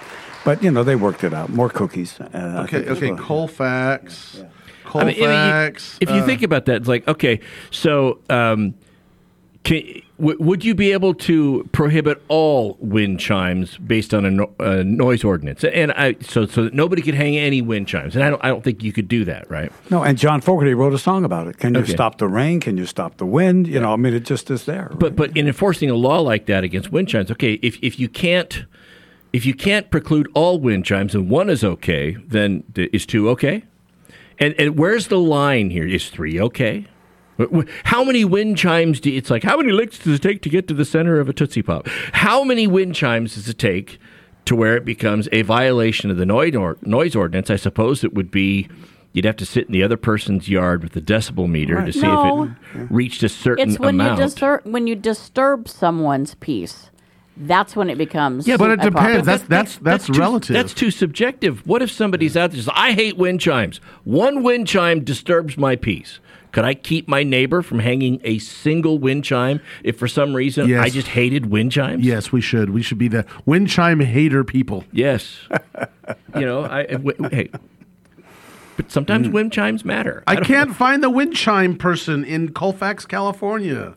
but 0.44 0.62
you 0.62 0.70
know 0.70 0.84
they 0.84 0.94
worked 0.96 1.24
it 1.24 1.32
out. 1.32 1.48
More 1.48 1.70
cookies. 1.70 2.20
Uh, 2.20 2.28
I 2.34 2.38
okay, 2.64 2.76
think 2.78 2.86
as 2.90 2.96
okay, 2.98 3.10
well. 3.12 3.22
Colfax. 3.22 4.36
I 4.36 4.42
mean, 4.42 4.46
I 4.94 5.04
mean, 5.06 5.08
you- 5.16 5.24
Colfax. 5.24 5.96
if 6.00 6.10
you 6.10 6.16
uh, 6.16 6.26
think 6.26 6.42
about 6.42 6.66
that, 6.66 6.76
it's 6.76 6.88
like 6.88 7.08
okay, 7.08 7.40
so 7.70 8.18
um, 8.28 8.74
can, 9.64 10.02
w- 10.18 10.36
would 10.40 10.64
you 10.64 10.74
be 10.74 10.92
able 10.92 11.14
to 11.14 11.68
prohibit 11.72 12.22
all 12.28 12.76
wind 12.80 13.20
chimes 13.20 13.76
based 13.78 14.12
on 14.14 14.24
a, 14.24 14.30
no, 14.30 14.50
a 14.58 14.82
noise 14.84 15.24
ordinance? 15.24 15.64
And 15.64 15.92
I 15.92 16.16
so 16.20 16.46
so 16.46 16.64
that 16.64 16.74
nobody 16.74 17.02
could 17.02 17.14
hang 17.14 17.36
any 17.36 17.62
wind 17.62 17.88
chimes, 17.88 18.14
and 18.14 18.24
I 18.24 18.30
don't 18.30 18.44
I 18.44 18.48
don't 18.48 18.62
think 18.64 18.82
you 18.82 18.92
could 18.92 19.08
do 19.08 19.24
that, 19.24 19.50
right? 19.50 19.72
No, 19.90 20.02
and 20.02 20.16
John 20.18 20.40
Fogerty 20.40 20.74
wrote 20.74 20.92
a 20.94 20.98
song 20.98 21.24
about 21.24 21.46
it. 21.48 21.58
Can 21.58 21.74
you 21.74 21.80
Okay. 21.80 21.92
stop 21.92 22.18
the 22.18 22.28
rain? 22.28 22.60
Can 22.60 22.76
you 22.76 22.86
stop 22.86 23.16
the 23.16 23.26
wind? 23.26 23.66
You 23.66 23.80
know, 23.80 23.92
I 23.92 23.96
mean, 23.96 24.14
it 24.14 24.24
just 24.24 24.50
is 24.50 24.64
there. 24.64 24.90
But 24.98 25.16
but 25.16 25.36
in 25.36 25.46
enforcing 25.46 25.90
a 25.90 25.94
law 25.96 26.20
like 26.20 26.46
that 26.46 26.64
against 26.64 26.92
wind 26.92 27.08
chimes, 27.08 27.30
okay, 27.30 27.54
if 27.62 27.78
if 27.82 27.98
you 27.98 28.08
can't 28.08 28.64
if 29.32 29.44
you 29.44 29.54
can't 29.54 29.90
preclude 29.90 30.28
all 30.34 30.60
wind 30.60 30.84
chimes 30.84 31.14
and 31.14 31.28
one 31.28 31.50
is 31.50 31.64
okay, 31.64 32.16
then 32.28 32.62
is 32.76 33.04
two 33.06 33.28
okay? 33.30 33.64
And 34.38 34.54
and 34.58 34.78
where's 34.78 35.08
the 35.08 35.18
line 35.18 35.70
here? 35.70 35.86
Is 35.86 36.08
three 36.10 36.40
okay? 36.40 36.86
Wh- 37.38 37.52
wh- 37.62 37.68
How 37.84 38.04
many 38.04 38.24
wind 38.24 38.56
chimes 38.58 39.00
do 39.00 39.12
it's 39.12 39.30
like? 39.30 39.42
How 39.42 39.56
many 39.56 39.72
licks 39.72 39.98
does 39.98 40.14
it 40.16 40.22
take 40.22 40.42
to 40.42 40.48
get 40.48 40.68
to 40.68 40.74
the 40.74 40.84
center 40.84 41.18
of 41.20 41.28
a 41.28 41.32
tootsie 41.32 41.62
pop? 41.62 41.88
How 42.12 42.44
many 42.44 42.66
wind 42.66 42.94
chimes 42.94 43.34
does 43.34 43.48
it 43.48 43.58
take 43.58 43.98
to 44.44 44.54
where 44.54 44.76
it 44.76 44.84
becomes 44.84 45.28
a 45.32 45.42
violation 45.42 46.10
of 46.10 46.16
the 46.16 46.26
noise 46.26 46.54
or, 46.54 46.76
noise 46.82 47.14
ordinance? 47.16 47.50
I 47.50 47.56
suppose 47.56 48.04
it 48.04 48.14
would 48.14 48.30
be 48.30 48.68
you'd 49.12 49.24
have 49.24 49.36
to 49.36 49.46
sit 49.46 49.66
in 49.66 49.72
the 49.72 49.82
other 49.82 49.96
person's 49.96 50.48
yard 50.48 50.82
with 50.82 50.92
the 50.92 51.00
decibel 51.00 51.48
meter 51.48 51.84
to 51.84 51.92
see 51.92 52.00
No. 52.02 52.42
if 52.74 52.80
it 52.80 52.86
reached 52.90 53.22
a 53.22 53.28
certain 53.28 53.68
It's 53.70 53.78
when 53.78 53.94
amount. 54.00 54.18
you 54.18 54.24
disturb 54.26 54.60
when 54.64 54.86
you 54.86 54.96
disturb 54.96 55.68
someone's 55.68 56.34
peace. 56.34 56.90
That's 57.36 57.74
when 57.74 57.90
it 57.90 57.98
becomes. 57.98 58.46
Yeah, 58.46 58.56
but 58.56 58.70
it 58.70 58.84
a 58.84 58.90
problem. 58.90 59.20
depends. 59.22 59.26
That's 59.26 59.42
that's 59.44 59.76
that's, 59.78 60.06
too- 60.06 60.12
relative. 60.12 60.54
That's 60.54 60.72
too 60.72 60.90
subjective. 60.90 61.66
What 61.66 61.82
if 61.82 61.90
somebody's 61.90 62.36
out 62.36 62.52
there 62.52 62.60
says, 62.60 62.70
I 62.74 62.92
hate 62.92 63.16
wind 63.16 63.40
chimes. 63.40 63.78
One 64.04 64.42
wind 64.42 64.68
chime 64.68 65.02
disturbs 65.02 65.56
my 65.56 65.74
peace. 65.76 66.20
Could 66.52 66.64
I 66.64 66.74
keep 66.74 67.08
my 67.08 67.24
neighbor 67.24 67.62
from 67.62 67.80
hanging 67.80 68.20
a 68.22 68.38
single 68.38 69.00
wind 69.00 69.24
chime 69.24 69.60
if 69.82 69.98
for 69.98 70.06
some 70.06 70.34
reason 70.34 70.68
Yes. 70.68 70.84
I 70.84 70.88
just 70.88 71.08
hated 71.08 71.46
wind 71.46 71.72
chimes? 71.72 72.04
yes, 72.04 72.30
we 72.30 72.40
should. 72.40 72.70
We 72.70 72.80
should 72.80 72.98
be 72.98 73.08
the 73.08 73.26
wind 73.44 73.68
chime 73.68 73.98
hater 73.98 74.44
people. 74.44 74.84
Yes. 74.92 75.36
you 76.36 76.46
know, 76.46 76.62
I, 76.62 76.84
w- 76.84 77.16
w- 77.16 77.28
hey. 77.36 77.50
But 78.76 78.92
sometimes 78.92 79.26
mm. 79.26 79.32
wind 79.32 79.52
chimes 79.52 79.84
matter. 79.84 80.22
I 80.28 80.36
don't- 80.36 80.44
can't 80.44 80.76
find 80.76 81.02
the 81.02 81.10
wind 81.10 81.34
chime 81.34 81.76
person 81.76 82.24
in 82.24 82.52
Colfax, 82.52 83.04
California. 83.04 83.96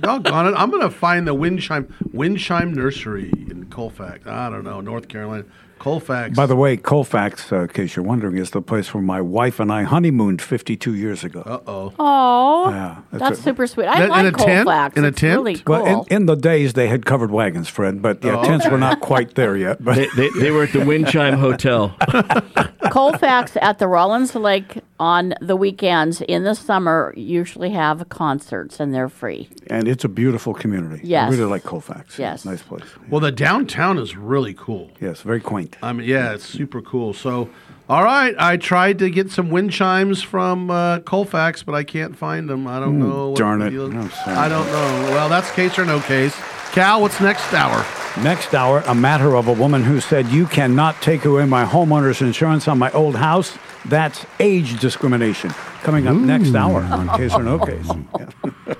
Doggone 0.00 0.48
it! 0.48 0.54
I'm 0.56 0.70
gonna 0.70 0.90
find 0.90 1.26
the 1.26 1.34
wind 1.34 1.60
chime 1.60 1.92
wind 2.12 2.38
chime 2.38 2.72
nursery 2.74 3.30
in 3.50 3.66
Colfax. 3.70 4.26
I 4.26 4.48
don't 4.50 4.64
know, 4.64 4.80
North 4.80 5.08
Carolina, 5.08 5.44
Colfax. 5.78 6.34
By 6.36 6.46
the 6.46 6.56
way, 6.56 6.76
Colfax, 6.76 7.52
uh, 7.52 7.62
in 7.62 7.68
case 7.68 7.96
you're 7.96 8.04
wondering, 8.04 8.36
is 8.38 8.50
the 8.50 8.62
place 8.62 8.94
where 8.94 9.02
my 9.02 9.20
wife 9.20 9.60
and 9.60 9.70
I 9.72 9.82
honeymooned 9.82 10.40
52 10.40 10.94
years 10.94 11.24
ago. 11.24 11.40
Uh 11.44 11.60
oh. 11.66 11.92
Oh, 11.98 12.70
Yeah, 12.70 12.96
that's 13.10 13.22
that's 13.22 13.38
a- 13.40 13.42
super 13.42 13.66
sweet. 13.66 13.86
I 13.86 13.98
That- 13.98 14.04
in 14.04 14.10
like 14.10 14.26
a 14.26 14.36
tent? 14.36 14.66
Colfax. 14.66 14.96
In 14.96 15.04
a 15.04 15.12
tent? 15.12 15.36
Really 15.38 15.56
cool. 15.58 15.82
Well, 15.82 16.06
in, 16.10 16.16
in 16.16 16.26
the 16.26 16.36
days 16.36 16.72
they 16.72 16.88
had 16.88 17.04
covered 17.04 17.30
wagons, 17.30 17.68
Fred, 17.68 18.00
but 18.00 18.22
yeah, 18.24 18.38
Oh, 18.38 18.44
tents 18.44 18.64
okay. 18.64 18.72
were 18.72 18.78
not 18.78 19.00
quite 19.10 19.34
there 19.34 19.56
yet. 19.56 19.82
But 19.84 19.96
They, 19.96 20.08
they, 20.16 20.28
they 20.40 20.50
were 20.50 20.62
at 20.64 20.72
the 20.72 20.84
Wind 20.84 21.08
Chime 21.08 21.34
Hotel. 21.38 21.94
Colfax 22.90 23.56
at 23.60 23.78
the 23.78 23.88
Rollins 23.88 24.34
Lake 24.34 24.78
on 24.98 25.34
the 25.40 25.56
weekends 25.56 26.20
in 26.22 26.44
the 26.44 26.54
summer 26.54 27.12
usually 27.16 27.70
have 27.70 28.08
concerts 28.08 28.80
and 28.80 28.94
they're 28.94 29.08
free. 29.08 29.48
and 29.68 29.88
it's 29.88 30.04
a 30.04 30.08
beautiful 30.08 30.54
community. 30.54 31.00
I 31.02 31.06
Yes. 31.06 31.30
really 31.32 31.44
like 31.50 31.64
Colfax. 31.64 32.18
Yes. 32.18 32.44
nice 32.44 32.62
place. 32.62 32.84
Well, 33.10 33.20
the 33.20 33.32
downtown 33.32 33.98
is 33.98 34.16
really 34.16 34.54
cool. 34.54 34.90
Yes, 35.00 35.22
very 35.22 35.40
quaint. 35.40 35.76
I 35.82 35.92
mean, 35.92 36.08
yeah, 36.08 36.32
it's 36.32 36.44
super 36.46 36.80
cool. 36.80 37.12
So, 37.12 37.48
all 37.88 38.02
right, 38.02 38.34
I 38.38 38.56
tried 38.56 38.98
to 39.00 39.10
get 39.10 39.30
some 39.30 39.50
wind 39.50 39.70
chimes 39.70 40.22
from 40.22 40.70
uh, 40.70 40.98
Colfax, 41.00 41.62
but 41.62 41.74
I 41.74 41.84
can't 41.84 42.16
find 42.16 42.48
them. 42.48 42.66
I 42.66 42.80
don't 42.80 42.94
Hmm, 42.94 43.08
know. 43.08 43.28
what 43.30 43.38
darn 43.38 43.62
it. 43.62 43.70
deal 43.70 43.86
is. 43.88 43.94
I'm 43.94 44.10
sorry. 44.10 44.36
I 44.36 44.48
don't 44.48 44.66
know. 44.66 45.10
Well, 45.12 45.28
that's 45.28 45.50
case 45.52 45.78
or 45.78 45.84
no 45.84 46.00
case. 46.00 46.34
Cal, 46.72 47.00
what's 47.00 47.20
next 47.20 47.52
hour? 47.54 47.84
Next 48.22 48.54
hour, 48.54 48.82
a 48.86 48.94
matter 48.94 49.36
of 49.36 49.46
a 49.48 49.52
woman 49.52 49.84
who 49.84 50.00
said, 50.00 50.26
You 50.28 50.46
cannot 50.46 51.00
take 51.00 51.24
away 51.24 51.44
my 51.46 51.64
homeowner's 51.64 52.20
insurance 52.22 52.66
on 52.66 52.78
my 52.78 52.90
old 52.92 53.14
house. 53.16 53.56
That's 53.84 54.26
age 54.40 54.80
discrimination. 54.80 55.50
Coming 55.82 56.08
up 56.08 56.16
next 56.16 56.54
hour 56.54 56.80
on 56.82 57.08
Case 57.16 57.32
or 57.34 57.42
No 57.44 57.58
Case. 57.64 57.86
Yeah. 58.18 58.74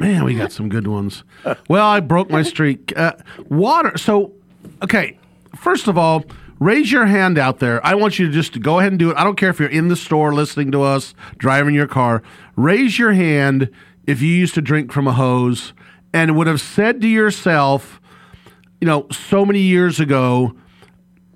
Man, 0.00 0.24
we 0.24 0.34
got 0.34 0.50
some 0.50 0.68
good 0.68 0.86
ones. 0.88 1.22
Well, 1.68 1.86
I 1.86 2.00
broke 2.00 2.30
my 2.30 2.42
streak. 2.42 2.92
Uh, 2.96 3.12
water. 3.48 3.96
So, 3.96 4.32
okay. 4.82 5.18
First 5.54 5.86
of 5.86 5.96
all, 5.96 6.24
raise 6.58 6.90
your 6.92 7.06
hand 7.06 7.38
out 7.38 7.58
there. 7.58 7.84
I 7.84 7.94
want 7.94 8.18
you 8.18 8.26
to 8.26 8.32
just 8.32 8.60
go 8.60 8.78
ahead 8.78 8.92
and 8.92 8.98
do 8.98 9.10
it. 9.10 9.16
I 9.16 9.24
don't 9.24 9.36
care 9.36 9.50
if 9.50 9.58
you're 9.58 9.68
in 9.68 9.88
the 9.88 9.96
store 9.96 10.32
listening 10.32 10.70
to 10.72 10.82
us, 10.82 11.14
driving 11.38 11.74
your 11.74 11.86
car. 11.86 12.22
Raise 12.56 12.98
your 12.98 13.12
hand 13.12 13.70
if 14.06 14.20
you 14.22 14.28
used 14.28 14.54
to 14.54 14.62
drink 14.62 14.92
from 14.92 15.06
a 15.06 15.12
hose 15.12 15.72
and 16.12 16.36
would 16.36 16.46
have 16.46 16.60
said 16.60 17.00
to 17.00 17.08
yourself, 17.08 18.00
you 18.80 18.86
know, 18.86 19.06
so 19.10 19.44
many 19.44 19.60
years 19.60 19.98
ago, 20.00 20.54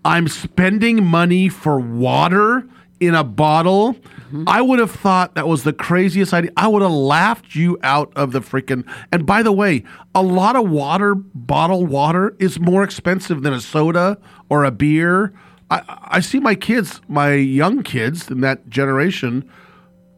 I'm 0.04 0.28
spending 0.28 1.04
money 1.04 1.48
for 1.48 1.78
water 1.78 2.68
in 3.00 3.14
a 3.14 3.24
bottle. 3.24 3.94
Mm-hmm. 3.94 4.44
I 4.46 4.61
would 4.61 4.78
have 4.78 4.90
thought 4.90 5.34
that 5.34 5.48
was 5.48 5.64
the 5.64 5.72
craziest 5.72 6.34
idea. 6.34 6.50
I 6.56 6.68
would 6.68 6.82
have 6.82 6.90
laughed 6.90 7.54
you 7.54 7.78
out 7.82 8.12
of 8.16 8.32
the 8.32 8.40
freaking. 8.40 8.84
And 9.12 9.24
by 9.24 9.42
the 9.42 9.52
way, 9.52 9.84
a 10.14 10.22
lot 10.22 10.56
of 10.56 10.68
water, 10.68 11.14
bottled 11.14 11.88
water, 11.88 12.34
is 12.38 12.61
more 12.61 12.82
expensive 12.82 13.42
than 13.42 13.52
a 13.52 13.61
soda 13.61 14.18
or 14.48 14.64
a 14.64 14.70
beer. 14.70 15.32
I, 15.70 15.82
I 16.04 16.20
see 16.20 16.40
my 16.40 16.54
kids, 16.54 17.00
my 17.08 17.34
young 17.34 17.82
kids 17.82 18.30
in 18.30 18.40
that 18.40 18.68
generation, 18.68 19.48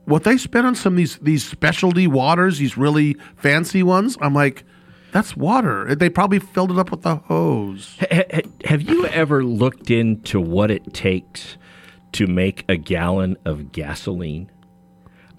what 0.05 0.25
they 0.25 0.37
spend 0.37 0.67
on 0.67 0.75
some 0.75 0.95
of 0.95 0.97
these 0.97 1.19
these 1.19 1.45
specialty 1.45 2.07
waters, 2.07 2.59
these 2.59 2.77
really 2.77 3.17
fancy 3.37 3.83
ones. 3.83 4.17
I'm 4.21 4.35
like, 4.35 4.65
that's 5.13 5.37
water. 5.37 5.95
They 5.95 6.09
probably 6.09 6.39
filled 6.39 6.71
it 6.73 6.79
up 6.79 6.91
with 6.91 7.05
a 7.07 7.17
hose. 7.17 7.97
Ha- 8.01 8.25
ha- 8.33 8.41
Have 8.65 8.83
you 8.83 9.07
ever 9.07 9.45
looked 9.45 9.91
into 9.91 10.41
what 10.41 10.71
it 10.71 10.93
takes 10.95 11.57
to 12.13 12.27
make 12.27 12.65
a 12.69 12.77
gallon 12.77 13.37
of 13.45 13.73
gasoline? 13.73 14.51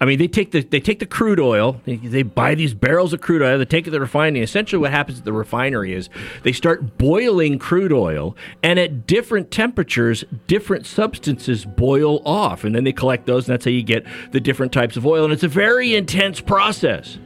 I 0.02 0.04
mean, 0.04 0.18
they 0.18 0.26
take 0.26 0.50
the 0.50 0.62
they 0.62 0.80
take 0.80 0.98
the 0.98 1.06
crude 1.06 1.38
oil. 1.38 1.80
They, 1.84 1.94
they 1.94 2.24
buy 2.24 2.56
these 2.56 2.74
barrels 2.74 3.12
of 3.12 3.20
crude 3.20 3.40
oil. 3.40 3.56
They 3.56 3.64
take 3.64 3.82
it 3.82 3.84
to 3.84 3.90
the 3.92 4.00
refinery. 4.00 4.42
Essentially, 4.42 4.80
what 4.80 4.90
happens 4.90 5.20
at 5.20 5.24
the 5.24 5.32
refinery 5.32 5.94
is 5.94 6.08
they 6.42 6.50
start 6.50 6.98
boiling 6.98 7.56
crude 7.60 7.92
oil, 7.92 8.36
and 8.64 8.80
at 8.80 9.06
different 9.06 9.52
temperatures, 9.52 10.24
different 10.48 10.86
substances 10.86 11.64
boil 11.64 12.20
off, 12.26 12.64
and 12.64 12.74
then 12.74 12.82
they 12.82 12.92
collect 12.92 13.26
those, 13.26 13.46
and 13.46 13.52
that's 13.52 13.64
how 13.64 13.70
you 13.70 13.84
get 13.84 14.04
the 14.32 14.40
different 14.40 14.72
types 14.72 14.96
of 14.96 15.06
oil. 15.06 15.22
And 15.22 15.32
it's 15.32 15.44
a 15.44 15.48
very 15.48 15.94
intense 15.94 16.40
process. 16.40 17.18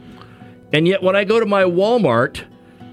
And 0.71 0.87
yet, 0.87 1.01
when 1.01 1.15
I 1.15 1.23
go 1.23 1.39
to 1.39 1.47
my 1.47 1.63
Walmart, 1.63 2.43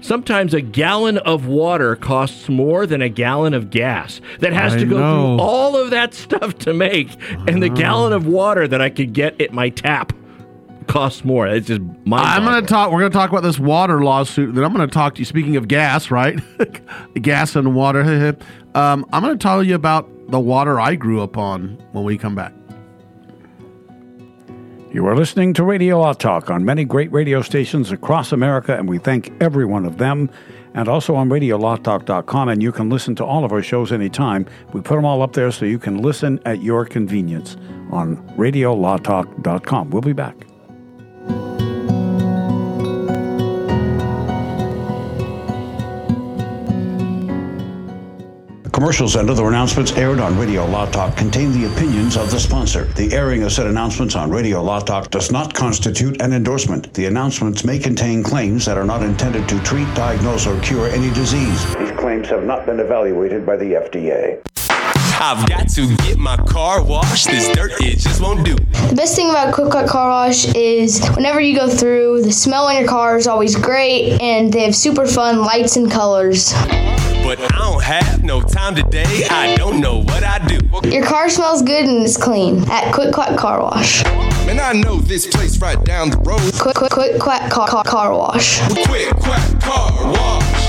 sometimes 0.05 0.53
a 0.53 0.61
gallon 0.61 1.17
of 1.19 1.47
water 1.47 1.95
costs 1.95 2.47
more 2.49 2.85
than 2.85 3.01
a 3.01 3.09
gallon 3.09 3.53
of 3.53 3.69
gas. 3.69 4.21
That 4.39 4.53
has 4.53 4.73
I 4.73 4.79
to 4.79 4.85
go 4.85 4.99
know. 4.99 5.37
through 5.37 5.45
all 5.45 5.75
of 5.75 5.89
that 5.89 6.13
stuff 6.13 6.57
to 6.59 6.73
make, 6.73 7.09
and 7.47 7.61
the 7.61 7.69
gallon 7.69 8.13
of 8.13 8.27
water 8.27 8.67
that 8.67 8.81
I 8.81 8.89
could 8.89 9.13
get 9.13 9.39
at 9.41 9.51
my 9.51 9.69
tap 9.69 10.13
costs 10.87 11.25
more. 11.25 11.47
It's 11.47 11.67
just 11.67 11.81
mind. 11.81 12.25
I'm 12.25 12.43
going 12.43 12.61
to 12.61 12.67
talk. 12.67 12.91
We're 12.91 12.99
going 12.99 13.11
to 13.11 13.17
talk 13.17 13.29
about 13.29 13.43
this 13.43 13.59
water 13.59 14.03
lawsuit. 14.03 14.55
Then 14.55 14.63
I'm 14.63 14.73
going 14.73 14.87
to 14.87 14.93
talk 14.93 15.15
to 15.15 15.19
you. 15.19 15.25
Speaking 15.25 15.55
of 15.55 15.67
gas, 15.67 16.11
right? 16.11 16.39
gas 17.21 17.55
and 17.55 17.75
water. 17.75 18.01
um, 18.75 19.05
I'm 19.11 19.23
going 19.23 19.37
to 19.37 19.41
tell 19.41 19.63
you 19.63 19.75
about 19.75 20.09
the 20.29 20.39
water 20.39 20.79
I 20.79 20.95
grew 20.95 21.21
up 21.21 21.37
on 21.37 21.77
when 21.91 22.03
we 22.03 22.17
come 22.17 22.35
back. 22.35 22.53
You 24.95 25.05
are 25.07 25.17
listening 25.17 25.53
to 25.55 25.63
Radio 25.65 25.99
Law 25.99 26.13
Talk 26.13 26.49
on 26.49 26.63
many 26.63 26.85
great 26.85 27.11
radio 27.11 27.41
stations 27.41 27.91
across 27.91 28.31
America, 28.31 28.77
and 28.77 28.87
we 28.87 28.97
thank 28.97 29.29
every 29.41 29.65
one 29.65 29.83
of 29.83 29.97
them. 29.97 30.29
And 30.73 30.87
also 30.87 31.15
on 31.15 31.27
RadioLawTalk.com, 31.27 32.47
and 32.47 32.63
you 32.63 32.71
can 32.71 32.89
listen 32.89 33.13
to 33.15 33.25
all 33.25 33.43
of 33.43 33.51
our 33.51 33.61
shows 33.61 33.91
anytime. 33.91 34.45
We 34.71 34.79
put 34.79 34.95
them 34.95 35.03
all 35.03 35.21
up 35.21 35.33
there 35.33 35.51
so 35.51 35.65
you 35.65 35.79
can 35.79 35.97
listen 35.97 36.39
at 36.45 36.63
your 36.63 36.85
convenience 36.85 37.57
on 37.91 38.15
RadioLawTalk.com. 38.37 39.89
We'll 39.89 40.01
be 40.01 40.13
back. 40.13 40.47
Commercials 48.75 49.15
and 49.15 49.29
other 49.29 49.47
announcements 49.47 49.93
aired 49.93 50.19
on 50.19 50.37
Radio 50.37 50.65
Law 50.65 50.85
Talk 50.87 51.15
contain 51.15 51.53
the 51.53 51.73
opinions 51.73 52.17
of 52.17 52.29
the 52.29 52.37
sponsor. 52.37 52.83
The 52.95 53.13
airing 53.13 53.43
of 53.43 53.53
said 53.53 53.67
announcements 53.67 54.17
on 54.17 54.29
Radio 54.29 54.61
Law 54.61 54.81
Talk 54.81 55.09
does 55.09 55.31
not 55.31 55.53
constitute 55.53 56.21
an 56.21 56.33
endorsement. 56.33 56.93
The 56.93 57.05
announcements 57.05 57.63
may 57.63 57.79
contain 57.79 58.21
claims 58.21 58.65
that 58.65 58.77
are 58.77 58.83
not 58.83 59.01
intended 59.01 59.47
to 59.47 59.63
treat, 59.63 59.87
diagnose, 59.95 60.45
or 60.45 60.59
cure 60.59 60.89
any 60.89 61.09
disease. 61.13 61.73
These 61.75 61.91
claims 61.91 62.27
have 62.27 62.43
not 62.43 62.65
been 62.65 62.81
evaluated 62.81 63.45
by 63.45 63.55
the 63.55 63.75
FDA. 63.75 64.41
I've 65.21 65.47
got 65.47 65.69
to 65.69 65.95
get 65.95 66.17
my 66.17 66.35
car 66.35 66.83
washed. 66.83 67.27
This 67.27 67.47
dirt, 67.55 67.71
it 67.79 67.99
just 67.99 68.19
won't 68.19 68.43
do. 68.43 68.55
The 68.55 68.93
best 68.93 69.15
thing 69.15 69.29
about 69.29 69.53
Quick 69.53 69.71
Quack 69.71 69.87
Car 69.87 70.09
Wash 70.09 70.53
is 70.53 70.99
whenever 71.15 71.39
you 71.39 71.55
go 71.55 71.69
through, 71.69 72.23
the 72.23 72.31
smell 72.33 72.65
on 72.65 72.75
your 72.75 72.89
car 72.89 73.15
is 73.15 73.25
always 73.25 73.55
great, 73.55 74.21
and 74.21 74.51
they 74.51 74.63
have 74.65 74.75
super 74.75 75.07
fun 75.07 75.39
lights 75.39 75.77
and 75.77 75.89
colors. 75.89 76.53
But 77.25 77.41
I 77.41 77.57
don't 77.57 77.81
have 77.81 78.23
no 78.23 78.39
time 78.39 78.75
today. 78.75 79.25
I 79.31 79.55
don't 79.55 79.81
know 79.81 80.03
what 80.03 80.23
I 80.23 80.37
do. 80.45 80.59
Your 80.87 81.03
car 81.03 81.27
smells 81.27 81.63
good 81.63 81.85
and 81.85 82.05
is 82.05 82.17
clean 82.17 82.59
at 82.69 82.93
Quick 82.93 83.15
Quack 83.15 83.35
Car 83.35 83.63
Wash. 83.63 84.03
Man, 84.45 84.59
I 84.59 84.73
know 84.73 84.97
this 84.97 85.25
place 85.25 85.59
right 85.59 85.83
down 85.83 86.11
the 86.11 86.17
road. 86.17 86.39
Quick 86.59 86.75
Quick 86.75 86.91
Quick 86.91 87.19
Quack 87.19 87.51
Car, 87.51 87.67
car, 87.67 87.83
car 87.83 88.15
Wash. 88.15 88.59
Quick 88.85 89.09
Quack 89.15 89.59
Car 89.59 90.11
Wash. 90.11 90.44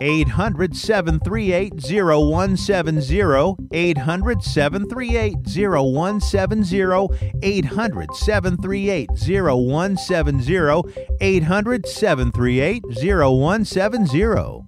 800 0.00 0.76
738 0.76 1.72
0170. 1.80 3.56
800 3.72 4.42
738 4.42 5.36
0170. 5.44 7.08
800 7.42 8.14
738 8.14 9.08
0170. 9.16 10.82
800 11.20 11.86
738 11.86 12.82
0170. 12.90 14.67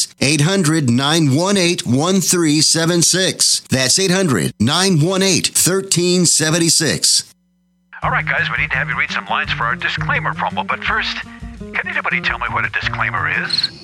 800 0.21 0.89
918 0.89 1.91
1376. 1.91 3.61
That's 3.69 3.99
800 3.99 4.53
918 4.59 5.53
1376. 5.53 7.33
All 8.03 8.09
right, 8.09 8.25
guys, 8.25 8.49
we 8.49 8.57
need 8.57 8.71
to 8.71 8.77
have 8.77 8.89
you 8.89 8.97
read 8.97 9.11
some 9.11 9.25
lines 9.25 9.51
for 9.51 9.63
our 9.63 9.75
disclaimer 9.75 10.33
promo. 10.33 10.65
But 10.65 10.83
first, 10.83 11.17
can 11.59 11.87
anybody 11.87 12.19
tell 12.21 12.39
me 12.39 12.47
what 12.49 12.65
a 12.65 12.69
disclaimer 12.69 13.29
is? 13.43 13.80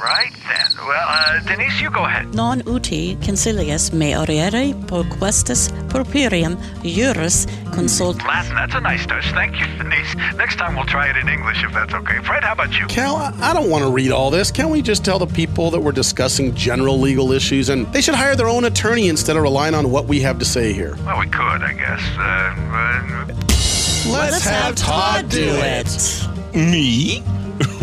All 0.00 0.06
right, 0.06 0.32
then. 0.48 0.86
Well, 0.86 1.06
uh, 1.08 1.40
Denise, 1.40 1.78
you 1.82 1.90
go 1.90 2.06
ahead. 2.06 2.34
Non 2.34 2.62
uti 2.66 3.16
concilius 3.16 3.92
me 3.92 4.12
oriere 4.14 4.72
proquestis 4.86 5.68
properium 5.90 6.56
juris 6.82 7.46
consult. 7.74 8.16
Latin, 8.24 8.54
that's 8.54 8.74
a 8.74 8.80
nice 8.80 9.04
touch. 9.04 9.26
Thank 9.32 9.60
you, 9.60 9.66
Denise. 9.78 10.14
Next 10.36 10.56
time 10.56 10.74
we'll 10.74 10.86
try 10.86 11.10
it 11.10 11.16
in 11.18 11.28
English 11.28 11.62
if 11.62 11.72
that's 11.74 11.92
okay. 11.92 12.18
Fred, 12.24 12.42
how 12.44 12.52
about 12.52 12.78
you? 12.78 12.86
Cal, 12.86 13.16
I 13.16 13.50
I 13.50 13.52
don't 13.52 13.68
want 13.68 13.84
to 13.84 13.90
read 13.90 14.10
all 14.10 14.30
this. 14.30 14.50
Can't 14.50 14.70
we 14.70 14.80
just 14.80 15.04
tell 15.04 15.18
the 15.18 15.26
people 15.26 15.70
that 15.72 15.80
we're 15.80 15.92
discussing 15.92 16.54
general 16.54 16.98
legal 16.98 17.30
issues 17.32 17.68
and 17.68 17.86
they 17.92 18.00
should 18.00 18.14
hire 18.14 18.34
their 18.34 18.48
own 18.48 18.64
attorney 18.64 19.08
instead 19.08 19.36
of 19.36 19.42
relying 19.42 19.74
on 19.74 19.90
what 19.90 20.06
we 20.06 20.20
have 20.20 20.38
to 20.38 20.46
say 20.46 20.72
here? 20.72 20.96
Well, 21.04 21.18
we 21.18 21.26
could, 21.26 21.62
I 21.62 21.74
guess. 21.74 22.00
Uh, 22.16 22.54
uh, 22.72 24.12
Let's 24.12 24.44
have 24.46 24.76
Todd 24.76 25.28
do 25.28 25.46
it. 25.60 26.26
Me? 26.54 27.22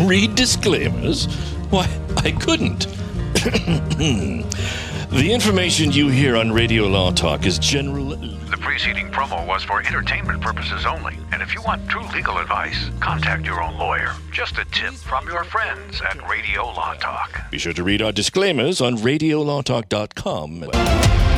Read 0.00 0.34
disclaimers? 0.34 1.28
Why, 1.70 1.86
I 2.16 2.32
couldn't. 2.32 2.86
the 5.10 5.30
information 5.30 5.92
you 5.92 6.08
hear 6.08 6.34
on 6.36 6.50
Radio 6.50 6.86
Law 6.86 7.12
Talk 7.12 7.44
is 7.44 7.58
general. 7.58 8.16
The 8.16 8.56
preceding 8.58 9.10
promo 9.10 9.46
was 9.46 9.64
for 9.64 9.82
entertainment 9.82 10.40
purposes 10.40 10.86
only. 10.86 11.18
And 11.32 11.42
if 11.42 11.54
you 11.54 11.60
want 11.62 11.86
true 11.88 12.06
legal 12.14 12.38
advice, 12.38 12.88
contact 13.00 13.44
your 13.44 13.62
own 13.62 13.76
lawyer. 13.76 14.14
Just 14.32 14.56
a 14.56 14.64
tip 14.66 14.94
from 14.94 15.28
your 15.28 15.44
friends 15.44 16.00
at 16.00 16.26
Radio 16.26 16.64
Law 16.64 16.94
Talk. 16.94 17.50
Be 17.50 17.58
sure 17.58 17.74
to 17.74 17.82
read 17.82 18.00
our 18.00 18.12
disclaimers 18.12 18.80
on 18.80 18.96
radiolawtalk.com. 18.96 21.37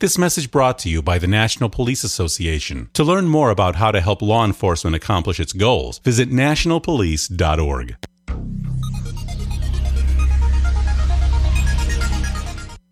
This 0.00 0.16
message 0.16 0.50
brought 0.50 0.78
to 0.78 0.88
you 0.88 1.02
by 1.02 1.18
the 1.18 1.26
National 1.26 1.68
Police 1.68 2.04
Association. 2.04 2.88
To 2.94 3.04
learn 3.04 3.28
more 3.28 3.50
about 3.50 3.76
how 3.76 3.90
to 3.90 4.00
help 4.00 4.22
law 4.22 4.46
enforcement 4.46 4.96
accomplish 4.96 5.38
its 5.38 5.52
goals, 5.52 5.98
visit 5.98 6.30
nationalpolice.org. 6.30 7.96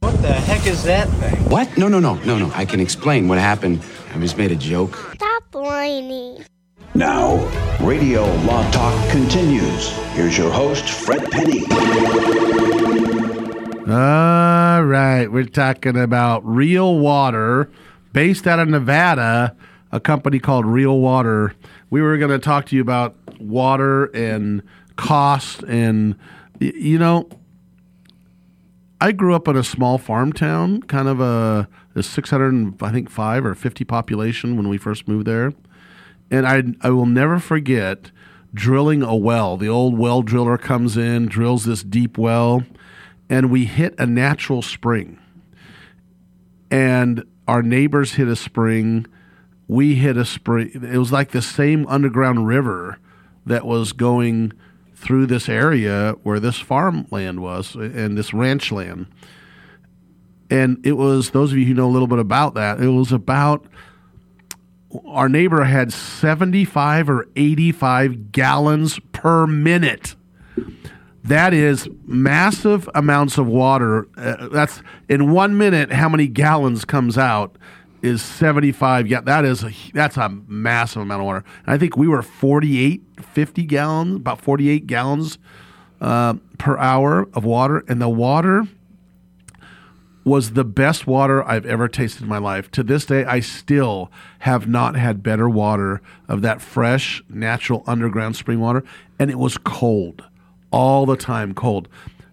What 0.00 0.20
the 0.20 0.34
heck 0.34 0.66
is 0.66 0.82
that 0.84 1.08
thing? 1.08 1.36
What? 1.48 1.78
No, 1.78 1.88
no, 1.88 1.98
no, 1.98 2.16
no, 2.24 2.38
no. 2.38 2.52
I 2.54 2.66
can 2.66 2.78
explain 2.78 3.26
what 3.26 3.38
happened. 3.38 3.82
I 4.14 4.18
just 4.18 4.36
made 4.36 4.52
a 4.52 4.56
joke. 4.56 4.94
Stop 5.14 5.44
whining. 5.54 6.44
Now, 6.94 7.36
Radio 7.80 8.26
Law 8.44 8.70
Talk 8.70 9.10
continues. 9.10 9.96
Here's 10.12 10.36
your 10.36 10.52
host, 10.52 10.90
Fred 10.90 11.30
Penny. 11.30 11.64
All 13.88 14.84
right, 14.84 15.28
we're 15.32 15.44
talking 15.44 15.96
about 15.96 16.46
Real 16.46 16.98
Water, 16.98 17.70
based 18.12 18.46
out 18.46 18.58
of 18.58 18.68
Nevada, 18.68 19.56
a 19.90 19.98
company 19.98 20.38
called 20.38 20.66
Real 20.66 20.98
Water. 20.98 21.54
We 21.88 22.02
were 22.02 22.18
going 22.18 22.30
to 22.30 22.38
talk 22.38 22.66
to 22.66 22.76
you 22.76 22.82
about 22.82 23.16
water 23.40 24.14
and 24.14 24.62
cost, 24.96 25.62
and 25.62 26.16
you 26.60 26.98
know, 26.98 27.30
I 29.00 29.12
grew 29.12 29.34
up 29.34 29.48
in 29.48 29.56
a 29.56 29.64
small 29.64 29.96
farm 29.96 30.34
town, 30.34 30.82
kind 30.82 31.08
of 31.08 31.20
a, 31.20 31.66
a 31.94 32.02
600, 32.02 32.82
I 32.82 32.92
think 32.92 33.08
five 33.08 33.46
or 33.46 33.54
50 33.54 33.86
population 33.86 34.58
when 34.58 34.68
we 34.68 34.76
first 34.76 35.08
moved 35.08 35.26
there, 35.26 35.54
and 36.30 36.46
I 36.46 36.62
I 36.86 36.90
will 36.90 37.06
never 37.06 37.38
forget 37.38 38.10
drilling 38.52 39.02
a 39.02 39.16
well. 39.16 39.56
The 39.56 39.68
old 39.70 39.96
well 39.96 40.20
driller 40.20 40.58
comes 40.58 40.98
in, 40.98 41.24
drills 41.24 41.64
this 41.64 41.82
deep 41.82 42.18
well 42.18 42.64
and 43.28 43.50
we 43.50 43.64
hit 43.64 43.94
a 43.98 44.06
natural 44.06 44.62
spring. 44.62 45.18
And 46.70 47.24
our 47.46 47.62
neighbors 47.62 48.14
hit 48.14 48.28
a 48.28 48.36
spring. 48.36 49.06
We 49.66 49.94
hit 49.96 50.16
a 50.16 50.24
spring. 50.24 50.70
It 50.74 50.98
was 50.98 51.12
like 51.12 51.30
the 51.30 51.42
same 51.42 51.86
underground 51.86 52.46
river 52.46 52.98
that 53.46 53.64
was 53.64 53.92
going 53.92 54.52
through 54.94 55.26
this 55.26 55.48
area 55.48 56.16
where 56.22 56.40
this 56.40 56.58
farmland 56.58 57.40
was 57.40 57.74
and 57.74 58.18
this 58.18 58.34
ranch 58.34 58.72
land. 58.72 59.06
And 60.50 60.84
it 60.84 60.92
was, 60.92 61.30
those 61.30 61.52
of 61.52 61.58
you 61.58 61.66
who 61.66 61.74
know 61.74 61.86
a 61.86 61.92
little 61.92 62.08
bit 62.08 62.18
about 62.18 62.54
that, 62.54 62.80
it 62.80 62.88
was 62.88 63.12
about 63.12 63.66
our 65.06 65.28
neighbor 65.28 65.64
had 65.64 65.92
75 65.92 67.10
or 67.10 67.28
85 67.36 68.32
gallons 68.32 68.98
per 69.12 69.46
minute 69.46 70.16
that 71.28 71.54
is 71.54 71.88
massive 72.06 72.88
amounts 72.94 73.38
of 73.38 73.46
water. 73.46 74.08
Uh, 74.16 74.48
that's 74.48 74.82
in 75.08 75.30
one 75.30 75.56
minute. 75.56 75.92
How 75.92 76.08
many 76.08 76.26
gallons 76.26 76.84
comes 76.84 77.16
out 77.18 77.56
is 78.02 78.22
seventy 78.22 78.72
five. 78.72 79.06
Yeah, 79.06 79.20
that 79.22 79.44
is 79.44 79.62
a 79.62 79.72
that's 79.92 80.16
a 80.16 80.28
massive 80.46 81.02
amount 81.02 81.20
of 81.20 81.26
water. 81.26 81.44
And 81.66 81.74
I 81.74 81.78
think 81.78 81.96
we 81.96 82.08
were 82.08 82.22
48, 82.22 83.02
50 83.22 83.64
gallons, 83.64 84.16
about 84.16 84.40
forty 84.40 84.68
eight 84.68 84.86
gallons 84.86 85.38
uh, 86.00 86.34
per 86.58 86.78
hour 86.78 87.28
of 87.34 87.44
water, 87.44 87.84
and 87.88 88.00
the 88.00 88.08
water 88.08 88.64
was 90.24 90.52
the 90.52 90.64
best 90.64 91.06
water 91.06 91.42
I've 91.48 91.64
ever 91.64 91.88
tasted 91.88 92.22
in 92.22 92.28
my 92.28 92.38
life. 92.38 92.70
To 92.72 92.82
this 92.82 93.06
day, 93.06 93.24
I 93.24 93.40
still 93.40 94.10
have 94.40 94.68
not 94.68 94.94
had 94.94 95.22
better 95.22 95.48
water 95.48 96.02
of 96.28 96.42
that 96.42 96.60
fresh, 96.60 97.22
natural 97.30 97.82
underground 97.86 98.36
spring 98.36 98.60
water, 98.60 98.84
and 99.18 99.30
it 99.30 99.38
was 99.38 99.56
cold 99.56 100.22
all 100.70 101.06
the 101.06 101.16
time 101.16 101.54
cold. 101.54 101.88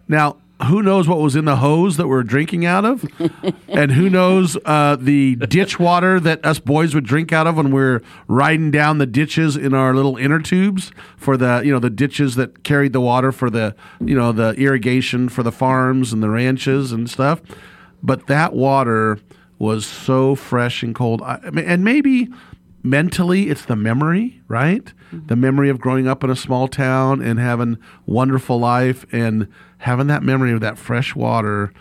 Now, 0.07 0.37
who 0.63 0.81
knows 0.81 1.07
what 1.07 1.19
was 1.19 1.35
in 1.35 1.45
the 1.45 1.57
hose 1.57 1.97
that 1.97 2.07
we're 2.07 2.23
drinking 2.23 2.65
out 2.65 2.85
of? 2.85 3.05
and 3.67 3.91
who 3.91 4.09
knows 4.09 4.57
uh, 4.63 4.95
the 4.95 5.35
ditch 5.35 5.79
water 5.79 6.19
that 6.19 6.45
us 6.45 6.59
boys 6.59 6.95
would 6.95 7.03
drink 7.03 7.33
out 7.33 7.45
of 7.45 7.57
when 7.57 7.71
we're 7.71 8.01
riding 8.27 8.71
down 8.71 8.97
the 8.97 9.05
ditches 9.05 9.57
in 9.57 9.73
our 9.73 9.93
little 9.93 10.15
inner 10.15 10.39
tubes 10.39 10.91
for 11.17 11.35
the, 11.35 11.61
you 11.65 11.73
know, 11.73 11.79
the 11.79 11.89
ditches 11.89 12.35
that 12.35 12.63
carried 12.63 12.93
the 12.93 13.01
water 13.01 13.31
for 13.31 13.49
the, 13.49 13.75
you 13.99 14.15
know, 14.15 14.31
the 14.31 14.51
irrigation 14.51 15.27
for 15.27 15.43
the 15.43 15.51
farms 15.51 16.13
and 16.13 16.23
the 16.23 16.29
ranches 16.29 16.93
and 16.93 17.09
stuff. 17.09 17.41
But 18.01 18.27
that 18.27 18.53
water 18.53 19.19
was 19.59 19.85
so 19.85 20.35
fresh 20.35 20.83
and 20.83 20.95
cold. 20.95 21.21
I, 21.21 21.39
and 21.43 21.83
maybe 21.83 22.29
mentally 22.85 23.49
it's 23.49 23.65
the 23.65 23.75
memory 23.75 24.41
right? 24.47 24.85
Mm-hmm. 25.11 25.27
the 25.27 25.35
memory 25.35 25.69
of 25.69 25.79
growing 25.79 26.07
up 26.07 26.23
in 26.23 26.29
a 26.29 26.35
small 26.35 26.67
town 26.67 27.21
and 27.21 27.39
having 27.39 27.77
wonderful 28.05 28.59
life 28.59 29.05
and 29.11 29.47
having 29.79 30.07
that 30.07 30.23
memory 30.23 30.51
of 30.51 30.61
that 30.61 30.77
fresh 30.77 31.15
water 31.15 31.73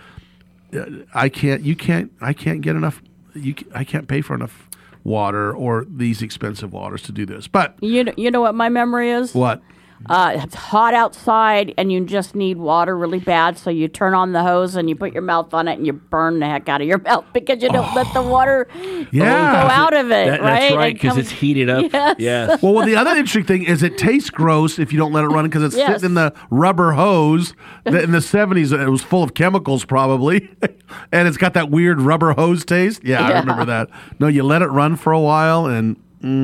uh, 0.74 0.84
i 1.14 1.28
can't 1.28 1.62
you 1.62 1.76
can't 1.76 2.12
i 2.20 2.32
can't 2.32 2.60
get 2.60 2.76
enough 2.76 3.02
you 3.34 3.54
i 3.74 3.84
can't 3.84 4.08
pay 4.08 4.20
for 4.20 4.34
enough 4.34 4.68
water 5.04 5.54
or 5.54 5.84
these 5.88 6.22
expensive 6.22 6.72
waters 6.72 7.02
to 7.02 7.12
do 7.12 7.26
this 7.26 7.46
but 7.46 7.76
you 7.82 8.04
know, 8.04 8.12
you 8.16 8.30
know 8.30 8.40
what 8.40 8.54
my 8.54 8.70
memory 8.70 9.10
is? 9.10 9.34
What 9.34 9.60
uh, 10.08 10.32
it's 10.42 10.54
hot 10.54 10.94
outside 10.94 11.74
and 11.78 11.90
you 11.92 12.04
just 12.04 12.34
need 12.34 12.58
water 12.58 12.96
really 12.96 13.18
bad, 13.20 13.56
so 13.58 13.70
you 13.70 13.88
turn 13.88 14.14
on 14.14 14.32
the 14.32 14.42
hose 14.42 14.76
and 14.76 14.88
you 14.88 14.96
put 14.96 15.12
your 15.12 15.22
mouth 15.22 15.52
on 15.54 15.68
it 15.68 15.74
and 15.78 15.86
you 15.86 15.92
burn 15.92 16.40
the 16.40 16.46
heck 16.46 16.68
out 16.68 16.80
of 16.80 16.86
your 16.86 16.98
mouth 16.98 17.24
because 17.32 17.62
you 17.62 17.68
don't 17.70 17.94
let 17.94 18.12
the 18.14 18.22
water 18.22 18.66
Yeah. 19.10 19.62
go 19.62 19.68
out 19.70 19.94
of 19.94 20.06
it, 20.06 20.30
That- 20.30 20.40
right? 20.40 20.60
That's 20.60 20.74
right, 20.76 20.94
because 20.94 21.16
it's 21.16 21.30
heated 21.30 21.70
up. 21.70 21.84
Yes. 21.92 22.16
Yes. 22.18 22.62
Well, 22.62 22.74
well, 22.74 22.86
the 22.86 22.96
other 22.96 23.10
interesting 23.12 23.44
thing 23.44 23.64
is 23.64 23.82
it 23.82 23.98
tastes 23.98 24.30
gross 24.30 24.78
if 24.78 24.92
you 24.92 24.98
don't 24.98 25.12
let 25.12 25.24
it 25.24 25.28
run 25.28 25.44
because 25.44 25.62
it's 25.62 25.76
Yes. 25.76 25.88
sitting 26.00 26.10
in 26.10 26.14
the 26.14 26.32
rubber 26.50 26.92
hose. 26.92 27.54
that 27.84 28.02
In 28.04 28.12
the 28.12 28.20
seventies, 28.20 28.72
it 28.72 28.88
was 28.88 29.02
full 29.02 29.22
of 29.22 29.34
chemicals, 29.34 29.84
probably, 29.84 30.50
and 31.12 31.28
it's 31.28 31.36
got 31.36 31.54
that 31.54 31.70
weird 31.70 32.00
rubber 32.00 32.32
hose 32.32 32.64
taste. 32.64 33.02
Yeah, 33.04 33.26
I 33.26 33.40
remember 33.40 33.64
that. 33.66 33.88
No, 34.18 34.26
you 34.28 34.42
let 34.42 34.62
it 34.62 34.68
run 34.68 34.96
for 34.96 35.12
a 35.12 35.20
while, 35.20 35.66
and 35.66 35.96
mm, 36.22 36.34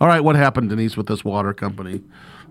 all 0.00 0.08
right, 0.08 0.20
what 0.22 0.36
happened, 0.36 0.70
Denise, 0.70 0.96
with 0.96 1.06
this 1.06 1.24
water 1.24 1.52
company? 1.52 2.00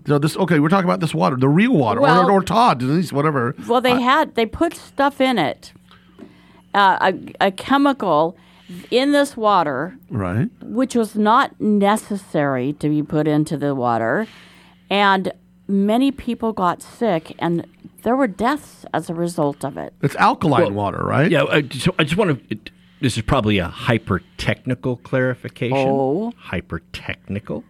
So 0.06 0.18
this 0.18 0.38
okay, 0.38 0.60
we're 0.60 0.70
talking 0.70 0.86
about 0.90 1.00
this 1.02 1.14
water, 1.14 1.36
the 1.36 1.50
real 1.50 1.74
water, 1.74 2.00
Well- 2.02 2.30
or, 2.30 2.32
or 2.32 2.42
Todd, 2.42 2.80
Denise, 2.80 3.12
whatever. 3.12 3.56
Well, 3.68 3.82
they 3.82 4.00
had 4.02 4.36
they 4.36 4.46
put 4.46 4.74
stuff 4.74 5.20
in 5.20 5.38
it, 5.38 5.74
uh, 6.74 7.12
a, 7.42 7.48
a 7.48 7.52
chemical 7.52 8.38
in 8.92 9.12
this 9.12 9.36
water, 9.38 9.98
Right. 10.10 10.50
which 10.62 10.96
was 10.96 11.16
not 11.16 11.60
necessary 11.60 12.74
to 12.74 12.90
be 12.90 13.02
put 13.04 13.28
into 13.28 13.58
the 13.58 13.74
water, 13.76 14.28
and 14.90 15.32
many 15.68 16.12
people 16.12 16.54
got 16.54 16.82
sick, 16.82 17.34
and 17.40 17.66
there 18.04 18.16
were 18.16 18.28
deaths 18.28 18.86
as 18.94 19.10
a 19.10 19.14
result 19.14 19.66
of 19.66 19.76
it. 19.78 19.94
It's 20.02 20.16
alkaline 20.16 20.62
Well, 20.64 20.72
water, 20.72 21.04
right? 21.04 21.30
Yeah. 21.30 21.44
I, 21.46 21.64
so 21.70 21.94
I 22.00 22.04
just 22.04 22.16
want 22.18 22.50
to. 22.50 22.58
This 23.00 23.18
is 23.18 23.24
probably 23.24 23.60
a 23.60 23.68
hyper 23.68 24.22
technical 24.38 24.98
clarification. 24.98 25.78
Oh. 25.78 26.34
Hyper 26.38 26.82
technical. 26.94 27.64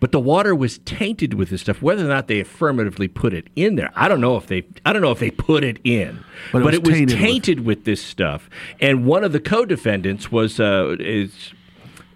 But 0.00 0.12
the 0.12 0.20
water 0.20 0.54
was 0.54 0.78
tainted 0.78 1.34
with 1.34 1.50
this 1.50 1.62
stuff. 1.62 1.82
Whether 1.82 2.04
or 2.04 2.08
not 2.08 2.28
they 2.28 2.38
affirmatively 2.40 3.08
put 3.08 3.34
it 3.34 3.48
in 3.56 3.74
there, 3.74 3.90
I 3.96 4.06
don't 4.06 4.20
know 4.20 4.36
if 4.36 4.46
they. 4.46 4.64
I 4.86 4.92
don't 4.92 5.02
know 5.02 5.10
if 5.10 5.18
they 5.18 5.30
put 5.30 5.64
it 5.64 5.80
in. 5.82 6.22
But 6.52 6.58
it 6.58 6.64
was 6.64 6.74
it 6.74 6.82
was 6.82 6.98
tainted 6.98 7.18
tainted, 7.18 7.58
with- 7.60 7.78
with... 7.78 7.84
this 7.84 8.02
stuff. 8.02 8.48
And 8.80 9.06
one 9.06 9.24
of 9.24 9.32
the 9.32 9.40
co-defendants 9.40 10.30
was 10.30 10.60
uh, 10.60 10.96
is 11.00 11.52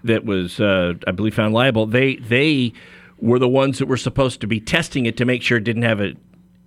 that 0.05 0.25
was 0.25 0.61
uh, 0.61 0.95
I 1.07 1.11
believe 1.11 1.35
found 1.35 1.55
liable. 1.55 1.87
They 1.87 2.17
they 2.17 2.73
were 3.19 3.39
the 3.39 3.49
ones 3.49 3.79
that 3.79 3.87
were 3.87 3.97
supposed 3.97 4.41
to 4.43 4.47
be 4.47 4.61
testing 4.61 5.07
it 5.07 5.17
to 5.17 5.25
make 5.25 5.43
sure 5.43 5.59
it 5.59 5.65
didn't 5.65 5.83
have 5.83 6.01
a, 6.01 6.15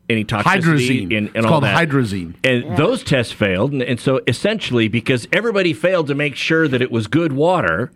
any 0.10 0.24
toxicity 0.24 0.62
Hydrazine. 0.62 1.04
and, 1.04 1.28
and 1.28 1.36
It's 1.36 1.46
all 1.46 1.52
called 1.52 1.64
that. 1.64 1.90
hydrazine. 1.90 2.36
And 2.44 2.78
those 2.78 3.04
tests 3.04 3.34
failed, 3.34 3.72
and, 3.72 3.82
and 3.82 4.00
so 4.00 4.22
essentially, 4.28 4.88
because 4.88 5.28
everybody 5.34 5.74
failed 5.74 6.08
to 6.08 6.16
make 6.16 6.36
sure 6.36 6.68
that 6.68 6.82
it 6.82 6.92
was 6.92 7.08
good 7.08 7.34
water, 7.34 7.92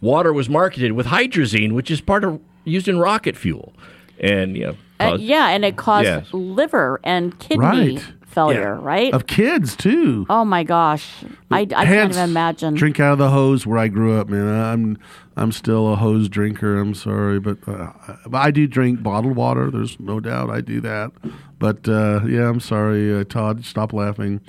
water 0.00 0.32
was 0.32 0.48
marketed 0.48 0.92
with 0.92 1.06
hydrazine, 1.06 1.72
which 1.72 1.90
is 1.90 2.00
part 2.00 2.24
of 2.24 2.40
used 2.64 2.88
in 2.88 2.98
rocket 2.98 3.36
fuel, 3.36 3.72
and 4.20 4.56
you 4.56 4.66
know, 4.66 4.76
Uh, 5.00 5.16
yeah, 5.18 5.48
and 5.48 5.64
it 5.64 5.76
caused 5.76 6.04
Yes. 6.06 6.26
liver 6.32 7.00
and 7.02 7.36
kidney 7.38 7.64
Right. 7.64 8.04
Failure, 8.32 8.74
right? 8.74 9.12
Of 9.12 9.26
kids 9.26 9.76
too. 9.76 10.26
Oh 10.28 10.44
my 10.44 10.64
gosh, 10.64 11.24
I, 11.50 11.60
I 11.60 11.66
can't 11.66 12.12
even 12.12 12.24
imagine. 12.24 12.74
Drink 12.74 12.98
out 13.00 13.12
of 13.12 13.18
the 13.18 13.30
hose 13.30 13.66
where 13.66 13.78
I 13.78 13.88
grew 13.88 14.18
up, 14.18 14.28
man. 14.28 14.48
I'm 14.48 14.98
I'm 15.36 15.52
still 15.52 15.92
a 15.92 15.96
hose 15.96 16.28
drinker. 16.28 16.78
I'm 16.78 16.94
sorry, 16.94 17.40
but, 17.40 17.58
uh, 17.66 17.92
I 18.32 18.50
do 18.50 18.66
drink 18.66 19.02
bottled 19.02 19.36
water. 19.36 19.70
There's 19.70 19.98
no 19.98 20.20
doubt 20.20 20.50
I 20.50 20.60
do 20.60 20.80
that. 20.82 21.12
But 21.58 21.88
uh, 21.88 22.20
yeah, 22.26 22.48
I'm 22.48 22.60
sorry, 22.60 23.14
uh, 23.14 23.24
Todd. 23.24 23.64
Stop 23.64 23.92
laughing. 23.92 24.40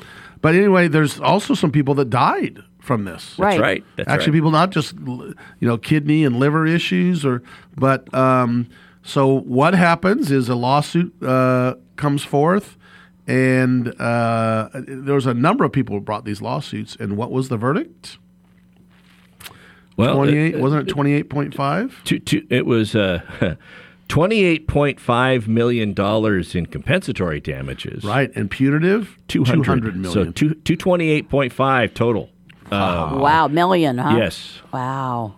But 0.41 0.56
anyway, 0.56 0.88
there's 0.89 1.19
also 1.19 1.54
some 1.54 1.72
people 1.72 1.93
that 1.96 2.10
died 2.10 2.60
from 2.80 3.06
this. 3.06 3.36
Right. 3.39 3.60
right. 3.60 3.84
That's 3.96 4.10
Actually, 4.10 4.32
right. 4.32 4.38
people 4.38 4.52
not 4.52 4.72
just 4.72 4.93
you 4.96 5.36
know 5.62 5.78
kidney 5.78 6.26
and 6.26 6.38
liver 6.38 6.65
issues, 6.67 7.26
or 7.26 7.41
but 7.76 8.13
um, 8.13 8.67
so 9.04 9.28
what 9.28 9.74
happens 9.74 10.32
is 10.32 10.50
a 10.50 10.56
lawsuit 10.56 11.13
uh, 11.24 11.76
comes 11.96 12.24
forth. 12.24 12.78
And 13.25 13.99
uh, 14.01 14.69
there 14.73 15.15
was 15.15 15.25
a 15.25 15.33
number 15.33 15.63
of 15.63 15.71
people 15.71 15.95
who 15.95 16.01
brought 16.01 16.25
these 16.25 16.41
lawsuits. 16.41 16.97
And 16.99 17.15
what 17.15 17.31
was 17.31 17.49
the 17.49 17.57
verdict? 17.57 18.17
Well, 19.95 20.15
twenty 20.15 20.38
eight 20.38 20.55
uh, 20.55 20.59
wasn't 20.59 20.89
it 20.89 20.91
twenty 20.91 21.13
eight 21.13 21.29
point 21.29 21.53
five? 21.53 22.03
to, 22.05 22.19
to, 22.19 22.45
it 22.49 22.65
was 22.65 22.95
uh, 22.95 23.55
twenty-eight 24.07 24.67
point 24.67 24.99
five 24.99 25.47
million 25.47 25.93
dollars 25.93 26.55
in 26.55 26.65
compensatory 26.65 27.39
damages. 27.39 28.03
Right, 28.03 28.31
and 28.36 28.49
punitive 28.49 29.17
200, 29.27 29.63
200 29.63 29.95
million. 29.95 30.12
So 30.12 30.31
two 30.31 30.55
two 30.55 30.75
twenty-eight 30.75 31.29
point 31.29 31.53
five 31.53 31.93
total. 31.93 32.29
Uh, 32.71 33.19
wow, 33.21 33.47
million, 33.47 33.99
huh? 33.99 34.17
Yes. 34.17 34.62
Wow. 34.71 35.36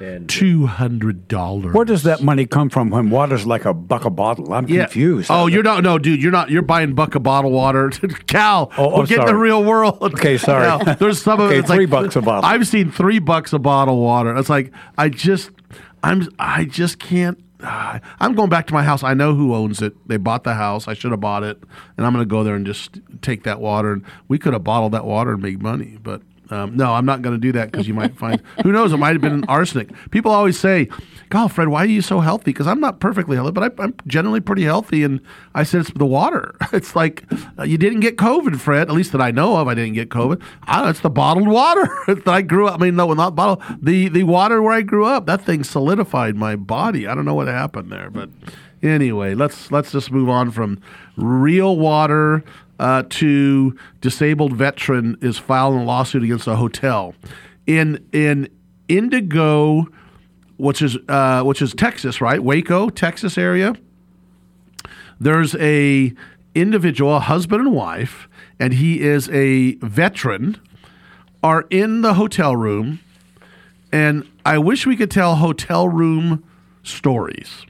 And 0.00 0.28
Two 0.28 0.66
hundred 0.66 1.26
dollars. 1.26 1.74
Where 1.74 1.84
does 1.84 2.04
that 2.04 2.22
money 2.22 2.46
come 2.46 2.70
from 2.70 2.90
when 2.90 3.10
water's 3.10 3.46
like 3.46 3.64
a 3.64 3.74
buck 3.74 4.04
a 4.04 4.10
bottle? 4.10 4.52
I'm 4.54 4.66
confused. 4.66 5.28
Oh, 5.28 5.48
you're 5.48 5.64
not. 5.64 5.82
No, 5.82 5.98
dude, 5.98 6.22
you're 6.22 6.30
not. 6.30 6.50
You're 6.50 6.62
buying 6.62 6.94
buck 6.94 7.16
a 7.16 7.20
bottle 7.20 7.50
water. 7.50 7.90
Cal, 8.28 8.70
Oh, 8.78 8.92
oh, 8.92 8.98
we're 9.00 9.06
getting 9.06 9.26
the 9.26 9.34
real 9.34 9.64
world. 9.64 9.98
Okay, 10.00 10.38
sorry. 10.38 10.66
Cal, 10.84 10.94
there's 10.96 11.20
some 11.20 11.40
of 11.40 11.46
Okay, 11.46 11.56
it. 11.56 11.58
It's 11.60 11.68
three 11.68 11.86
like, 11.86 11.90
bucks 12.04 12.14
a 12.16 12.22
bottle. 12.22 12.48
I've 12.48 12.68
seen 12.68 12.92
three 12.92 13.18
bucks 13.18 13.52
a 13.52 13.58
bottle 13.58 13.94
of 13.94 14.00
water. 14.00 14.36
It's 14.36 14.48
like 14.48 14.72
I 14.96 15.08
just, 15.08 15.50
I'm, 16.04 16.28
I 16.38 16.64
just 16.64 17.00
can't. 17.00 17.42
ah, 17.64 17.98
I'm 18.20 18.36
going 18.36 18.50
back 18.50 18.68
to 18.68 18.74
my 18.74 18.84
house. 18.84 19.02
I 19.02 19.14
know 19.14 19.34
who 19.34 19.52
owns 19.52 19.82
it. 19.82 19.94
They 20.06 20.16
bought 20.16 20.44
the 20.44 20.54
house. 20.54 20.86
I 20.86 20.94
should 20.94 21.10
have 21.10 21.18
bought 21.20 21.42
it, 21.42 21.60
and 21.96 22.06
I'm 22.06 22.12
going 22.12 22.24
to 22.24 22.28
go 22.30 22.44
there 22.44 22.54
and 22.54 22.64
just 22.64 23.00
take 23.20 23.42
that 23.42 23.60
water. 23.60 23.94
And 23.94 24.04
we 24.28 24.38
could 24.38 24.52
have 24.52 24.62
bottled 24.62 24.92
that 24.92 25.04
water 25.06 25.32
and 25.32 25.42
made 25.42 25.60
money, 25.60 25.98
but 26.00 26.22
um, 26.50 26.76
no, 26.76 26.92
I'm 26.92 27.04
not 27.04 27.22
going 27.22 27.34
to 27.34 27.40
do 27.40 27.52
that 27.52 27.70
because 27.70 27.86
you 27.86 27.94
might 27.94 28.16
find 28.16 28.40
who 28.62 28.72
knows. 28.72 28.92
It 28.92 28.96
might 28.96 29.12
have 29.12 29.20
been 29.20 29.44
arsenic. 29.44 29.90
People 30.10 30.32
always 30.32 30.58
say, 30.58 30.88
"God, 31.28 31.52
Fred, 31.52 31.68
why 31.68 31.82
are 31.82 31.86
you 31.86 32.00
so 32.00 32.20
healthy?" 32.20 32.52
Because 32.52 32.66
I'm 32.66 32.80
not 32.80 33.00
perfectly 33.00 33.36
healthy, 33.36 33.52
but 33.52 33.64
I, 33.78 33.82
I'm 33.82 33.94
generally 34.06 34.40
pretty 34.40 34.64
healthy. 34.64 35.04
And 35.04 35.20
I 35.54 35.62
said 35.62 35.82
it's 35.82 35.90
the 35.92 36.06
water. 36.06 36.54
It's 36.78 36.94
like 36.94 37.24
uh, 37.58 37.64
you 37.64 37.76
didn't 37.76 38.00
get 38.00 38.16
COVID, 38.16 38.60
Fred. 38.60 38.88
At 38.88 38.94
least 38.94 39.10
that 39.12 39.20
I 39.20 39.30
know 39.30 39.56
of, 39.56 39.68
I 39.68 39.74
didn't 39.74 39.94
get 39.94 40.10
COVID. 40.10 40.40
I 40.64 40.88
it's 40.88 41.00
the 41.00 41.10
bottled 41.10 41.48
water 41.48 41.88
that 42.06 42.28
I 42.28 42.42
grew 42.42 42.68
up. 42.68 42.80
I 42.80 42.84
mean, 42.84 42.96
no, 42.96 43.12
not 43.14 43.34
bottled. 43.34 43.62
The 43.82 44.08
the 44.08 44.22
water 44.22 44.62
where 44.62 44.72
I 44.72 44.82
grew 44.82 45.04
up, 45.04 45.26
that 45.26 45.42
thing 45.42 45.64
solidified 45.64 46.36
my 46.36 46.56
body. 46.56 47.06
I 47.06 47.14
don't 47.14 47.24
know 47.24 47.34
what 47.34 47.48
happened 47.48 47.90
there, 47.90 48.10
but 48.10 48.28
anyway, 48.82 49.34
let's 49.34 49.72
let's 49.72 49.90
just 49.90 50.12
move 50.12 50.28
on 50.28 50.50
from 50.50 50.80
real 51.16 51.76
water 51.76 52.44
uh, 52.78 53.02
to 53.08 53.76
disabled 54.00 54.54
veteran 54.54 55.16
is 55.20 55.38
filing 55.38 55.80
a 55.80 55.84
lawsuit 55.84 56.22
against 56.22 56.46
a 56.46 56.56
hotel 56.56 57.14
in 57.66 58.04
in 58.12 58.48
Indigo, 58.88 59.86
which 60.56 60.82
is 60.82 60.96
uh, 61.08 61.42
which 61.42 61.62
is 61.62 61.74
Texas, 61.74 62.20
right? 62.20 62.42
Waco, 62.42 62.88
Texas 62.88 63.36
area. 63.38 63.74
There's 65.20 65.54
a 65.56 66.12
individual, 66.54 67.16
a 67.16 67.20
husband 67.20 67.60
and 67.60 67.72
wife, 67.72 68.28
and 68.58 68.74
he 68.74 69.00
is 69.00 69.28
a 69.30 69.74
veteran, 69.76 70.58
are 71.42 71.66
in 71.70 72.02
the 72.02 72.14
hotel 72.14 72.56
room, 72.56 73.00
and 73.92 74.28
I 74.44 74.58
wish 74.58 74.86
we 74.86 74.96
could 74.96 75.10
tell 75.10 75.36
hotel 75.36 75.88
room 75.88 76.44
stories 76.82 77.64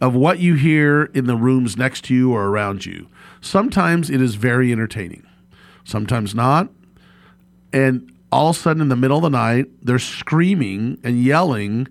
of 0.00 0.14
what 0.14 0.38
you 0.38 0.54
hear 0.54 1.04
in 1.14 1.26
the 1.26 1.36
rooms 1.36 1.76
next 1.76 2.04
to 2.06 2.14
you 2.14 2.32
or 2.32 2.48
around 2.48 2.84
you. 2.84 3.06
Sometimes 3.44 4.08
it 4.08 4.22
is 4.22 4.36
very 4.36 4.72
entertaining, 4.72 5.26
sometimes 5.84 6.34
not. 6.34 6.70
And 7.74 8.10
all 8.32 8.48
of 8.48 8.56
a 8.56 8.58
sudden, 8.58 8.80
in 8.80 8.88
the 8.88 8.96
middle 8.96 9.18
of 9.18 9.22
the 9.22 9.28
night, 9.28 9.66
they're 9.82 9.98
screaming 9.98 10.98
and 11.04 11.22
yelling 11.22 11.88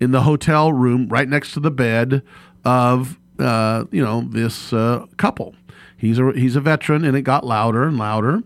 in 0.00 0.10
the 0.10 0.22
hotel 0.22 0.72
room 0.72 1.06
right 1.08 1.28
next 1.28 1.52
to 1.52 1.60
the 1.60 1.70
bed 1.70 2.22
of 2.64 3.20
uh, 3.38 3.84
you 3.92 4.02
know 4.02 4.22
this 4.28 4.72
uh, 4.72 5.06
couple. 5.16 5.54
He's 5.96 6.18
a 6.18 6.32
he's 6.32 6.56
a 6.56 6.60
veteran, 6.60 7.04
and 7.04 7.16
it 7.16 7.22
got 7.22 7.46
louder 7.46 7.84
and 7.84 7.96
louder, 7.98 8.42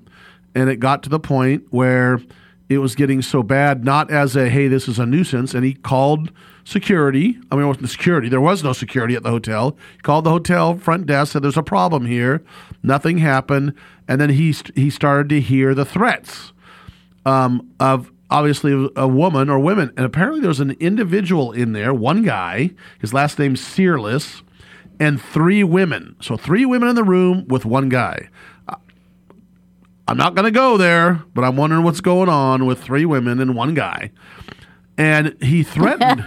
and 0.54 0.68
it 0.68 0.76
got 0.80 1.02
to 1.04 1.08
the 1.08 1.18
point 1.18 1.66
where 1.70 2.20
it 2.68 2.78
was 2.78 2.94
getting 2.94 3.22
so 3.22 3.42
bad. 3.42 3.86
Not 3.86 4.10
as 4.10 4.36
a 4.36 4.50
hey, 4.50 4.68
this 4.68 4.86
is 4.86 4.98
a 4.98 5.06
nuisance, 5.06 5.54
and 5.54 5.64
he 5.64 5.72
called 5.72 6.30
security. 6.64 7.38
I 7.50 7.54
mean, 7.54 7.64
it 7.64 7.68
wasn't 7.68 7.90
security. 7.90 8.28
There 8.28 8.40
was 8.40 8.62
no 8.62 8.72
security 8.72 9.14
at 9.14 9.22
the 9.22 9.30
hotel. 9.30 9.76
He 9.96 10.02
called 10.02 10.24
the 10.24 10.30
hotel 10.30 10.76
front 10.76 11.06
desk, 11.06 11.32
said 11.32 11.42
there's 11.42 11.56
a 11.56 11.62
problem 11.62 12.06
here. 12.06 12.42
Nothing 12.82 13.18
happened, 13.18 13.74
and 14.08 14.20
then 14.20 14.30
he 14.30 14.52
st- 14.52 14.76
he 14.76 14.90
started 14.90 15.28
to 15.30 15.40
hear 15.40 15.74
the 15.74 15.84
threats 15.84 16.52
um, 17.24 17.70
of 17.78 18.10
obviously 18.30 18.90
a 18.96 19.08
woman 19.08 19.50
or 19.50 19.58
women. 19.58 19.92
And 19.96 20.06
apparently 20.06 20.40
there 20.40 20.48
was 20.48 20.60
an 20.60 20.76
individual 20.80 21.52
in 21.52 21.72
there, 21.72 21.92
one 21.92 22.22
guy, 22.22 22.70
his 23.00 23.12
last 23.12 23.38
name's 23.38 23.60
Searless, 23.60 24.42
and 25.00 25.20
three 25.20 25.64
women. 25.64 26.16
So 26.20 26.36
three 26.36 26.64
women 26.64 26.88
in 26.88 26.94
the 26.94 27.04
room 27.04 27.46
with 27.48 27.64
one 27.64 27.88
guy. 27.88 28.28
I'm 30.06 30.16
not 30.16 30.34
going 30.34 30.44
to 30.44 30.50
go 30.50 30.76
there, 30.76 31.22
but 31.34 31.44
I'm 31.44 31.56
wondering 31.56 31.84
what's 31.84 32.00
going 32.00 32.28
on 32.28 32.66
with 32.66 32.82
three 32.82 33.04
women 33.04 33.38
and 33.38 33.54
one 33.54 33.74
guy. 33.74 34.10
And 35.00 35.42
he 35.42 35.62
threatened. 35.62 36.22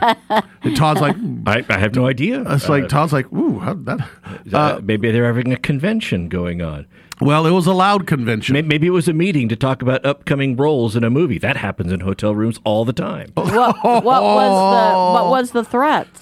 and 0.64 0.76
Todd's 0.76 1.00
like, 1.00 1.16
I, 1.46 1.64
I 1.70 1.78
have 1.78 1.94
no 1.96 2.08
idea. 2.08 2.42
It's 2.54 2.68
like 2.70 2.86
Uh, 2.86 2.88
Todd's 2.88 3.14
like, 3.14 3.32
ooh, 3.32 3.60
how 3.60 3.74
did 3.76 3.86
that? 3.86 4.10
uh, 4.54 4.82
maybe 4.84 5.12
they're 5.12 5.28
having 5.28 5.54
a 5.54 5.58
convention 5.58 6.28
going 6.28 6.62
on. 6.62 6.88
Well, 7.22 7.46
it 7.46 7.52
was 7.52 7.68
a 7.68 7.74
loud 7.74 8.08
convention. 8.08 8.54
Maybe, 8.54 8.68
maybe 8.68 8.88
it 8.88 8.90
was 8.90 9.08
a 9.08 9.14
meeting 9.14 9.48
to 9.50 9.56
talk 9.56 9.84
about 9.84 10.04
upcoming 10.04 10.56
roles 10.56 10.96
in 10.96 11.04
a 11.04 11.10
movie. 11.12 11.38
That 11.38 11.56
happens 11.58 11.92
in 11.92 12.00
hotel 12.00 12.34
rooms 12.34 12.60
all 12.64 12.84
the 12.84 12.94
time. 12.94 13.32
What, 13.36 14.04
what 14.04 14.24
was 14.24 14.50
the 14.50 15.14
what 15.14 15.30
was 15.30 15.52
the 15.52 15.64
threats? 15.64 16.22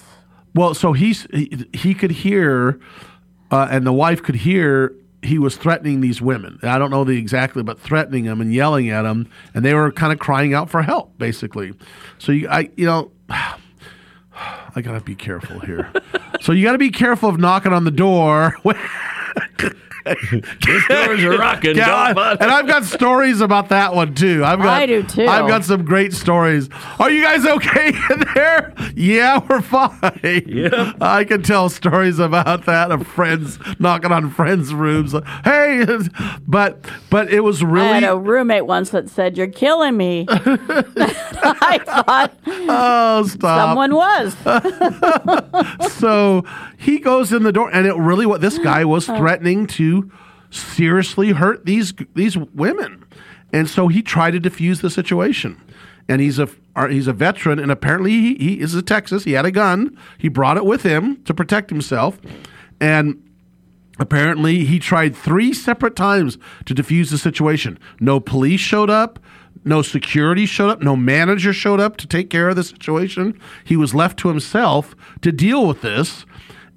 Well, 0.54 0.74
so 0.74 0.92
he's 0.92 1.26
he, 1.32 1.66
he 1.72 1.94
could 1.94 2.10
hear, 2.10 2.78
uh, 3.50 3.68
and 3.70 3.86
the 3.86 3.92
wife 3.94 4.22
could 4.22 4.34
hear 4.34 4.94
he 5.22 5.38
was 5.38 5.56
threatening 5.56 6.00
these 6.00 6.20
women. 6.20 6.58
I 6.62 6.78
don't 6.78 6.90
know 6.90 7.04
the 7.04 7.16
exactly, 7.16 7.62
but 7.62 7.78
threatening 7.78 8.24
them 8.24 8.40
and 8.40 8.52
yelling 8.52 8.90
at 8.90 9.02
them, 9.02 9.28
and 9.54 9.64
they 9.64 9.74
were 9.74 9.92
kind 9.92 10.12
of 10.12 10.18
crying 10.18 10.52
out 10.52 10.68
for 10.68 10.82
help, 10.82 11.16
basically. 11.18 11.72
So 12.18 12.32
you, 12.32 12.48
I, 12.48 12.70
you 12.76 12.86
know, 12.86 13.12
I 13.30 14.80
gotta 14.82 15.00
be 15.00 15.14
careful 15.14 15.60
here. 15.60 15.92
so 16.40 16.52
you 16.52 16.64
got 16.64 16.72
to 16.72 16.78
be 16.78 16.90
careful 16.90 17.28
of 17.28 17.38
knocking 17.38 17.72
on 17.72 17.84
the 17.84 17.90
door. 17.90 18.56
These 20.66 20.86
doors 20.88 21.22
are 21.24 21.38
rocking. 21.38 21.76
Yeah, 21.76 22.12
don't 22.14 22.18
I- 22.18 22.32
and 22.32 22.50
I've 22.50 22.66
got 22.66 22.84
stories 22.84 23.40
about 23.40 23.68
that 23.68 23.94
one 23.94 24.14
too. 24.14 24.44
I've 24.44 24.58
got, 24.58 24.82
I 24.82 24.86
do, 24.86 25.02
too. 25.02 25.26
I've 25.26 25.48
got 25.48 25.64
some 25.64 25.84
great 25.84 26.12
stories. 26.12 26.68
Are 26.98 27.10
you 27.10 27.22
guys 27.22 27.44
okay 27.46 27.88
in 28.10 28.24
there? 28.34 28.74
Yeah, 28.94 29.40
we're 29.48 29.60
fine. 29.60 30.42
Yeah. 30.46 30.92
I 31.00 31.24
can 31.24 31.42
tell 31.42 31.68
stories 31.68 32.18
about 32.18 32.66
that 32.66 32.90
of 32.90 33.06
friends 33.06 33.58
knocking 33.78 34.12
on 34.12 34.30
friends' 34.30 34.74
rooms. 34.74 35.14
Hey, 35.44 35.84
but 36.46 36.84
but 37.10 37.30
it 37.32 37.40
was 37.40 37.62
really. 37.62 37.86
I 37.86 37.94
had 37.94 38.02
really 38.02 38.12
a 38.12 38.16
roommate 38.16 38.66
once 38.66 38.90
that 38.90 39.08
said, 39.08 39.36
"You're 39.36 39.46
killing 39.46 39.96
me." 39.96 40.26
I 40.30 41.78
thought 41.84 42.32
oh 42.46 43.24
stop. 43.26 43.68
someone 43.68 43.94
was. 43.94 44.36
so 45.98 46.44
he 46.78 46.98
goes 46.98 47.32
in 47.32 47.42
the 47.42 47.52
door, 47.52 47.70
and 47.72 47.86
it 47.86 47.94
really 47.96 48.26
what 48.26 48.40
this 48.40 48.58
guy 48.58 48.84
was 48.84 49.08
uh. 49.08 49.16
threatening 49.16 49.66
to 49.68 49.91
seriously 50.50 51.32
hurt 51.32 51.64
these 51.64 51.92
these 52.14 52.36
women, 52.36 53.04
and 53.52 53.68
so 53.68 53.88
he 53.88 54.02
tried 54.02 54.32
to 54.32 54.40
defuse 54.40 54.80
the 54.80 54.90
situation. 54.90 55.60
And 56.08 56.20
he's 56.20 56.38
a 56.38 56.48
uh, 56.74 56.88
he's 56.88 57.06
a 57.06 57.12
veteran, 57.12 57.58
and 57.58 57.70
apparently 57.70 58.12
he, 58.12 58.34
he 58.34 58.60
is 58.60 58.74
a 58.74 58.82
Texas. 58.82 59.24
He 59.24 59.32
had 59.32 59.44
a 59.44 59.50
gun. 59.50 59.96
He 60.18 60.28
brought 60.28 60.56
it 60.56 60.64
with 60.64 60.82
him 60.82 61.22
to 61.24 61.34
protect 61.34 61.70
himself, 61.70 62.18
and 62.80 63.22
apparently 63.98 64.64
he 64.64 64.78
tried 64.78 65.14
three 65.14 65.52
separate 65.52 65.96
times 65.96 66.38
to 66.64 66.74
defuse 66.74 67.10
the 67.10 67.18
situation. 67.18 67.78
No 68.00 68.20
police 68.20 68.60
showed 68.60 68.90
up. 68.90 69.18
No 69.64 69.82
security 69.82 70.46
showed 70.46 70.70
up. 70.70 70.82
No 70.82 70.96
manager 70.96 71.52
showed 71.52 71.78
up 71.78 71.96
to 71.98 72.06
take 72.06 72.30
care 72.30 72.48
of 72.48 72.56
the 72.56 72.64
situation. 72.64 73.38
He 73.64 73.76
was 73.76 73.94
left 73.94 74.18
to 74.20 74.28
himself 74.28 74.96
to 75.20 75.30
deal 75.30 75.66
with 75.66 75.82
this. 75.82 76.26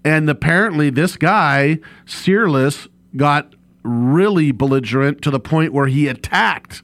And 0.03 0.29
apparently, 0.29 0.91
this 0.91 1.17
guy, 1.17 1.79
Searless, 2.05 2.87
got 3.15 3.53
really 3.83 4.51
belligerent 4.51 5.21
to 5.21 5.31
the 5.31 5.39
point 5.39 5.73
where 5.73 5.87
he 5.87 6.07
attacked 6.07 6.81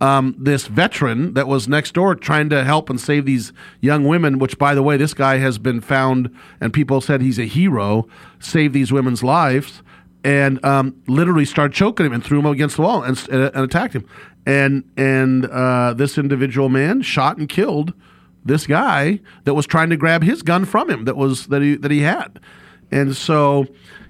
um, 0.00 0.34
this 0.38 0.66
veteran 0.66 1.34
that 1.34 1.48
was 1.48 1.66
next 1.66 1.92
door 1.92 2.14
trying 2.14 2.48
to 2.50 2.64
help 2.64 2.88
and 2.88 3.00
save 3.00 3.24
these 3.24 3.52
young 3.80 4.04
women, 4.04 4.38
which, 4.38 4.58
by 4.58 4.74
the 4.74 4.82
way, 4.82 4.96
this 4.96 5.14
guy 5.14 5.38
has 5.38 5.58
been 5.58 5.80
found 5.80 6.34
and 6.60 6.72
people 6.72 7.00
said 7.00 7.20
he's 7.20 7.38
a 7.38 7.44
hero, 7.44 8.06
saved 8.38 8.74
these 8.74 8.92
women's 8.92 9.22
lives, 9.22 9.82
and 10.24 10.64
um, 10.64 11.00
literally 11.06 11.44
started 11.44 11.74
choking 11.74 12.06
him 12.06 12.12
and 12.12 12.24
threw 12.24 12.38
him 12.38 12.46
against 12.46 12.76
the 12.76 12.82
wall 12.82 13.02
and, 13.02 13.18
and, 13.28 13.42
and 13.42 13.64
attacked 13.64 13.94
him. 13.94 14.06
And, 14.46 14.84
and 14.96 15.46
uh, 15.46 15.94
this 15.94 16.16
individual 16.16 16.68
man 16.68 17.02
shot 17.02 17.36
and 17.36 17.48
killed 17.48 17.92
this 18.44 18.66
guy 18.66 19.20
that 19.44 19.54
was 19.54 19.66
trying 19.66 19.90
to 19.90 19.96
grab 19.96 20.22
his 20.22 20.42
gun 20.42 20.64
from 20.64 20.88
him 20.88 21.04
that 21.04 21.16
was 21.16 21.48
that 21.48 21.60
he 21.60 21.76
that 21.76 21.90
he 21.90 22.00
had. 22.00 22.40
And 22.90 23.14
so 23.14 23.66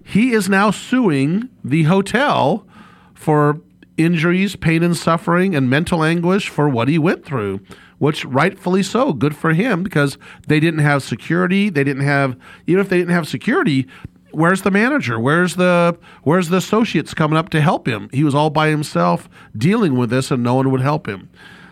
he 0.08 0.32
is 0.32 0.48
now 0.48 0.70
suing 0.70 1.50
the 1.62 1.82
hotel 1.82 2.66
for 3.12 3.60
injuries, 3.98 4.56
pain 4.56 4.82
and 4.82 4.96
suffering 4.96 5.54
and 5.54 5.68
mental 5.68 6.02
anguish 6.02 6.48
for 6.48 6.66
what 6.66 6.88
he 6.88 6.98
went 6.98 7.26
through, 7.26 7.60
which 7.98 8.24
rightfully 8.24 8.82
so, 8.82 9.12
good 9.12 9.36
for 9.36 9.52
him 9.52 9.82
because 9.82 10.16
they 10.46 10.60
didn't 10.60 10.80
have 10.80 11.02
security, 11.02 11.68
they 11.68 11.84
didn't 11.84 12.04
have 12.04 12.38
even 12.66 12.80
if 12.80 12.88
they 12.88 12.96
didn't 12.96 13.12
have 13.12 13.28
security, 13.28 13.86
where's 14.30 14.62
the 14.62 14.70
manager? 14.70 15.20
Where's 15.20 15.56
the 15.56 15.98
where's 16.22 16.48
the 16.48 16.56
associates 16.56 17.12
coming 17.12 17.36
up 17.36 17.50
to 17.50 17.60
help 17.60 17.86
him? 17.86 18.08
He 18.10 18.24
was 18.24 18.34
all 18.34 18.48
by 18.48 18.70
himself 18.70 19.28
dealing 19.58 19.94
with 19.98 20.08
this 20.08 20.30
and 20.30 20.42
no 20.42 20.54
one 20.54 20.70
would 20.70 20.80
help 20.80 21.06
him. 21.06 21.28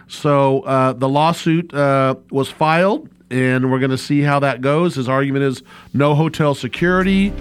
So 0.09 0.61
uh, 0.61 0.93
the 0.93 1.09
lawsuit 1.09 1.73
uh, 1.73 2.17
was 2.31 2.51
filed, 2.51 3.09
and 3.31 3.73
we're 3.73 3.81
going 3.81 3.91
to 3.93 3.99
see 3.99 4.21
how 4.21 4.41
that 4.41 4.61
goes. 4.61 4.97
His 4.97 5.09
argument 5.09 5.45
is 5.45 5.63
no 5.95 6.15
hotel 6.15 6.55
security. 6.55 7.33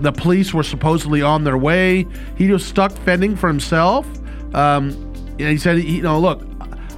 The 0.00 0.12
police 0.12 0.54
were 0.54 0.62
supposedly 0.62 1.22
on 1.22 1.44
their 1.44 1.58
way. 1.58 2.06
He 2.36 2.50
was 2.50 2.64
stuck 2.64 2.92
fending 2.92 3.36
for 3.36 3.48
himself. 3.48 4.06
Um, 4.54 4.90
and 5.38 5.48
he 5.48 5.58
said, 5.58 5.82
you 5.82 6.02
know, 6.02 6.18
look, 6.18 6.42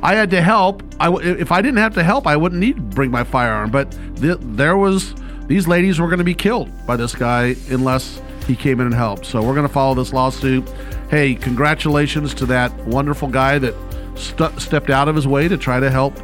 I 0.03 0.15
had 0.15 0.31
to 0.31 0.43
help. 0.43 0.83
I 0.99 1.07
w- 1.07 1.37
if 1.37 1.53
I 1.53 1.63
didn't 1.63 1.79
have 1.79 1.95
to 1.95 2.03
help, 2.03 2.27
I 2.27 2.37
wouldn't 2.37 2.61
need 2.61 2.77
to 2.77 2.83
bring 2.83 3.11
my 3.11 3.25
firearm. 3.25 3.71
But 3.71 3.97
th- 4.17 4.39
there 4.41 4.77
was 4.77 5.15
these 5.47 5.69
ladies 5.69 6.01
were 6.01 6.09
going 6.09 6.19
to 6.19 6.25
be 6.25 6.35
killed 6.35 6.71
by 6.87 6.97
this 6.97 7.15
guy 7.15 7.57
unless 7.71 8.21
he 8.47 8.57
came 8.57 8.81
in 8.81 8.87
and 8.87 8.95
helped. 8.95 9.27
So 9.27 9.43
we're 9.43 9.55
going 9.55 9.67
to 9.67 9.73
follow 9.73 9.95
this 9.95 10.13
lawsuit. 10.13 10.69
Hey, 11.11 11.35
congratulations 11.35 12.35
to 12.35 12.47
that 12.47 12.73
wonderful 12.87 13.29
guy 13.29 13.59
that 13.59 13.75
stu 14.17 14.49
stepped 14.59 14.91
out 14.91 15.09
of 15.09 15.15
his 15.17 15.27
way 15.27 15.47
to 15.49 15.57
try 15.57 15.79
to 15.79 15.91
help 15.91 16.15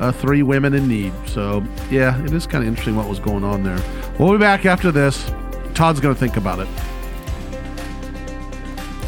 uh, 0.00 0.10
three 0.12 0.42
women 0.42 0.74
in 0.74 0.88
need. 0.88 1.12
So 1.26 1.62
yeah, 1.90 2.22
it 2.24 2.32
is 2.32 2.46
kind 2.46 2.62
of 2.64 2.68
interesting 2.68 2.96
what 2.96 3.08
was 3.08 3.18
going 3.18 3.44
on 3.44 3.62
there. 3.62 3.78
We'll 4.18 4.32
be 4.32 4.38
back 4.38 4.66
after 4.66 4.90
this. 4.90 5.30
Todd's 5.78 6.00
going 6.00 6.12
to 6.12 6.18
think 6.18 6.36
about 6.36 6.58
it. 6.58 6.66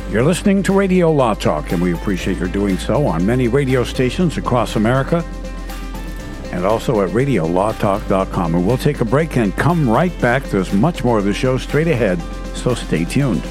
You're 0.08 0.22
listening 0.22 0.62
to 0.62 0.72
Radio 0.72 1.10
Law 1.10 1.34
Talk, 1.34 1.72
and 1.72 1.82
we 1.82 1.94
appreciate 1.94 2.38
your 2.38 2.46
doing 2.46 2.78
so 2.78 3.08
on 3.08 3.26
many 3.26 3.48
radio 3.48 3.82
stations 3.82 4.36
across 4.36 4.76
America 4.76 5.24
and 6.52 6.64
also 6.64 7.00
at 7.00 7.10
radiolawtalk.com. 7.10 8.54
And 8.54 8.64
we'll 8.64 8.78
take 8.78 9.00
a 9.00 9.04
break 9.04 9.36
and 9.36 9.52
come 9.56 9.90
right 9.90 10.16
back. 10.20 10.44
There's 10.44 10.72
much 10.72 11.02
more 11.02 11.18
of 11.18 11.24
the 11.24 11.34
show 11.34 11.58
straight 11.58 11.88
ahead, 11.88 12.22
so 12.54 12.74
stay 12.74 13.04
tuned. 13.04 13.42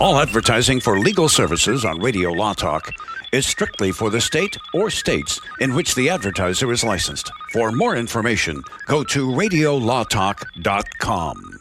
All 0.00 0.18
advertising 0.18 0.80
for 0.80 0.98
legal 0.98 1.28
services 1.28 1.84
on 1.84 1.98
Radio 1.98 2.30
Law 2.30 2.54
Talk 2.54 2.90
is 3.32 3.46
strictly 3.46 3.92
for 3.92 4.08
the 4.08 4.18
state 4.18 4.56
or 4.72 4.88
states 4.88 5.38
in 5.60 5.74
which 5.74 5.94
the 5.94 6.08
advertiser 6.08 6.72
is 6.72 6.82
licensed. 6.82 7.30
For 7.52 7.70
more 7.70 7.96
information, 7.96 8.64
go 8.86 9.04
to 9.04 9.28
radiolawtalk.com. 9.28 11.58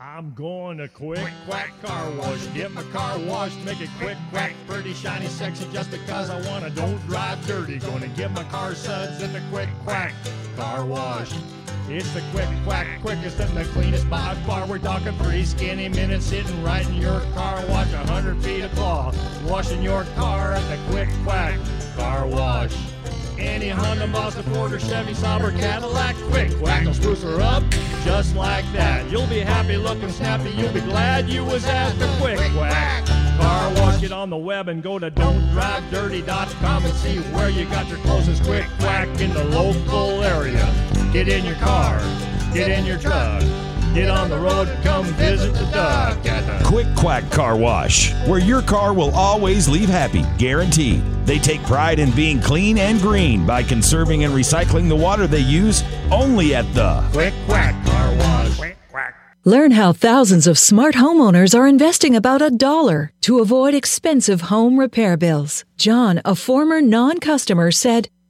I'm 0.00 0.34
going 0.34 0.78
to 0.78 0.88
quick 0.88 1.30
quack 1.46 1.72
car 1.84 2.10
wash. 2.10 2.44
Get 2.54 2.72
my 2.72 2.82
car 2.90 3.20
washed, 3.20 3.64
make 3.64 3.80
it 3.80 3.90
quick 4.00 4.18
quack, 4.30 4.56
pretty 4.66 4.92
shiny, 4.92 5.28
sexy, 5.28 5.68
just 5.72 5.92
because 5.92 6.28
I 6.28 6.40
wanna. 6.50 6.70
Don't 6.70 7.00
drive 7.06 7.46
dirty. 7.46 7.78
Gonna 7.78 8.08
get 8.08 8.32
my 8.32 8.42
car 8.44 8.74
suds 8.74 9.22
in 9.22 9.32
the 9.32 9.42
quick 9.52 9.68
quack 9.84 10.12
car 10.56 10.84
wash. 10.84 11.30
It's 11.88 12.12
the 12.14 12.22
quick 12.32 12.48
quack, 12.64 12.86
quickest 13.02 13.38
and 13.40 13.56
the 13.56 13.64
cleanest 13.64 14.08
by 14.08 14.34
far. 14.46 14.66
We're 14.66 14.78
talking 14.78 15.12
three 15.18 15.44
skinny 15.44 15.88
minutes 15.88 16.26
sitting 16.26 16.62
right 16.62 16.88
in 16.88 16.94
your 16.94 17.20
car 17.34 17.64
wash. 17.66 17.92
A 17.92 17.98
hundred 17.98 18.42
feet 18.42 18.62
of 18.62 18.72
cloth, 18.72 19.16
washing 19.44 19.82
your 19.82 20.04
car 20.14 20.52
at 20.52 20.68
the 20.70 20.78
quick 20.90 21.08
quack 21.24 21.58
car 21.96 22.26
wash. 22.26 22.74
Any 23.38 23.68
Honda, 23.68 24.06
Mazda, 24.06 24.44
Ford, 24.44 24.72
or 24.72 24.78
Chevy, 24.78 25.14
Saab, 25.14 25.42
or 25.42 25.50
Cadillac, 25.50 26.14
quick 26.30 26.56
quack 26.58 26.84
will 26.84 26.94
spruce 26.94 27.22
her 27.24 27.40
up 27.40 27.64
just 28.04 28.36
like 28.36 28.64
that. 28.72 29.10
You'll 29.10 29.26
be 29.26 29.40
happy 29.40 29.76
looking 29.76 30.10
snappy. 30.10 30.50
You'll 30.50 30.72
be 30.72 30.80
glad 30.80 31.28
you 31.28 31.44
was 31.44 31.64
at 31.64 31.90
the 31.98 32.06
quick 32.20 32.38
quack. 32.52 33.04
Car 33.38 33.74
wash, 33.74 34.00
get 34.00 34.12
on 34.12 34.30
the 34.30 34.36
web 34.36 34.68
and 34.68 34.82
go 34.82 34.98
to 34.98 35.10
don'tdrivedirty.com 35.10 36.84
and 36.84 36.94
see 36.94 37.18
where 37.34 37.50
you 37.50 37.64
got 37.66 37.88
your 37.88 37.98
closest 37.98 38.44
quick 38.44 38.66
quack 38.78 39.08
in 39.20 39.32
the 39.34 39.44
local 39.44 40.22
area. 40.22 41.01
Get 41.12 41.28
in 41.28 41.44
your 41.44 41.56
car, 41.56 41.98
get 42.54 42.70
in 42.70 42.86
your 42.86 42.98
truck, 42.98 43.42
get 43.92 44.08
on 44.08 44.30
the 44.30 44.38
road, 44.38 44.66
come 44.82 45.04
visit 45.04 45.52
the 45.52 45.66
duck 45.66 46.24
at 46.24 46.46
the 46.46 46.64
Quick 46.64 46.86
Quack 46.96 47.30
Car 47.30 47.54
Wash, 47.54 48.14
where 48.26 48.38
your 48.38 48.62
car 48.62 48.94
will 48.94 49.10
always 49.10 49.68
leave 49.68 49.90
happy, 49.90 50.24
guaranteed. 50.38 51.02
They 51.26 51.38
take 51.38 51.62
pride 51.64 51.98
in 51.98 52.12
being 52.12 52.40
clean 52.40 52.78
and 52.78 52.98
green 52.98 53.44
by 53.46 53.62
conserving 53.62 54.24
and 54.24 54.32
recycling 54.32 54.88
the 54.88 54.96
water 54.96 55.26
they 55.26 55.40
use 55.40 55.82
only 56.10 56.54
at 56.54 56.64
the 56.72 57.06
Quick 57.12 57.34
Quack 57.46 57.74
Car 57.84 58.16
Wash. 58.16 58.72
Learn 59.44 59.72
how 59.72 59.92
thousands 59.92 60.46
of 60.46 60.58
smart 60.58 60.94
homeowners 60.94 61.54
are 61.54 61.68
investing 61.68 62.16
about 62.16 62.40
a 62.40 62.50
dollar 62.50 63.12
to 63.20 63.40
avoid 63.40 63.74
expensive 63.74 64.42
home 64.42 64.78
repair 64.78 65.18
bills. 65.18 65.66
John, 65.76 66.22
a 66.24 66.34
former 66.34 66.80
non 66.80 67.18
customer, 67.18 67.70
said, 67.70 68.08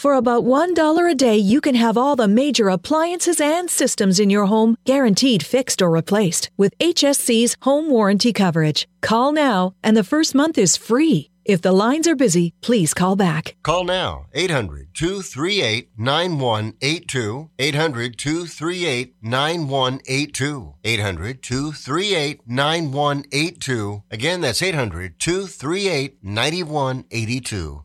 For 0.00 0.14
about 0.14 0.44
$1 0.44 1.10
a 1.10 1.14
day, 1.14 1.36
you 1.36 1.60
can 1.60 1.74
have 1.74 1.98
all 1.98 2.16
the 2.16 2.26
major 2.26 2.70
appliances 2.70 3.38
and 3.38 3.68
systems 3.68 4.18
in 4.18 4.30
your 4.30 4.46
home 4.46 4.78
guaranteed 4.86 5.44
fixed 5.44 5.82
or 5.82 5.90
replaced 5.90 6.50
with 6.56 6.72
HSC's 6.78 7.54
home 7.60 7.90
warranty 7.90 8.32
coverage. 8.32 8.88
Call 9.02 9.30
now, 9.30 9.74
and 9.82 9.94
the 9.98 10.02
first 10.02 10.34
month 10.34 10.56
is 10.56 10.74
free. 10.74 11.28
If 11.44 11.60
the 11.60 11.72
lines 11.72 12.08
are 12.08 12.16
busy, 12.16 12.54
please 12.62 12.94
call 12.94 13.14
back. 13.14 13.56
Call 13.62 13.84
now 13.84 14.24
800 14.32 14.88
238 14.94 15.90
9182. 15.98 17.50
800 17.58 18.16
238 18.16 19.14
9182. 19.20 20.74
800 20.82 21.42
238 21.42 22.40
9182. 22.46 24.02
Again, 24.10 24.40
that's 24.40 24.62
800 24.62 25.18
238 25.20 26.16
9182. 26.22 27.84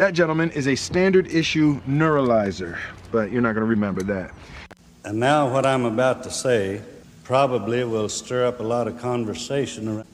That 0.00 0.14
gentleman 0.14 0.50
is 0.52 0.66
a 0.66 0.74
standard 0.76 1.26
issue 1.26 1.78
neuralyzer, 1.82 2.78
but 3.12 3.30
you're 3.30 3.42
not 3.42 3.52
going 3.52 3.66
to 3.66 3.68
remember 3.68 4.02
that. 4.04 4.30
And 5.04 5.20
now, 5.20 5.52
what 5.52 5.66
I'm 5.66 5.84
about 5.84 6.22
to 6.22 6.30
say 6.30 6.80
probably 7.22 7.84
will 7.84 8.08
stir 8.08 8.46
up 8.46 8.60
a 8.60 8.62
lot 8.62 8.88
of 8.88 8.98
conversation 8.98 9.88
around. 9.88 10.06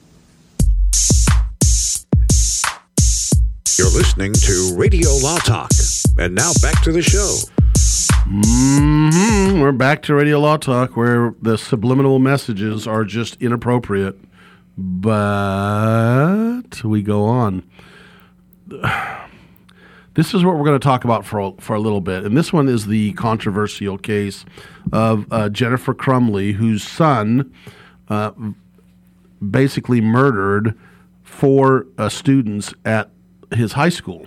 You're 3.77 3.93
listening 3.93 4.33
to 4.33 4.73
Radio 4.75 5.09
Law 5.23 5.37
Talk. 5.37 5.71
And 6.17 6.35
now 6.35 6.51
back 6.61 6.83
to 6.83 6.91
the 6.91 7.01
show. 7.01 7.37
hmm 8.25 9.61
We're 9.61 9.71
back 9.71 10.03
to 10.03 10.13
Radio 10.13 10.41
Law 10.41 10.57
Talk, 10.57 10.97
where 10.97 11.33
the 11.41 11.57
subliminal 11.57 12.19
messages 12.19 12.87
are 12.87 13.05
just 13.05 13.41
inappropriate. 13.41 14.19
But 14.77 15.23
we 16.83 17.01
go 17.01 17.23
on. 17.23 17.63
This 20.17 20.33
is 20.33 20.43
what 20.43 20.55
we're 20.55 20.65
going 20.65 20.79
to 20.79 20.83
talk 20.83 21.03
about 21.03 21.25
for 21.25 21.39
a, 21.39 21.51
for 21.59 21.75
a 21.75 21.79
little 21.79 22.01
bit, 22.01 22.23
and 22.23 22.35
this 22.35 22.51
one 22.51 22.67
is 22.67 22.87
the 22.87 23.13
controversial 23.13 23.99
case 23.99 24.45
of 24.91 25.31
uh, 25.31 25.47
Jennifer 25.49 25.93
Crumbley, 25.93 26.53
whose 26.53 26.81
son 26.81 27.53
uh, 28.09 28.31
basically 29.47 30.01
murdered 30.01 30.75
four 31.21 31.85
uh, 31.99 32.09
students 32.09 32.73
at 32.83 33.11
his 33.53 33.73
high 33.73 33.89
school. 33.89 34.25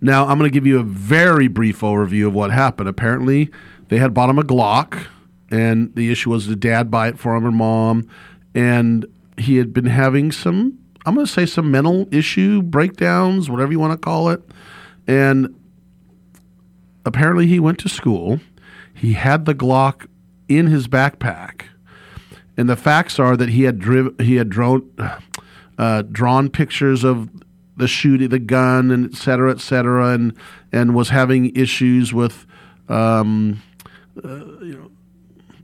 Now, 0.00 0.26
I'm 0.26 0.38
going 0.38 0.50
to 0.50 0.54
give 0.54 0.66
you 0.66 0.78
a 0.78 0.84
very 0.84 1.46
brief 1.46 1.80
overview 1.80 2.26
of 2.26 2.32
what 2.32 2.50
happened. 2.50 2.88
Apparently, 2.88 3.50
they 3.88 3.98
had 3.98 4.14
bought 4.14 4.30
him 4.30 4.38
a 4.38 4.42
Glock, 4.42 5.06
and 5.50 5.94
the 5.94 6.10
issue 6.10 6.30
was 6.30 6.46
the 6.46 6.56
dad 6.56 6.90
buy 6.90 7.08
it 7.08 7.18
for 7.18 7.36
him 7.36 7.44
and 7.44 7.56
mom, 7.56 8.08
and 8.54 9.04
he 9.36 9.58
had 9.58 9.74
been 9.74 9.84
having 9.84 10.32
some 10.32 10.78
I'm 11.06 11.14
going 11.14 11.26
to 11.26 11.32
say 11.32 11.46
some 11.46 11.70
mental 11.70 12.08
issue 12.10 12.62
breakdowns, 12.62 13.50
whatever 13.50 13.72
you 13.72 13.78
want 13.78 13.92
to 13.92 13.98
call 13.98 14.30
it. 14.30 14.42
And 15.06 15.54
apparently, 17.04 17.46
he 17.46 17.60
went 17.60 17.78
to 17.80 17.88
school. 17.88 18.40
He 18.94 19.12
had 19.12 19.44
the 19.44 19.54
Glock 19.54 20.06
in 20.48 20.68
his 20.68 20.88
backpack, 20.88 21.64
and 22.56 22.68
the 22.68 22.76
facts 22.76 23.18
are 23.18 23.36
that 23.36 23.50
he 23.50 23.64
had 23.64 23.78
driv- 23.78 24.18
he 24.20 24.36
had 24.36 24.48
drawn 24.48 24.88
uh, 25.78 26.02
drawn 26.02 26.48
pictures 26.48 27.04
of 27.04 27.28
the 27.76 27.88
shooting, 27.88 28.28
the 28.28 28.38
gun, 28.38 28.90
and 28.90 29.04
et 29.04 29.14
cetera, 29.14 29.50
et 29.50 29.60
cetera, 29.60 30.08
and 30.08 30.34
and 30.72 30.94
was 30.94 31.10
having 31.10 31.54
issues 31.56 32.12
with. 32.14 32.46
Um, 32.88 33.62
uh, 34.22 34.28
you 34.60 34.74
know, 34.76 34.90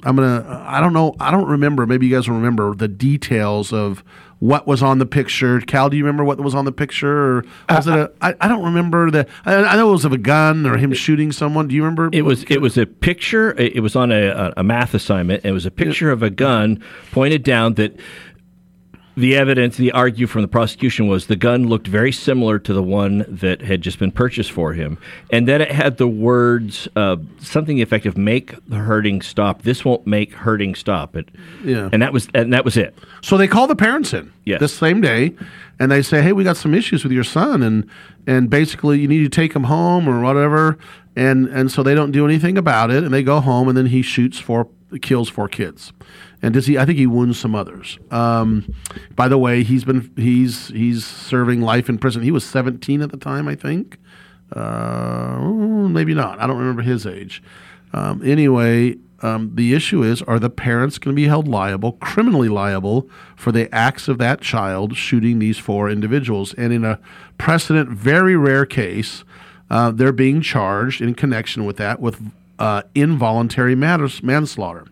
I'm 0.02 0.16
gonna. 0.16 0.64
I 0.66 0.80
don't 0.80 0.92
know. 0.92 1.14
I 1.20 1.30
don't 1.30 1.46
remember. 1.48 1.86
Maybe 1.86 2.06
you 2.06 2.14
guys 2.16 2.28
will 2.28 2.36
remember 2.36 2.74
the 2.74 2.88
details 2.88 3.72
of 3.72 4.02
what 4.38 4.66
was 4.66 4.82
on 4.82 4.98
the 4.98 5.04
picture. 5.06 5.60
Cal, 5.60 5.90
do 5.90 5.96
you 5.98 6.04
remember 6.04 6.24
what 6.24 6.40
was 6.40 6.54
on 6.54 6.64
the 6.64 6.72
picture? 6.72 7.38
Or 7.38 7.44
was 7.68 7.86
Uh, 7.86 7.92
it 7.92 7.98
a? 7.98 8.12
I, 8.26 8.34
I 8.40 8.48
don't 8.48 8.64
remember 8.64 9.10
the. 9.10 9.26
I, 9.44 9.56
I 9.56 9.76
know 9.76 9.88
it 9.90 9.92
was 9.92 10.04
of 10.06 10.12
a 10.12 10.18
gun 10.18 10.64
or 10.66 10.76
him 10.78 10.92
shooting 10.94 11.30
someone. 11.32 11.68
Do 11.68 11.74
you 11.74 11.82
remember? 11.82 12.08
It 12.12 12.22
was 12.22 12.44
it 12.48 12.60
was 12.62 12.78
a 12.78 12.86
picture. 12.86 13.52
It 13.58 13.76
it 13.76 13.80
was 13.80 13.94
on 13.96 14.10
a, 14.12 14.28
a- 14.28 14.52
a 14.58 14.62
math 14.62 14.94
assignment. 14.94 15.44
It 15.44 15.52
was 15.52 15.66
a 15.66 15.70
picture 15.70 16.10
of 16.10 16.22
a 16.22 16.30
gun 16.30 16.82
pointed 17.12 17.42
down 17.42 17.74
that 17.74 17.94
the 19.20 19.36
evidence, 19.36 19.76
the 19.76 19.92
argue 19.92 20.26
from 20.26 20.42
the 20.42 20.48
prosecution 20.48 21.06
was 21.06 21.26
the 21.26 21.36
gun 21.36 21.68
looked 21.68 21.86
very 21.86 22.10
similar 22.12 22.58
to 22.58 22.72
the 22.72 22.82
one 22.82 23.24
that 23.28 23.62
had 23.62 23.80
just 23.82 23.98
been 23.98 24.10
purchased 24.10 24.50
for 24.50 24.72
him, 24.72 24.98
and 25.30 25.46
then 25.46 25.60
it 25.60 25.70
had 25.70 25.96
the 25.98 26.08
words 26.08 26.88
uh, 26.96 27.16
something 27.38 27.76
the 27.76 27.82
effect 27.82 28.06
of 28.06 28.16
"make 28.16 28.54
the 28.68 28.76
hurting 28.76 29.22
stop." 29.22 29.62
This 29.62 29.84
won't 29.84 30.06
make 30.06 30.32
hurting 30.32 30.74
stop. 30.74 31.14
It, 31.16 31.28
Yeah. 31.64 31.88
and 31.92 32.02
that 32.02 32.12
was 32.12 32.28
and 32.34 32.52
that 32.52 32.64
was 32.64 32.76
it. 32.76 32.96
So 33.22 33.36
they 33.36 33.46
call 33.48 33.66
the 33.66 33.76
parents 33.76 34.12
in 34.12 34.32
Yes. 34.44 34.60
the 34.60 34.68
same 34.68 35.00
day, 35.00 35.34
and 35.78 35.90
they 35.92 36.02
say, 36.02 36.22
"Hey, 36.22 36.32
we 36.32 36.42
got 36.44 36.56
some 36.56 36.74
issues 36.74 37.04
with 37.04 37.12
your 37.12 37.24
son, 37.24 37.62
and 37.62 37.86
and 38.26 38.50
basically 38.50 38.98
you 39.00 39.08
need 39.08 39.22
to 39.24 39.28
take 39.30 39.52
him 39.54 39.64
home 39.64 40.08
or 40.08 40.20
whatever." 40.20 40.78
And 41.16 41.48
and 41.48 41.70
so 41.70 41.82
they 41.82 41.94
don't 41.94 42.12
do 42.12 42.24
anything 42.24 42.56
about 42.56 42.90
it, 42.90 43.02
and 43.04 43.12
they 43.12 43.22
go 43.22 43.40
home, 43.40 43.68
and 43.68 43.76
then 43.76 43.86
he 43.86 44.00
shoots 44.02 44.38
four, 44.38 44.68
kills 45.02 45.28
four 45.28 45.48
kids, 45.48 45.92
and 46.42 46.54
does 46.54 46.66
he? 46.66 46.78
I 46.78 46.84
think 46.84 46.98
he 46.98 47.06
wounds 47.06 47.38
some 47.38 47.54
others. 47.54 47.98
Um, 48.10 48.74
by 49.14 49.28
the 49.28 49.38
way, 49.38 49.62
he's 49.62 49.84
been 49.84 50.10
he's 50.16 50.68
he's 50.68 51.06
serving 51.06 51.60
life 51.60 51.88
in 51.88 51.98
prison. 51.98 52.22
He 52.22 52.30
was 52.30 52.44
17 52.44 53.02
at 53.02 53.10
the 53.10 53.16
time, 53.16 53.46
I 53.48 53.54
think. 53.54 53.98
Uh, 54.52 55.38
maybe 55.38 56.14
not. 56.14 56.40
I 56.40 56.46
don't 56.46 56.58
remember 56.58 56.82
his 56.82 57.06
age. 57.06 57.42
Um, 57.92 58.22
anyway, 58.24 58.96
um, 59.22 59.52
the 59.54 59.74
issue 59.74 60.02
is 60.02 60.22
are 60.22 60.38
the 60.38 60.50
parents 60.50 60.98
going 60.98 61.14
to 61.14 61.20
be 61.20 61.28
held 61.28 61.46
liable, 61.46 61.92
criminally 61.92 62.48
liable, 62.48 63.08
for 63.36 63.52
the 63.52 63.72
acts 63.74 64.08
of 64.08 64.18
that 64.18 64.40
child 64.40 64.96
shooting 64.96 65.38
these 65.38 65.58
four 65.58 65.90
individuals? 65.90 66.54
And 66.54 66.72
in 66.72 66.84
a 66.84 66.98
precedent, 67.38 67.90
very 67.90 68.36
rare 68.36 68.66
case, 68.66 69.24
uh, 69.68 69.90
they're 69.90 70.12
being 70.12 70.40
charged 70.40 71.00
in 71.00 71.14
connection 71.14 71.64
with 71.64 71.76
that 71.76 72.00
with 72.00 72.20
uh, 72.58 72.82
involuntary 72.94 73.74
matters, 73.74 74.22
manslaughter. 74.22 74.86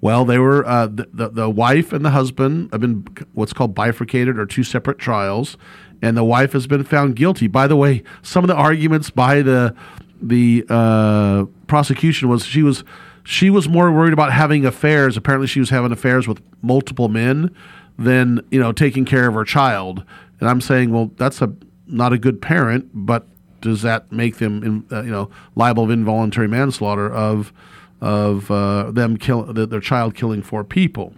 Well, 0.00 0.24
they 0.24 0.38
were 0.38 0.66
uh, 0.66 0.86
the, 0.86 1.08
the, 1.12 1.28
the 1.28 1.50
wife 1.50 1.92
and 1.92 2.04
the 2.04 2.10
husband 2.10 2.68
have 2.72 2.80
been 2.80 3.06
what's 3.32 3.52
called 3.52 3.74
bifurcated 3.74 4.38
or 4.38 4.46
two 4.46 4.62
separate 4.62 4.98
trials, 4.98 5.56
and 6.02 6.16
the 6.16 6.24
wife 6.24 6.52
has 6.52 6.66
been 6.66 6.84
found 6.84 7.16
guilty. 7.16 7.46
By 7.46 7.66
the 7.66 7.76
way, 7.76 8.02
some 8.22 8.44
of 8.44 8.48
the 8.48 8.54
arguments 8.54 9.10
by 9.10 9.42
the 9.42 9.74
the 10.20 10.64
uh, 10.68 11.44
prosecution 11.66 12.28
was 12.28 12.44
she 12.44 12.62
was 12.62 12.84
she 13.24 13.50
was 13.50 13.68
more 13.68 13.90
worried 13.90 14.12
about 14.12 14.32
having 14.32 14.64
affairs. 14.64 15.16
Apparently, 15.16 15.46
she 15.46 15.60
was 15.60 15.70
having 15.70 15.92
affairs 15.92 16.28
with 16.28 16.40
multiple 16.62 17.08
men 17.08 17.54
than 17.98 18.40
you 18.50 18.60
know 18.60 18.72
taking 18.72 19.04
care 19.04 19.26
of 19.28 19.34
her 19.34 19.44
child. 19.44 20.04
And 20.40 20.48
I'm 20.48 20.60
saying, 20.60 20.92
well, 20.92 21.10
that's 21.16 21.40
a 21.40 21.52
not 21.86 22.12
a 22.12 22.18
good 22.18 22.42
parent, 22.42 22.90
but 22.92 23.26
does 23.60 23.82
that 23.82 24.12
make 24.12 24.36
them 24.36 24.62
in, 24.62 24.84
uh, 24.96 25.02
you 25.02 25.10
know 25.10 25.30
liable 25.54 25.84
of 25.84 25.90
involuntary 25.90 26.48
manslaughter 26.48 27.12
of 27.12 27.52
of 28.00 28.50
uh, 28.50 28.90
them 28.90 29.16
kill 29.16 29.44
their 29.44 29.80
child 29.80 30.14
killing 30.14 30.42
four 30.42 30.64
people? 30.64 31.14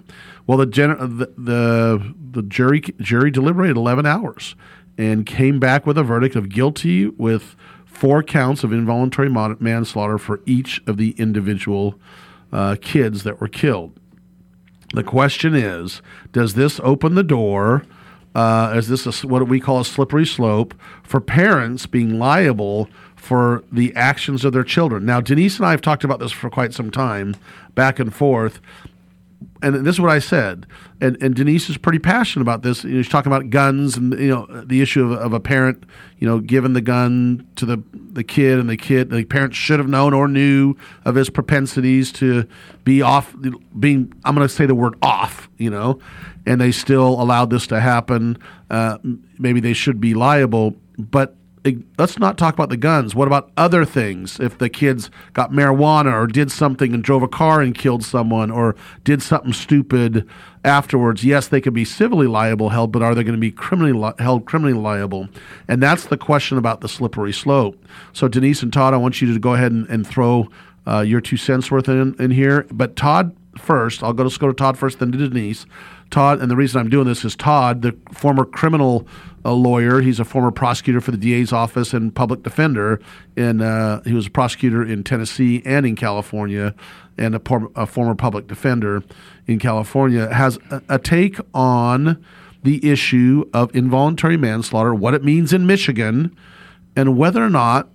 Well, 0.47 0.59
the, 0.59 0.66
the 0.66 1.33
the 1.37 2.14
the 2.31 2.43
jury 2.43 2.81
jury 2.81 3.31
deliberated 3.31 3.76
11 3.76 4.07
hours 4.07 4.55
and 4.97 5.24
came 5.24 5.61
back 5.61 5.87
with 5.87 5.97
a 5.97 6.03
verdict 6.03 6.35
of 6.35 6.49
guilty 6.49 7.07
with 7.07 7.55
four 7.87 8.22
counts 8.22 8.64
of 8.64 8.72
involuntary 8.72 9.29
manslaughter 9.29 10.18
for 10.18 10.41
each 10.47 10.81
of 10.87 10.97
the 10.97 11.11
individual 11.18 11.99
uh, 12.53 12.76
kids 12.81 13.24
that 13.24 13.41
were 13.41 13.49
killed. 13.49 13.99
The 14.95 15.03
question 15.03 15.55
is 15.55 16.03
Does 16.33 16.55
this 16.55 16.81
open 16.83 17.14
the 17.14 17.22
door? 17.22 17.85
Uh, 18.35 18.74
is 18.76 18.89
this 18.89 19.24
a, 19.24 19.26
what 19.26 19.49
we 19.49 19.59
call 19.59 19.81
a 19.81 19.85
slippery 19.85 20.26
slope 20.26 20.74
for 21.03 21.20
parents 21.20 21.87
being 21.87 22.18
liable 22.18 22.89
for 23.18 23.62
the 23.70 23.94
actions 23.94 24.44
of 24.44 24.52
their 24.52 24.64
children? 24.64 25.04
Now, 25.04 25.20
Denise 25.20 25.58
and 25.58 25.66
I 25.66 25.72
have 25.72 25.82
talked 25.82 26.04
about 26.04 26.18
this 26.18 26.32
for 26.32 26.48
quite 26.48 26.72
some 26.72 26.90
time, 26.90 27.36
back 27.74 27.98
and 27.98 28.14
forth 28.14 28.60
and 29.62 29.86
this 29.86 29.96
is 29.96 30.00
what 30.00 30.10
I 30.10 30.20
said, 30.20 30.66
and, 31.00 31.20
and 31.20 31.34
Denise 31.34 31.68
is 31.68 31.76
pretty 31.76 31.98
passionate 31.98 32.42
about 32.42 32.62
this. 32.62 32.84
You 32.84 32.90
know, 32.90 33.02
she's 33.02 33.10
talking 33.10 33.32
about 33.32 33.50
guns 33.50 33.96
and 33.96 34.12
you 34.18 34.28
know 34.28 34.46
the 34.46 34.80
issue 34.80 35.12
of, 35.12 35.18
of 35.18 35.32
a 35.32 35.40
parent, 35.40 35.84
you 36.18 36.28
know, 36.28 36.38
giving 36.38 36.74
the 36.74 36.80
gun 36.80 37.46
to 37.56 37.66
the 37.66 37.82
the 37.92 38.22
kid, 38.22 38.58
and 38.58 38.70
the 38.70 38.76
kid, 38.76 39.10
the 39.10 39.24
parent 39.24 39.54
should 39.54 39.80
have 39.80 39.88
known 39.88 40.14
or 40.14 40.28
knew 40.28 40.76
of 41.04 41.14
his 41.16 41.28
propensities 41.28 42.12
to 42.12 42.46
be 42.84 43.02
off, 43.02 43.34
being 43.78 44.12
I'm 44.24 44.34
going 44.34 44.46
to 44.46 44.52
say 44.52 44.66
the 44.66 44.74
word 44.74 44.94
off, 45.02 45.48
you 45.58 45.70
know, 45.70 45.98
and 46.46 46.60
they 46.60 46.72
still 46.72 47.20
allowed 47.20 47.50
this 47.50 47.66
to 47.68 47.80
happen. 47.80 48.38
Uh, 48.70 48.98
maybe 49.38 49.60
they 49.60 49.72
should 49.72 50.00
be 50.00 50.14
liable, 50.14 50.74
but 50.98 51.34
let's 51.98 52.18
not 52.18 52.38
talk 52.38 52.54
about 52.54 52.68
the 52.68 52.76
guns. 52.76 53.14
What 53.14 53.28
about 53.28 53.50
other 53.56 53.84
things? 53.84 54.38
If 54.40 54.58
the 54.58 54.68
kids 54.68 55.10
got 55.32 55.52
marijuana 55.52 56.12
or 56.12 56.26
did 56.26 56.50
something 56.50 56.94
and 56.94 57.02
drove 57.02 57.22
a 57.22 57.28
car 57.28 57.60
and 57.60 57.74
killed 57.74 58.04
someone 58.04 58.50
or 58.50 58.76
did 59.04 59.22
something 59.22 59.52
stupid 59.52 60.28
afterwards, 60.64 61.24
yes, 61.24 61.48
they 61.48 61.60
could 61.60 61.74
be 61.74 61.84
civilly 61.84 62.26
liable 62.26 62.70
held, 62.70 62.92
but 62.92 63.02
are 63.02 63.14
they 63.14 63.24
going 63.24 63.34
to 63.34 63.40
be 63.40 63.50
criminally 63.50 63.92
li- 63.92 64.12
held 64.18 64.46
criminally 64.46 64.78
liable? 64.78 65.28
And 65.66 65.82
that's 65.82 66.06
the 66.06 66.16
question 66.16 66.58
about 66.58 66.80
the 66.80 66.88
slippery 66.88 67.32
slope. 67.32 67.82
So 68.12 68.28
Denise 68.28 68.62
and 68.62 68.72
Todd, 68.72 68.94
I 68.94 68.98
want 68.98 69.20
you 69.20 69.32
to 69.32 69.38
go 69.38 69.54
ahead 69.54 69.72
and, 69.72 69.88
and 69.88 70.06
throw 70.06 70.48
uh, 70.86 71.00
your 71.00 71.20
two 71.20 71.36
cents 71.36 71.70
worth 71.70 71.88
in, 71.88 72.14
in 72.18 72.30
here. 72.30 72.66
But 72.70 72.96
Todd 72.96 73.34
first. 73.58 74.02
I'll 74.02 74.12
go. 74.12 74.22
Let's 74.22 74.38
go 74.38 74.48
to 74.48 74.54
Todd 74.54 74.78
first, 74.78 74.98
then 74.98 75.12
to 75.12 75.18
Denise. 75.18 75.66
Todd, 76.11 76.40
and 76.40 76.50
the 76.50 76.56
reason 76.56 76.80
I'm 76.80 76.88
doing 76.88 77.06
this 77.06 77.24
is 77.24 77.36
Todd, 77.36 77.82
the 77.82 77.96
former 78.12 78.44
criminal 78.44 79.06
uh, 79.44 79.52
lawyer. 79.52 80.00
He's 80.00 80.20
a 80.20 80.24
former 80.24 80.50
prosecutor 80.50 81.00
for 81.00 81.11
the 81.11 81.16
DA's 81.16 81.52
office 81.52 81.92
and 81.92 82.14
public 82.14 82.42
defender. 82.42 83.00
And 83.36 83.62
uh, 83.62 84.00
he 84.02 84.12
was 84.12 84.26
a 84.26 84.30
prosecutor 84.30 84.82
in 84.82 85.04
Tennessee 85.04 85.62
and 85.64 85.86
in 85.86 85.96
California, 85.96 86.74
and 87.16 87.34
a, 87.34 87.40
por- 87.40 87.70
a 87.76 87.86
former 87.86 88.14
public 88.14 88.46
defender 88.46 89.02
in 89.46 89.59
California. 89.59 90.32
Has 90.32 90.59
a, 90.70 90.82
a 90.88 90.98
take 90.98 91.38
on 91.54 92.24
the 92.62 92.90
issue 92.90 93.48
of 93.54 93.74
involuntary 93.74 94.36
manslaughter, 94.36 94.94
what 94.94 95.14
it 95.14 95.22
means 95.22 95.52
in 95.52 95.66
Michigan, 95.66 96.36
and 96.96 97.16
whether 97.16 97.44
or 97.44 97.50
not 97.50 97.88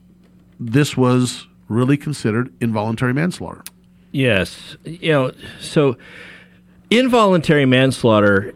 this 0.60 0.96
was 0.96 1.48
really 1.68 1.98
considered 1.98 2.54
involuntary 2.62 3.14
manslaughter. 3.14 3.64
Yes, 4.12 4.78
you 4.84 5.12
know, 5.12 5.32
so 5.60 5.98
Involuntary 6.90 7.66
manslaughter, 7.66 8.54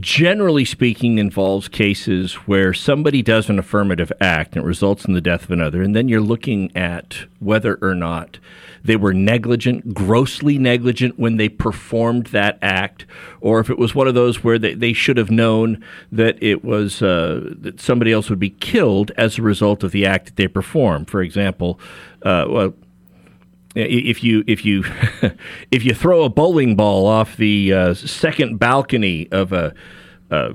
generally 0.00 0.66
speaking, 0.66 1.18
involves 1.18 1.66
cases 1.66 2.34
where 2.34 2.74
somebody 2.74 3.22
does 3.22 3.48
an 3.48 3.58
affirmative 3.58 4.12
act 4.20 4.54
and 4.54 4.64
it 4.64 4.66
results 4.66 5.06
in 5.06 5.14
the 5.14 5.20
death 5.20 5.44
of 5.44 5.50
another, 5.50 5.82
and 5.82 5.96
then 5.96 6.06
you're 6.06 6.20
looking 6.20 6.74
at 6.76 7.24
whether 7.38 7.78
or 7.80 7.94
not 7.94 8.38
they 8.84 8.96
were 8.96 9.14
negligent, 9.14 9.94
grossly 9.94 10.58
negligent 10.58 11.18
when 11.18 11.36
they 11.36 11.48
performed 11.48 12.26
that 12.28 12.58
act, 12.60 13.06
or 13.40 13.60
if 13.60 13.70
it 13.70 13.78
was 13.78 13.94
one 13.94 14.08
of 14.08 14.14
those 14.14 14.44
where 14.44 14.58
they, 14.58 14.74
they 14.74 14.92
should 14.92 15.16
have 15.16 15.30
known 15.30 15.82
that 16.12 16.42
it 16.42 16.64
was 16.64 17.02
uh, 17.02 17.40
that 17.58 17.80
somebody 17.80 18.12
else 18.12 18.28
would 18.30 18.38
be 18.38 18.50
killed 18.50 19.10
as 19.16 19.38
a 19.38 19.42
result 19.42 19.82
of 19.82 19.92
the 19.92 20.04
act 20.04 20.26
that 20.26 20.36
they 20.36 20.48
performed. 20.48 21.10
For 21.10 21.22
example, 21.22 21.80
uh, 22.22 22.44
well 22.48 22.74
if 23.74 24.24
you 24.24 24.44
if 24.46 24.64
you 24.64 24.84
if 25.70 25.84
you 25.84 25.94
throw 25.94 26.24
a 26.24 26.28
bowling 26.28 26.76
ball 26.76 27.06
off 27.06 27.36
the 27.36 27.72
uh, 27.72 27.94
second 27.94 28.58
balcony 28.58 29.28
of 29.30 29.52
a 29.52 29.74
uh, 30.30 30.52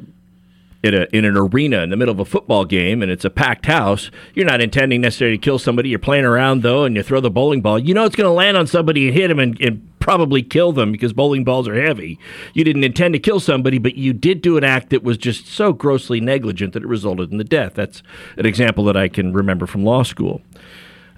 in, 0.84 0.94
a, 0.94 1.08
in 1.12 1.26
an 1.26 1.36
arena 1.36 1.80
in 1.80 1.90
the 1.90 1.98
middle 1.98 2.12
of 2.12 2.20
a 2.20 2.26
football 2.26 2.64
game 2.64 3.02
and 3.02 3.12
it's 3.12 3.26
a 3.26 3.30
packed 3.30 3.66
house, 3.66 4.12
you're 4.36 4.46
not 4.46 4.62
intending 4.62 5.02
necessarily 5.02 5.38
to 5.38 5.42
kill 5.42 5.58
somebody. 5.58 5.90
You're 5.90 6.00
playing 6.00 6.26
around 6.26 6.62
though, 6.62 6.84
and 6.84 6.96
you 6.96 7.02
throw 7.02 7.20
the 7.20 7.32
bowling 7.32 7.62
ball. 7.62 7.80
You 7.80 7.94
know 7.94 8.06
it's 8.06 8.16
going 8.16 8.28
to 8.28 8.32
land 8.32 8.56
on 8.56 8.68
somebody 8.68 9.08
and 9.08 9.18
hit 9.18 9.30
them 9.30 9.40
and, 9.40 9.60
and 9.60 10.00
probably 10.00 10.44
kill 10.44 10.72
them 10.72 10.92
because 10.92 11.14
bowling 11.14 11.44
balls 11.44 11.68
are 11.68 11.82
heavy. 11.82 12.20
You 12.54 12.64
didn't 12.64 12.84
intend 12.84 13.16
to 13.16 13.20
kill 13.20 13.40
somebody, 13.40 13.80
but 13.80 13.96
you 13.96 14.14
did 14.14 14.44
do 14.44 14.58
an 14.58 14.64
act 14.64 14.92
that 14.92 15.02
was 15.02 15.18
just 15.18 15.48
so 15.48 15.74
grossly 15.74 16.22
negligent 16.22 16.74
that 16.74 16.84
it 16.84 16.88
resulted 16.88 17.32
in 17.32 17.40
the 17.40 17.44
death. 17.44 17.74
That's 17.74 18.04
an 18.38 18.46
example 18.46 18.84
that 18.86 18.96
I 18.96 19.08
can 19.08 19.34
remember 19.34 19.66
from 19.66 19.84
law 19.84 20.04
school. 20.04 20.44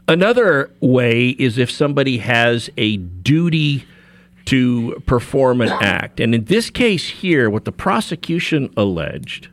Another 0.08 0.72
way 0.80 1.30
is 1.32 1.58
if 1.58 1.70
somebody 1.70 2.20
has 2.20 2.70
a 2.78 2.98
duty 2.98 3.86
to 4.46 5.04
perform 5.06 5.60
an 5.60 5.70
act. 5.82 6.22
And 6.22 6.34
in 6.34 6.46
this 6.46 6.70
case 6.70 7.10
here, 7.10 7.50
what 7.50 7.66
the 7.66 7.74
prosecution 7.74 8.74
alleged, 8.78 9.50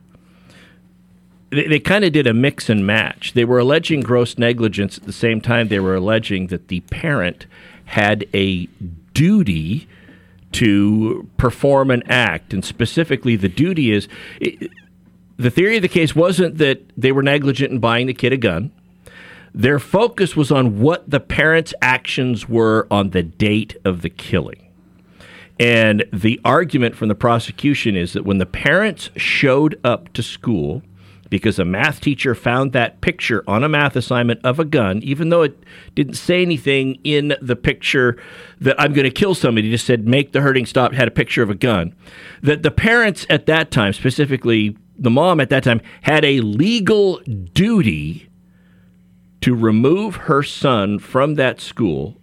they, 1.49 1.67
they 1.67 1.79
kind 1.79 2.05
of 2.05 2.13
did 2.13 2.25
a 2.25 2.33
mix 2.33 2.69
and 2.69 2.87
match. 2.87 3.33
They 3.33 3.43
were 3.43 3.59
alleging 3.59 3.99
gross 3.99 4.37
negligence 4.37 4.97
at 4.97 5.03
the 5.03 5.11
same 5.11 5.41
time 5.41 5.67
they 5.67 5.81
were 5.81 5.95
alleging 5.95 6.47
that 6.47 6.69
the 6.69 6.79
parent 6.81 7.45
had 7.85 8.25
a 8.33 8.67
duty 9.13 9.89
to 10.53 11.29
perform 11.35 11.91
an 11.91 12.03
act. 12.07 12.53
And 12.53 12.63
specifically, 12.63 13.35
the 13.35 13.49
duty 13.49 13.91
is 13.91 14.07
it, 14.39 14.71
the 15.35 15.51
theory 15.51 15.75
of 15.75 15.81
the 15.81 15.89
case 15.89 16.15
wasn't 16.15 16.57
that 16.59 16.81
they 16.95 17.11
were 17.11 17.21
negligent 17.21 17.73
in 17.73 17.79
buying 17.79 18.07
the 18.07 18.13
kid 18.13 18.31
a 18.31 18.37
gun 18.37 18.71
their 19.55 19.79
focus 19.79 20.35
was 20.35 20.51
on 20.51 20.81
what 20.81 21.09
the 21.09 21.21
parents' 21.21 21.73
actions 21.81 22.49
were 22.49 22.85
on 22.91 23.11
the 23.11 23.23
date 23.23 23.77
of 23.85 24.01
the 24.01 24.09
killing. 24.09 24.61
And 25.57 26.03
the 26.11 26.41
argument 26.43 26.97
from 26.97 27.07
the 27.07 27.15
prosecution 27.15 27.95
is 27.95 28.11
that 28.13 28.25
when 28.25 28.37
the 28.37 28.45
parents 28.45 29.09
showed 29.15 29.79
up 29.81 30.11
to 30.11 30.21
school, 30.21 30.83
because 31.29 31.57
a 31.57 31.63
math 31.63 32.01
teacher 32.01 32.35
found 32.35 32.73
that 32.73 32.99
picture 32.99 33.45
on 33.47 33.63
a 33.63 33.69
math 33.69 33.95
assignment 33.95 34.41
of 34.43 34.59
a 34.59 34.65
gun, 34.65 34.99
even 35.03 35.29
though 35.29 35.43
it 35.43 35.57
didn't 35.95 36.15
say 36.15 36.41
anything 36.41 36.99
in 37.05 37.33
the 37.41 37.55
picture 37.55 38.17
that 38.59 38.79
I'm 38.79 38.91
going 38.91 39.05
to 39.05 39.09
kill 39.09 39.35
somebody, 39.35 39.71
just 39.71 39.85
said 39.85 40.05
make 40.05 40.33
the 40.33 40.41
hurting 40.41 40.65
stop, 40.65 40.93
had 40.93 41.07
a 41.07 41.11
picture 41.11 41.41
of 41.41 41.49
a 41.49 41.55
gun. 41.55 41.95
That 42.41 42.61
the 42.61 42.71
parents 42.71 43.25
at 43.29 43.45
that 43.45 43.71
time, 43.71 43.93
specifically 43.93 44.77
the 44.99 45.09
mom 45.09 45.39
at 45.39 45.49
that 45.49 45.63
time, 45.63 45.79
had 46.01 46.25
a 46.25 46.41
legal 46.41 47.19
duty 47.53 48.27
to 49.45 49.53
remove 49.53 50.15
her 50.15 50.41
son 50.41 50.97
from 50.97 51.35
that 51.35 51.61
school 51.61 52.17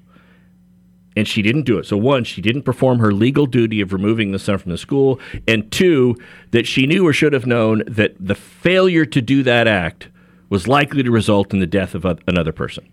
and 1.14 1.28
she 1.28 1.40
didn't 1.40 1.62
do 1.62 1.78
it. 1.78 1.86
So 1.86 1.96
one, 1.96 2.24
she 2.24 2.42
didn't 2.42 2.64
perform 2.64 2.98
her 2.98 3.12
legal 3.12 3.46
duty 3.46 3.80
of 3.80 3.92
removing 3.92 4.32
the 4.32 4.40
son 4.40 4.58
from 4.58 4.72
the 4.72 4.78
school, 4.78 5.20
and 5.46 5.70
two, 5.70 6.16
that 6.50 6.66
she 6.66 6.84
knew 6.84 7.06
or 7.06 7.12
should 7.12 7.32
have 7.32 7.46
known 7.46 7.84
that 7.86 8.16
the 8.18 8.34
failure 8.34 9.06
to 9.06 9.22
do 9.22 9.44
that 9.44 9.68
act 9.68 10.08
was 10.48 10.66
likely 10.66 11.04
to 11.04 11.12
result 11.12 11.52
in 11.52 11.60
the 11.60 11.66
death 11.66 11.94
of 11.94 12.04
another 12.26 12.50
person. 12.50 12.88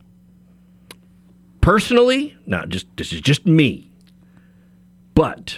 Personally, 1.61 2.37
not 2.45 2.69
just 2.69 2.85
this 2.97 3.11
is 3.11 3.21
just 3.21 3.47
me. 3.47 3.89
But 5.15 5.57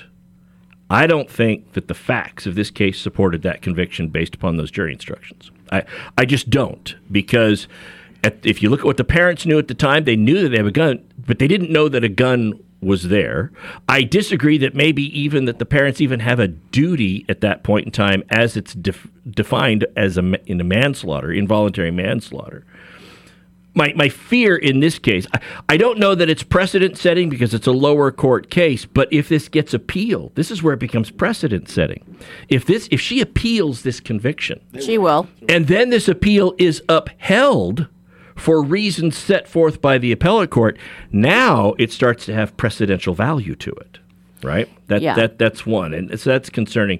I 0.89 1.07
don't 1.07 1.29
think 1.29 1.73
that 1.73 1.89
the 1.89 1.93
facts 1.93 2.45
of 2.45 2.55
this 2.55 2.71
case 2.71 3.01
supported 3.01 3.41
that 3.41 3.61
conviction 3.61 4.07
based 4.07 4.33
upon 4.33 4.55
those 4.55 4.71
jury 4.71 4.93
instructions. 4.93 5.51
I 5.73 5.83
I 6.17 6.23
just 6.23 6.49
don't 6.49 6.95
because 7.11 7.67
at, 8.23 8.37
if 8.45 8.61
you 8.61 8.69
look 8.69 8.81
at 8.81 8.85
what 8.85 8.97
the 8.97 9.03
parents 9.03 9.45
knew 9.45 9.57
at 9.57 9.67
the 9.67 9.73
time, 9.73 10.03
they 10.03 10.15
knew 10.15 10.41
that 10.41 10.49
they 10.49 10.57
have 10.57 10.67
a 10.67 10.71
gun, 10.71 11.03
but 11.25 11.39
they 11.39 11.47
didn't 11.47 11.71
know 11.71 11.89
that 11.89 12.03
a 12.03 12.09
gun 12.09 12.53
was 12.81 13.09
there. 13.09 13.51
I 13.87 14.01
disagree 14.03 14.57
that 14.59 14.73
maybe 14.73 15.03
even 15.19 15.45
that 15.45 15.59
the 15.59 15.65
parents 15.65 16.01
even 16.01 16.19
have 16.21 16.39
a 16.39 16.47
duty 16.47 17.25
at 17.29 17.41
that 17.41 17.63
point 17.63 17.85
in 17.85 17.91
time 17.91 18.23
as 18.29 18.57
it's 18.57 18.73
def- 18.73 19.07
defined 19.29 19.85
as 19.95 20.17
a 20.17 20.21
in 20.49 20.59
a 20.59 20.63
manslaughter, 20.63 21.31
involuntary 21.31 21.91
manslaughter. 21.91 22.65
My, 23.73 23.93
my 23.95 24.09
fear 24.09 24.57
in 24.57 24.81
this 24.81 24.99
case, 24.99 25.25
I, 25.33 25.39
I 25.69 25.77
don't 25.77 25.97
know 25.97 26.13
that 26.13 26.29
it's 26.29 26.43
precedent 26.43 26.97
setting 26.97 27.29
because 27.29 27.53
it's 27.53 27.67
a 27.67 27.71
lower 27.71 28.11
court 28.11 28.49
case, 28.49 28.83
but 28.85 29.07
if 29.13 29.29
this 29.29 29.47
gets 29.47 29.73
appealed, 29.73 30.35
this 30.35 30.51
is 30.51 30.61
where 30.61 30.73
it 30.73 30.79
becomes 30.79 31.09
precedent 31.09 31.69
setting. 31.69 32.17
If 32.49 32.65
this 32.65 32.89
if 32.91 32.99
she 32.99 33.21
appeals 33.21 33.83
this 33.83 33.99
conviction, 34.01 34.59
She 34.81 34.97
will. 34.97 35.29
and 35.47 35.67
then 35.67 35.89
this 35.89 36.07
appeal 36.09 36.53
is 36.57 36.81
upheld 36.89 37.87
for 38.41 38.63
reasons 38.63 39.15
set 39.15 39.47
forth 39.47 39.81
by 39.81 39.99
the 39.99 40.11
appellate 40.11 40.49
court, 40.49 40.77
now 41.11 41.73
it 41.77 41.91
starts 41.91 42.25
to 42.25 42.33
have 42.33 42.57
precedential 42.57 43.15
value 43.15 43.55
to 43.55 43.71
it. 43.71 43.99
Right? 44.43 44.67
That 44.87 45.03
Yeah. 45.03 45.13
that 45.15 45.37
that's 45.37 45.65
one. 45.65 45.93
And 45.93 46.19
so 46.19 46.31
that's 46.31 46.49
concerning. 46.49 46.99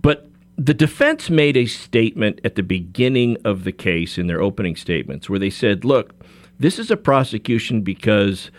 But 0.00 0.28
the 0.56 0.74
defense 0.74 1.28
made 1.28 1.56
a 1.56 1.66
statement 1.66 2.40
at 2.44 2.54
the 2.54 2.62
beginning 2.62 3.36
of 3.44 3.64
the 3.64 3.72
case 3.72 4.18
in 4.18 4.28
their 4.28 4.40
opening 4.40 4.76
statements 4.76 5.28
where 5.28 5.38
they 5.40 5.50
said, 5.50 5.84
look, 5.84 6.14
this 6.60 6.78
is 6.78 6.90
a 6.90 6.96
prosecution 6.96 7.82
because 7.82 8.50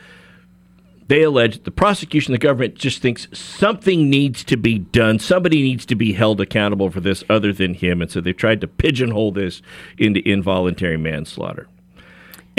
they 1.07 1.23
allege 1.23 1.63
the 1.63 1.71
prosecution, 1.71 2.33
the 2.33 2.37
government 2.37 2.75
just 2.75 3.01
thinks 3.01 3.27
something 3.31 4.09
needs 4.09 4.43
to 4.43 4.57
be 4.57 4.77
done. 4.77 5.19
Somebody 5.19 5.61
needs 5.61 5.85
to 5.87 5.95
be 5.95 6.13
held 6.13 6.39
accountable 6.39 6.89
for 6.89 6.99
this 6.99 7.23
other 7.29 7.51
than 7.51 7.73
him. 7.73 8.01
And 8.01 8.11
so 8.11 8.21
they've 8.21 8.35
tried 8.35 8.61
to 8.61 8.67
pigeonhole 8.67 9.31
this 9.31 9.61
into 9.97 10.21
involuntary 10.29 10.97
manslaughter. 10.97 11.67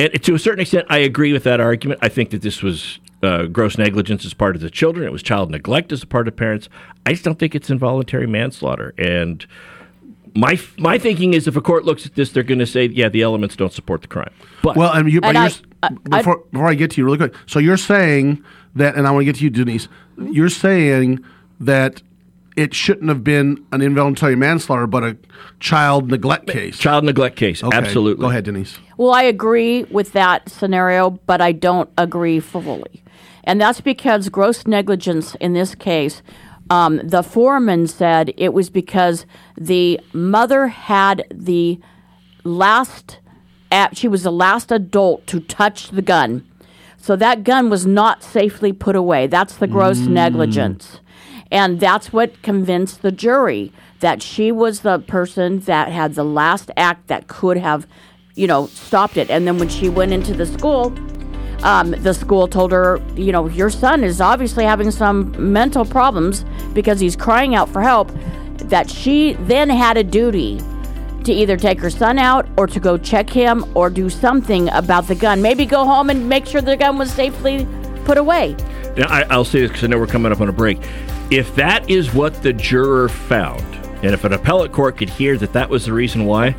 And 0.01 0.23
to 0.23 0.35
a 0.35 0.39
certain 0.39 0.61
extent, 0.61 0.87
I 0.89 0.99
agree 0.99 1.33
with 1.33 1.45
that 1.45 1.61
argument. 1.61 2.01
I 2.03 2.09
think 2.09 2.31
that 2.31 2.41
this 2.43 2.63
was 2.63 2.99
uh, 3.23 3.45
gross 3.45 3.77
negligence 3.77 4.25
as 4.25 4.33
part 4.33 4.57
of 4.57 4.63
the 4.63 4.71
children. 4.71 5.07
It 5.07 5.13
was 5.13 5.23
child 5.23 5.51
neglect 5.51 5.93
as 5.93 6.03
a 6.03 6.07
part 6.07 6.27
of 6.27 6.37
parents. 6.37 6.69
I 7.05 7.13
just 7.13 7.25
don't 7.25 7.39
think 7.39 7.55
it's 7.55 7.69
involuntary 7.69 8.27
manslaughter. 8.27 8.95
And 8.97 9.45
my 10.35 10.59
my 10.79 10.97
thinking 10.99 11.35
is, 11.35 11.47
if 11.47 11.55
a 11.57 11.61
court 11.61 11.85
looks 11.85 12.07
at 12.07 12.15
this, 12.15 12.31
they're 12.33 12.43
going 12.43 12.61
to 12.61 12.67
say, 12.67 12.87
yeah, 12.87 13.09
the 13.09 13.21
elements 13.23 13.57
don't 13.57 13.73
support 13.73 14.01
the 14.03 14.09
crime. 14.09 14.33
But 14.63 14.77
well, 14.77 14.93
and 14.93 15.11
you, 15.11 15.21
but 15.21 15.37
And 15.37 15.37
you're, 15.37 15.43
I- 15.43 15.47
s- 15.47 15.63
I- 16.13 16.19
before, 16.19 16.45
before 16.51 16.69
I 16.69 16.75
get 16.75 16.93
to 16.93 17.01
you 17.01 17.05
really 17.05 17.19
quick, 17.19 17.35
so 17.47 17.59
you're 17.59 17.77
saying 17.77 18.43
that, 18.77 18.95
and 18.95 19.07
I 19.07 19.11
want 19.11 19.23
to 19.23 19.25
get 19.27 19.37
to 19.37 19.45
you, 19.45 19.51
Denise. 19.51 19.89
You're 20.19 20.49
saying 20.49 21.23
that 21.59 22.03
it 22.57 22.75
shouldn't 22.75 23.09
have 23.09 23.23
been 23.23 23.65
an 23.73 23.81
involuntary 23.81 24.37
manslaughter, 24.37 24.87
but 24.87 25.05
a 25.05 25.17
child 25.61 26.11
neglect 26.11 26.49
case. 26.49 26.79
Child 26.79 27.05
neglect 27.05 27.37
case, 27.37 27.63
Okay, 27.63 27.77
absolutely. 27.77 28.23
Go 28.23 28.31
ahead, 28.31 28.45
Denise. 28.45 28.79
Well, 28.97 29.13
I 29.13 29.23
agree 29.23 29.85
with 29.85 30.13
that 30.13 30.49
scenario, 30.49 31.11
but 31.11 31.41
I 31.41 31.53
don't 31.53 31.89
agree 31.97 32.41
fully. 32.41 33.03
And 33.45 33.61
that's 33.61 33.81
because 33.81 34.29
gross 34.29 34.67
negligence 34.67 35.35
in 35.37 35.55
this 35.55 35.75
case, 35.75 36.23
um, 36.69 37.01
the 37.03 37.23
foreman 37.23 37.87
said 37.87 38.33
it 38.37 38.53
was 38.53 38.71
because 38.71 39.27
the 39.57 40.01
mother 40.13 40.69
had 40.69 41.25
the 41.33 41.81
last, 42.45 43.19
she 43.93 44.09
was 44.09 44.23
the 44.23 44.33
last 44.33 44.71
adult 44.71 45.27
to 45.29 45.41
touch 45.41 45.91
the 45.91 46.03
gun. 46.03 46.47
So 46.97 47.17
that 47.17 47.45
gun 47.45 47.71
was 47.71 47.87
not 47.87 48.23
safely 48.23 48.73
put 48.73 48.95
away. 48.95 49.27
That's 49.27 49.57
the 49.57 49.67
gross 49.67 50.01
negligence. 50.01 51.01
And 51.51 51.81
that's 51.81 52.13
what 52.13 52.41
convinced 52.43 53.03
the 53.03 53.13
jury 53.13 53.73
that 54.01 54.23
she 54.23 54.53
was 54.53 54.81
the 54.81 54.99
person 54.99 55.61
that 55.61 55.89
had 55.89 56.15
the 56.15 56.25
last 56.25 56.71
act 56.77 57.09
that 57.09 57.29
could 57.29 57.57
have, 57.57 57.87
you 58.35 58.47
know, 58.47 58.67
stopped 58.69 59.17
it. 59.17 59.31
And 59.31 59.47
then 59.47 59.59
when 59.59 59.69
she 59.69 59.89
went 59.89 60.13
into 60.13 60.33
the 60.33 60.47
school, 60.47 60.97
um, 61.63 61.91
the 61.91 62.15
school 62.15 62.49
told 62.49 62.73
her, 62.73 63.01
you 63.15 63.33
know, 63.33 63.49
your 63.49 63.69
son 63.69 64.03
is 64.05 64.21
obviously 64.21 64.65
having 64.65 64.91
some 64.91 65.53
mental 65.53 65.85
problems 65.85 66.45
because 66.73 67.01
he's 67.01 67.17
crying 67.17 67.55
out 67.55 67.69
for 67.69 67.83
help. 67.83 68.11
That 68.65 68.89
she 68.89 69.33
then 69.33 69.69
had 69.69 69.97
a 69.97 70.05
duty 70.05 70.61
to 71.25 71.33
either 71.33 71.57
take 71.57 71.79
her 71.81 71.91
son 71.91 72.19
out 72.19 72.47
or 72.57 72.67
to 72.67 72.81
go 72.81 72.97
check 72.97 73.29
him 73.29 73.65
or 73.75 73.91
do 73.91 74.09
something 74.09 74.69
about 74.71 75.09
the 75.09 75.15
gun. 75.15 75.43
Maybe 75.43 75.67
go 75.67 75.85
home 75.85 76.09
and 76.09 76.29
make 76.29 76.47
sure 76.47 76.61
the 76.61 76.77
gun 76.77 76.97
was 76.97 77.13
safely 77.13 77.67
put 78.05 78.17
away. 78.17 78.57
Now, 78.97 79.07
I, 79.09 79.23
I'll 79.31 79.45
say 79.45 79.61
this 79.61 79.71
because 79.71 79.85
I 79.85 79.87
know 79.89 79.99
we're 79.99 80.07
coming 80.07 80.33
up 80.33 80.41
on 80.41 80.49
a 80.49 80.53
break. 80.53 80.79
If 81.31 81.55
that 81.55 81.89
is 81.89 82.13
what 82.13 82.43
the 82.43 82.53
juror 82.53 83.09
found, 83.09 83.63
and 84.03 84.13
if 84.13 84.25
an 84.25 84.33
appellate 84.33 84.73
court 84.73 84.97
could 84.97 85.09
hear 85.09 85.37
that 85.39 85.53
that 85.53 85.71
was 85.71 85.87
the 85.87 85.93
reason 85.93 86.27
why, 86.27 86.57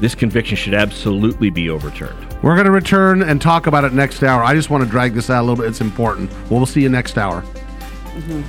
this 0.00 0.16
conviction 0.16 0.56
should 0.56 0.74
absolutely 0.74 1.50
be 1.50 1.70
overturned. 1.70 2.18
We're 2.42 2.56
going 2.56 2.64
to 2.64 2.72
return 2.72 3.22
and 3.22 3.40
talk 3.40 3.68
about 3.68 3.84
it 3.84 3.92
next 3.92 4.24
hour. 4.24 4.42
I 4.42 4.54
just 4.54 4.70
want 4.70 4.82
to 4.82 4.90
drag 4.90 5.14
this 5.14 5.30
out 5.30 5.42
a 5.42 5.44
little 5.44 5.62
bit. 5.62 5.66
It's 5.66 5.80
important. 5.80 6.32
Well, 6.50 6.58
we'll 6.58 6.66
see 6.66 6.82
you 6.82 6.88
next 6.88 7.16
hour. 7.16 7.42
Mm-hmm. 8.14 8.42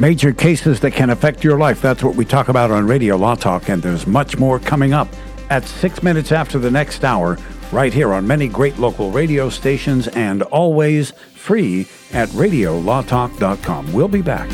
Major 0.00 0.32
cases 0.32 0.80
that 0.80 0.92
can 0.92 1.10
affect 1.10 1.44
your 1.44 1.58
life. 1.58 1.82
That's 1.82 2.02
what 2.02 2.16
we 2.16 2.24
talk 2.24 2.48
about 2.48 2.70
on 2.70 2.86
Radio 2.86 3.16
Law 3.16 3.34
Talk, 3.34 3.68
and 3.68 3.82
there's 3.82 4.06
much 4.06 4.38
more 4.38 4.58
coming 4.58 4.94
up 4.94 5.08
at 5.50 5.66
six 5.66 6.02
minutes 6.02 6.32
after 6.32 6.58
the 6.58 6.70
next 6.70 7.04
hour, 7.04 7.36
right 7.70 7.92
here 7.92 8.14
on 8.14 8.26
many 8.26 8.48
great 8.48 8.78
local 8.78 9.10
radio 9.10 9.50
stations 9.50 10.08
and 10.08 10.42
always 10.44 11.12
free 11.44 11.86
at 12.12 12.28
radiolawtalk.com. 12.30 13.92
We'll 13.92 14.08
be 14.08 14.22
back. 14.22 14.50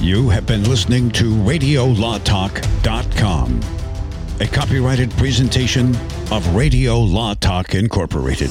You 0.00 0.28
have 0.30 0.46
been 0.46 0.64
listening 0.64 1.12
to 1.12 1.32
RadioLawTalk.com, 1.32 3.60
a 4.40 4.46
copyrighted 4.48 5.12
presentation 5.12 5.94
of 6.32 6.56
Radio 6.56 6.98
Law 6.98 7.34
Talk 7.34 7.76
Incorporated. 7.76 8.50